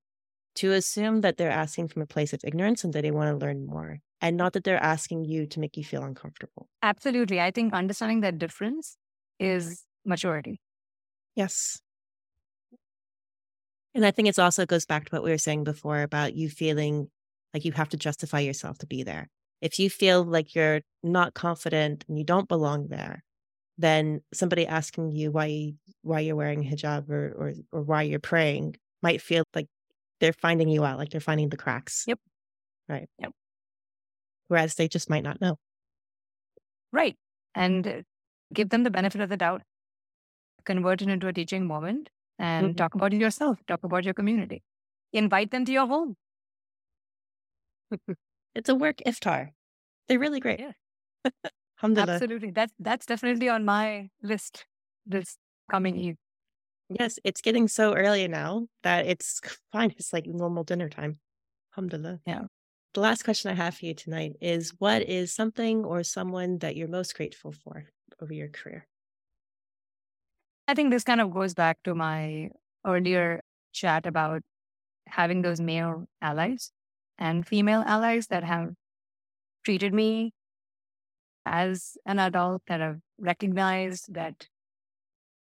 to 0.55 0.73
assume 0.73 1.21
that 1.21 1.37
they're 1.37 1.51
asking 1.51 1.87
from 1.87 2.01
a 2.01 2.07
place 2.07 2.33
of 2.33 2.41
ignorance 2.43 2.83
and 2.83 2.91
that 2.93 3.03
they 3.03 3.11
want 3.11 3.29
to 3.29 3.45
learn 3.45 3.65
more, 3.65 3.99
and 4.22 4.38
not 4.38 4.53
that 4.53 4.63
they're 4.63 4.84
asking 4.84 5.26
you 5.26 5.47
to 5.47 5.59
make 5.59 5.78
you 5.78 5.84
feel 5.84 6.03
uncomfortable. 6.03 6.67
Absolutely. 6.82 7.39
I 7.39 7.51
think 7.51 7.74
understanding 7.74 8.22
that 8.22 8.38
difference 8.38 8.97
is 9.39 9.84
maturity. 10.05 10.59
Yes. 11.36 11.80
And 13.95 14.05
I 14.05 14.11
think 14.11 14.28
it's 14.28 14.39
also 14.39 14.65
goes 14.65 14.86
back 14.86 15.05
to 15.05 15.15
what 15.15 15.24
we 15.24 15.32
were 15.32 15.38
saying 15.38 15.63
before 15.63 16.01
about 16.01 16.36
you 16.36 16.49
feeling 16.49 17.09
like 17.53 17.65
you 17.65 17.72
have 17.72 17.89
to 17.89 17.97
justify 17.97 18.39
yourself 18.39 18.78
to 18.80 18.88
be 18.88 19.03
there. 19.03 19.28
If 19.61 19.80
you 19.80 19.89
feel 19.89 20.24
like 20.24 20.55
you're 20.55 20.82
not 21.03 21.34
confident 21.34 22.05
and 22.07 22.17
you 22.17 22.24
don't 22.24 22.47
belong 22.47 22.88
there, 22.88 23.24
then 23.78 24.22
somebody 24.34 24.67
asking 24.67 25.11
you 25.11 25.32
why 25.32 25.74
why 26.01 26.20
you're 26.20 26.36
wearing 26.36 26.63
hijab 26.63 27.09
or 27.09 27.32
or, 27.32 27.53
or 27.72 27.82
why 27.82 28.03
you're 28.03 28.20
praying 28.20 28.76
might 29.01 29.22
feel 29.22 29.43
like 29.55 29.67
they're 30.20 30.34
finding 30.34 30.67
you 30.67 30.84
out, 30.84 30.97
like 30.97 31.09
they're 31.09 31.22
finding 31.22 31.49
the 31.49 31.57
cracks. 31.57 32.03
Yep. 32.07 32.20
Right. 32.88 33.07
Yep. 33.20 33.32
Whereas 34.49 34.75
they 34.75 34.87
just 34.89 35.09
might 35.09 35.23
not 35.23 35.39
know. 35.41 35.57
Right. 36.91 37.15
And 37.55 37.87
uh, 37.87 38.01
give 38.53 38.69
them 38.69 38.83
the 38.83 38.91
benefit 38.91 39.21
of 39.21 39.29
the 39.29 39.37
doubt, 39.37 39.61
convert 40.65 41.01
it 41.01 41.07
into 41.09 41.27
a 41.27 41.33
teaching 41.33 41.65
moment 41.67 42.09
and 42.37 42.73
Mhm. 42.73 42.77
talk 42.77 42.95
about 42.95 43.13
it 43.13 43.21
yourself, 43.21 43.59
talk 43.67 43.83
about 43.83 44.03
your 44.03 44.13
community. 44.13 44.63
Invite 45.13 45.51
them 45.51 45.65
to 45.65 45.71
your 45.71 45.87
home. 45.87 46.17
It's 48.55 48.69
a 48.69 48.75
work 48.75 48.97
iftar. 49.05 49.51
They're 50.07 50.19
really 50.19 50.39
great. 50.39 50.59
Yeah. 50.59 50.73
Alhamdulillah. 51.77 52.13
Absolutely. 52.13 52.51
That's 52.51 52.73
that's 52.79 53.05
definitely 53.05 53.49
on 53.49 53.63
my 53.65 54.09
list 54.21 54.65
this 55.05 55.37
coming 55.69 55.97
Eid. 55.97 56.17
Yes, 56.89 57.19
it's 57.23 57.41
getting 57.41 57.67
so 57.67 57.93
early 57.93 58.27
now 58.27 58.67
that 58.83 59.05
it's 59.05 59.39
fine. 59.71 59.91
It's 59.97 60.11
like 60.11 60.25
normal 60.25 60.63
dinner 60.63 60.89
time. 60.89 61.19
Alhamdulillah. 61.73 62.19
Yeah. 62.25 62.45
The 62.99 63.03
last 63.03 63.23
question 63.23 63.49
I 63.49 63.53
have 63.53 63.75
for 63.75 63.85
you 63.85 63.93
tonight 63.93 64.35
is 64.41 64.73
what 64.77 65.03
is 65.03 65.31
something 65.31 65.85
or 65.85 66.03
someone 66.03 66.57
that 66.57 66.75
you're 66.75 66.89
most 66.89 67.15
grateful 67.15 67.53
for 67.53 67.85
over 68.21 68.33
your 68.33 68.49
career? 68.49 68.89
I 70.67 70.73
think 70.73 70.91
this 70.91 71.05
kind 71.05 71.21
of 71.21 71.31
goes 71.31 71.53
back 71.53 71.81
to 71.83 71.95
my 71.95 72.49
earlier 72.85 73.41
chat 73.71 74.05
about 74.05 74.41
having 75.07 75.43
those 75.43 75.61
male 75.61 76.07
allies 76.21 76.73
and 77.17 77.47
female 77.47 77.83
allies 77.87 78.27
that 78.27 78.43
have 78.43 78.73
treated 79.63 79.93
me 79.93 80.33
as 81.45 81.97
an 82.05 82.19
adult, 82.19 82.61
that 82.67 82.79
have 82.79 82.99
recognized 83.17 84.13
that 84.13 84.47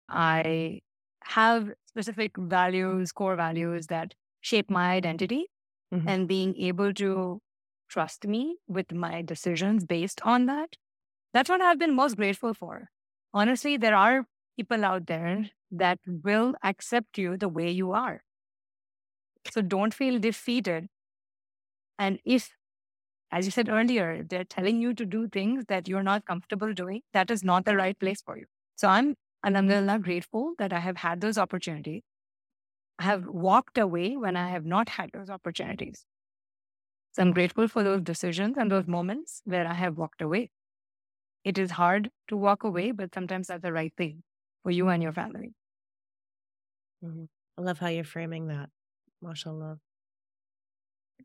I 0.09 0.81
have 1.23 1.73
specific 1.85 2.37
values, 2.37 3.11
core 3.11 3.35
values 3.35 3.87
that 3.87 4.13
shape 4.41 4.69
my 4.69 4.91
identity, 4.91 5.47
Mhm. 5.91 6.07
and 6.07 6.27
being 6.27 6.55
able 6.57 6.93
to 6.95 7.41
trust 7.89 8.27
me 8.27 8.57
with 8.67 8.91
my 8.93 9.21
decisions 9.21 9.85
based 9.85 10.21
on 10.23 10.45
that. 10.47 10.77
That's 11.33 11.49
what 11.49 11.61
I've 11.61 11.79
been 11.79 11.95
most 11.95 12.17
grateful 12.17 12.53
for. 12.53 12.89
Honestly, 13.33 13.77
there 13.77 13.95
are 13.95 14.25
people 14.57 14.83
out 14.85 15.07
there 15.07 15.49
that 15.71 15.99
will 16.05 16.55
accept 16.63 17.17
you 17.17 17.37
the 17.37 17.49
way 17.49 17.69
you 17.69 17.91
are. 17.91 18.21
So 19.51 19.61
don't 19.61 19.93
feel 19.93 20.19
defeated. 20.19 20.87
And 21.99 22.19
if, 22.25 22.51
as 23.31 23.45
you 23.45 23.51
said 23.51 23.69
earlier, 23.69 24.23
they're 24.23 24.43
telling 24.43 24.81
you 24.81 24.93
to 24.93 25.05
do 25.05 25.27
things 25.27 25.65
that 25.67 25.87
you're 25.87 26.03
not 26.03 26.25
comfortable 26.25 26.73
doing, 26.73 27.01
that 27.13 27.31
is 27.31 27.43
not 27.43 27.65
the 27.65 27.75
right 27.75 27.97
place 27.99 28.21
for 28.21 28.37
you. 28.37 28.45
So 28.75 28.87
I'm, 28.87 29.15
alhamdulillah, 29.45 29.99
grateful 29.99 30.53
that 30.59 30.73
I 30.73 30.79
have 30.79 30.97
had 30.97 31.21
those 31.21 31.37
opportunities 31.37 32.03
I 32.99 33.03
have 33.03 33.27
walked 33.27 33.77
away 33.77 34.17
when 34.17 34.35
I 34.35 34.49
have 34.49 34.65
not 34.65 34.89
had 34.89 35.11
those 35.13 35.29
opportunities. 35.29 36.05
So 37.17 37.23
I'm 37.23 37.33
grateful 37.33 37.67
for 37.67 37.83
those 37.83 38.03
decisions 38.03 38.57
and 38.59 38.71
those 38.71 38.85
moments 38.85 39.41
where 39.43 39.65
I 39.65 39.73
have 39.73 39.97
walked 39.97 40.21
away. 40.21 40.51
It 41.43 41.57
is 41.57 41.71
hard 41.71 42.11
to 42.27 42.37
walk 42.37 42.63
away, 42.63 42.91
but 42.91 43.11
sometimes 43.11 43.47
that's 43.47 43.63
the 43.63 43.73
right 43.73 43.91
thing 43.97 44.21
for 44.61 44.69
you 44.69 44.87
and 44.89 45.01
your 45.01 45.13
family. 45.13 45.55
Mm-hmm. 47.03 47.23
I 47.57 47.61
love 47.63 47.79
how 47.79 47.87
you're 47.87 48.03
framing 48.03 48.49
that. 48.49 48.69
MashaAllah. 49.23 49.79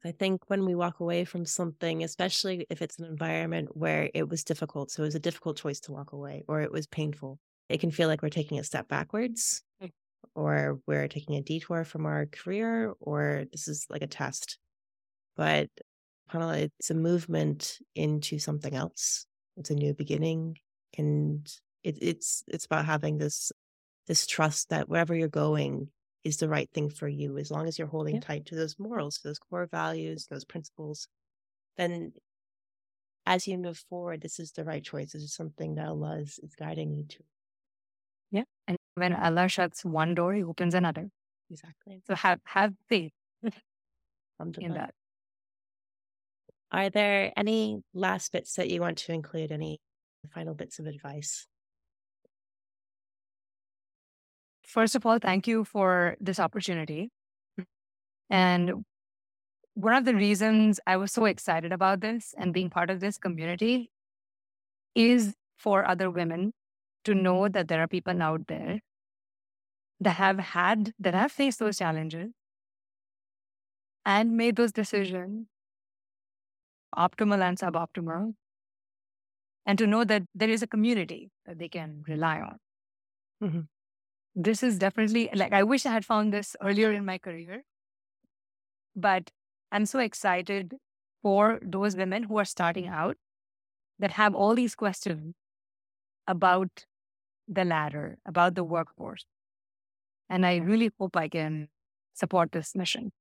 I 0.02 0.12
think 0.12 0.48
when 0.48 0.64
we 0.64 0.74
walk 0.74 1.00
away 1.00 1.26
from 1.26 1.44
something, 1.44 2.02
especially 2.02 2.66
if 2.70 2.80
it's 2.80 2.98
an 2.98 3.04
environment 3.04 3.76
where 3.76 4.08
it 4.14 4.26
was 4.30 4.44
difficult, 4.44 4.90
so 4.90 5.02
it 5.02 5.06
was 5.06 5.14
a 5.14 5.20
difficult 5.20 5.58
choice 5.58 5.80
to 5.80 5.92
walk 5.92 6.12
away 6.12 6.42
or 6.48 6.62
it 6.62 6.72
was 6.72 6.86
painful, 6.86 7.38
it 7.68 7.80
can 7.80 7.90
feel 7.90 8.08
like 8.08 8.22
we're 8.22 8.30
taking 8.30 8.58
a 8.58 8.64
step 8.64 8.88
backwards 8.88 9.62
mm. 9.82 9.90
or 10.34 10.80
we're 10.86 11.08
taking 11.08 11.36
a 11.36 11.42
detour 11.42 11.84
from 11.84 12.06
our 12.06 12.24
career 12.24 12.94
or 12.98 13.44
this 13.52 13.68
is 13.68 13.84
like 13.90 14.00
a 14.00 14.06
test. 14.06 14.56
But 15.36 15.68
it's 16.30 16.90
a 16.90 16.94
movement 16.94 17.78
into 17.94 18.38
something 18.38 18.74
else. 18.74 19.26
It's 19.56 19.70
a 19.70 19.74
new 19.74 19.94
beginning. 19.94 20.58
And 20.96 21.50
it, 21.82 21.98
it's 22.00 22.44
it's 22.48 22.66
about 22.66 22.86
having 22.86 23.18
this 23.18 23.52
this 24.06 24.26
trust 24.26 24.70
that 24.70 24.88
wherever 24.88 25.14
you're 25.14 25.28
going, 25.28 25.88
is 26.24 26.36
the 26.36 26.48
right 26.48 26.70
thing 26.72 26.88
for 26.88 27.08
you 27.08 27.38
as 27.38 27.50
long 27.50 27.66
as 27.66 27.78
you're 27.78 27.88
holding 27.88 28.16
yeah. 28.16 28.20
tight 28.20 28.46
to 28.46 28.54
those 28.54 28.76
morals 28.78 29.20
those 29.24 29.38
core 29.38 29.66
values 29.66 30.26
those 30.30 30.44
principles 30.44 31.08
then 31.76 32.12
as 33.26 33.46
you 33.46 33.58
move 33.58 33.82
forward 33.88 34.20
this 34.20 34.38
is 34.38 34.52
the 34.52 34.64
right 34.64 34.84
choice 34.84 35.12
this 35.12 35.22
is 35.22 35.34
something 35.34 35.74
that 35.74 35.88
allah 35.88 36.18
is, 36.18 36.38
is 36.42 36.54
guiding 36.54 36.94
you 36.94 37.04
to 37.08 37.18
yeah 38.30 38.44
and 38.68 38.76
when 38.94 39.14
allah 39.14 39.48
shuts 39.48 39.84
one 39.84 40.14
door 40.14 40.34
he 40.34 40.42
opens 40.42 40.74
another 40.74 41.08
exactly 41.50 42.02
so 42.06 42.14
have 42.14 42.40
have 42.44 42.72
faith 42.88 43.12
in 44.58 44.74
that 44.74 44.94
are 46.72 46.90
there 46.90 47.32
any 47.36 47.82
last 47.92 48.32
bits 48.32 48.54
that 48.54 48.70
you 48.70 48.80
want 48.80 48.98
to 48.98 49.12
include? 49.12 49.52
Any 49.52 49.78
final 50.34 50.54
bits 50.54 50.78
of 50.78 50.86
advice? 50.86 51.46
First 54.64 54.96
of 54.96 55.04
all, 55.04 55.18
thank 55.18 55.46
you 55.46 55.64
for 55.64 56.16
this 56.18 56.40
opportunity. 56.40 57.10
Mm. 57.60 57.64
And 58.30 58.84
one 59.74 59.94
of 59.94 60.06
the 60.06 60.14
reasons 60.14 60.80
I 60.86 60.96
was 60.96 61.12
so 61.12 61.26
excited 61.26 61.72
about 61.72 62.00
this 62.00 62.34
and 62.38 62.54
being 62.54 62.70
part 62.70 62.88
of 62.88 63.00
this 63.00 63.18
community 63.18 63.90
is 64.94 65.34
for 65.58 65.86
other 65.86 66.10
women 66.10 66.52
to 67.04 67.14
know 67.14 67.48
that 67.48 67.68
there 67.68 67.82
are 67.82 67.88
people 67.88 68.22
out 68.22 68.46
there 68.48 68.80
that 70.00 70.16
have 70.16 70.38
had, 70.38 70.92
that 70.98 71.14
have 71.14 71.32
faced 71.32 71.58
those 71.58 71.78
challenges 71.78 72.30
and 74.04 74.36
made 74.36 74.56
those 74.56 74.72
decisions, 74.72 75.46
optimal 76.96 77.42
and 77.42 77.58
suboptimal, 77.58 78.22
mm-hmm. 78.22 78.30
and 79.66 79.78
to 79.78 79.86
know 79.86 80.04
that 80.04 80.22
there 80.34 80.50
is 80.50 80.62
a 80.62 80.66
community 80.66 81.30
that 81.46 81.58
they 81.58 81.68
can 81.68 82.02
rely 82.06 82.40
on. 82.40 82.58
Mm-hmm 83.42 83.60
this 84.34 84.62
is 84.62 84.78
definitely 84.78 85.28
like 85.34 85.52
I 85.52 85.62
wish 85.62 85.84
I 85.84 85.92
had 85.92 86.04
found 86.04 86.32
this 86.32 86.56
earlier 86.62 86.92
in 86.92 87.04
my 87.04 87.18
career. 87.18 87.64
But 88.94 89.30
I'm 89.70 89.86
so 89.86 89.98
excited 89.98 90.74
for 91.22 91.58
those 91.62 91.96
women 91.96 92.24
who 92.24 92.38
are 92.38 92.44
starting 92.44 92.84
mm-hmm. 92.84 92.94
out 92.94 93.16
that 93.98 94.12
have 94.12 94.34
all 94.34 94.54
these 94.54 94.74
questions 94.74 95.34
about 96.26 96.86
the 97.48 97.64
ladder, 97.64 98.18
about 98.26 98.54
the 98.54 98.64
workforce. 98.64 99.24
And 100.28 100.46
I 100.46 100.58
mm-hmm. 100.58 100.70
really 100.70 100.90
hope 100.98 101.16
I 101.16 101.28
can 101.28 101.68
support 102.14 102.52
this 102.52 102.74
mission. 102.74 103.12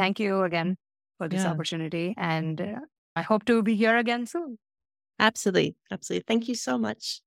Thank 0.00 0.18
you 0.18 0.44
again 0.44 0.78
for 1.18 1.28
this 1.28 1.42
yeah. 1.42 1.50
opportunity. 1.50 2.14
And 2.16 2.58
uh, 2.58 2.80
I 3.14 3.20
hope 3.20 3.44
to 3.44 3.62
be 3.62 3.76
here 3.76 3.98
again 3.98 4.24
soon. 4.24 4.56
Absolutely. 5.18 5.76
Absolutely. 5.90 6.24
Thank 6.26 6.48
you 6.48 6.54
so 6.54 6.78
much. 6.78 7.20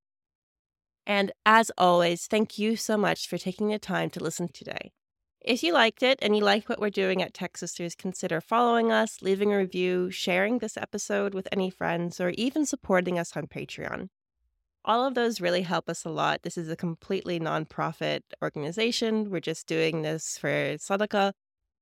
And 1.05 1.31
as 1.45 1.69
always, 1.77 2.25
thank 2.25 2.57
you 2.57 2.75
so 2.75 2.97
much 2.97 3.27
for 3.27 3.37
taking 3.37 3.67
the 3.67 3.77
time 3.77 4.09
to 4.09 4.23
listen 4.23 4.47
today. 4.51 4.91
If 5.39 5.61
you 5.61 5.71
liked 5.71 6.01
it 6.01 6.17
and 6.23 6.35
you 6.35 6.43
like 6.43 6.67
what 6.67 6.79
we're 6.79 6.89
doing 6.89 7.21
at 7.21 7.35
Tech 7.35 7.57
Sisters, 7.57 7.93
consider 7.93 8.41
following 8.41 8.91
us, 8.91 9.21
leaving 9.21 9.53
a 9.53 9.57
review, 9.59 10.09
sharing 10.09 10.57
this 10.57 10.75
episode 10.75 11.35
with 11.35 11.47
any 11.51 11.69
friends, 11.69 12.19
or 12.19 12.29
even 12.29 12.65
supporting 12.65 13.19
us 13.19 13.37
on 13.37 13.45
Patreon. 13.45 14.07
All 14.83 15.05
of 15.05 15.13
those 15.13 15.39
really 15.39 15.61
help 15.61 15.89
us 15.89 16.05
a 16.05 16.09
lot. 16.09 16.41
This 16.41 16.57
is 16.57 16.69
a 16.69 16.75
completely 16.75 17.39
nonprofit 17.39 18.21
organization. 18.41 19.29
We're 19.29 19.41
just 19.41 19.67
doing 19.67 20.01
this 20.01 20.39
for 20.39 20.47
Sadaqah. 20.49 21.33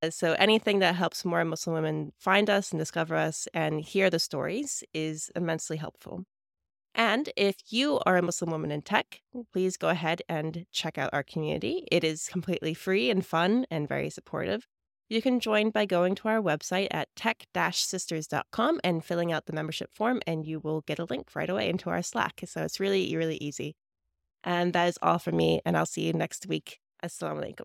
So 0.10 0.34
anything 0.34 0.80
that 0.80 0.96
helps 0.96 1.24
more 1.24 1.46
Muslim 1.46 1.76
women 1.76 2.12
find 2.18 2.50
us 2.50 2.72
and 2.72 2.80
discover 2.80 3.16
us 3.16 3.48
and 3.54 3.82
hear 3.82 4.10
the 4.10 4.20
stories 4.20 4.84
is 4.94 5.32
immensely 5.36 5.78
helpful. 5.78 6.24
And 6.96 7.30
if 7.38 7.56
you 7.70 8.00
are 8.06 8.18
a 8.18 8.22
Muslim 8.22 8.52
woman 8.52 8.72
in 8.72 8.82
tech, 8.82 9.22
please 9.54 9.78
go 9.78 9.90
ahead 9.90 10.22
and 10.28 10.66
check 10.72 10.98
out 10.98 11.12
our 11.14 11.24
community. 11.24 11.88
It 11.92 12.04
is 12.04 12.28
completely 12.28 12.74
free 12.74 13.10
and 13.10 13.26
fun 13.26 13.66
and 13.70 13.88
very 13.88 14.10
supportive. 14.10 14.68
You 15.08 15.22
can 15.22 15.40
join 15.40 15.72
by 15.72 15.86
going 15.86 16.16
to 16.16 16.30
our 16.30 16.42
website 16.42 16.88
at 16.90 17.10
tech 17.16 17.46
sisters.com 17.72 18.80
and 18.84 19.04
filling 19.04 19.32
out 19.32 19.46
the 19.46 19.54
membership 19.54 19.94
form, 19.94 20.22
and 20.26 20.46
you 20.46 20.60
will 20.60 20.82
get 20.82 21.00
a 21.00 21.06
link 21.06 21.36
right 21.36 21.50
away 21.50 21.70
into 21.70 21.90
our 21.90 22.02
Slack. 22.02 22.42
So 22.46 22.64
it's 22.64 22.80
really, 22.80 23.16
really 23.16 23.38
easy. 23.38 23.76
And 24.44 24.74
that 24.74 24.88
is 24.88 24.98
all 25.02 25.20
from 25.20 25.38
me, 25.38 25.62
and 25.66 25.78
I'll 25.78 25.86
see 25.86 26.08
you 26.08 26.14
next 26.14 26.48
week. 26.48 26.80
Assalamu 27.04 27.44
alaikum. 27.44 27.60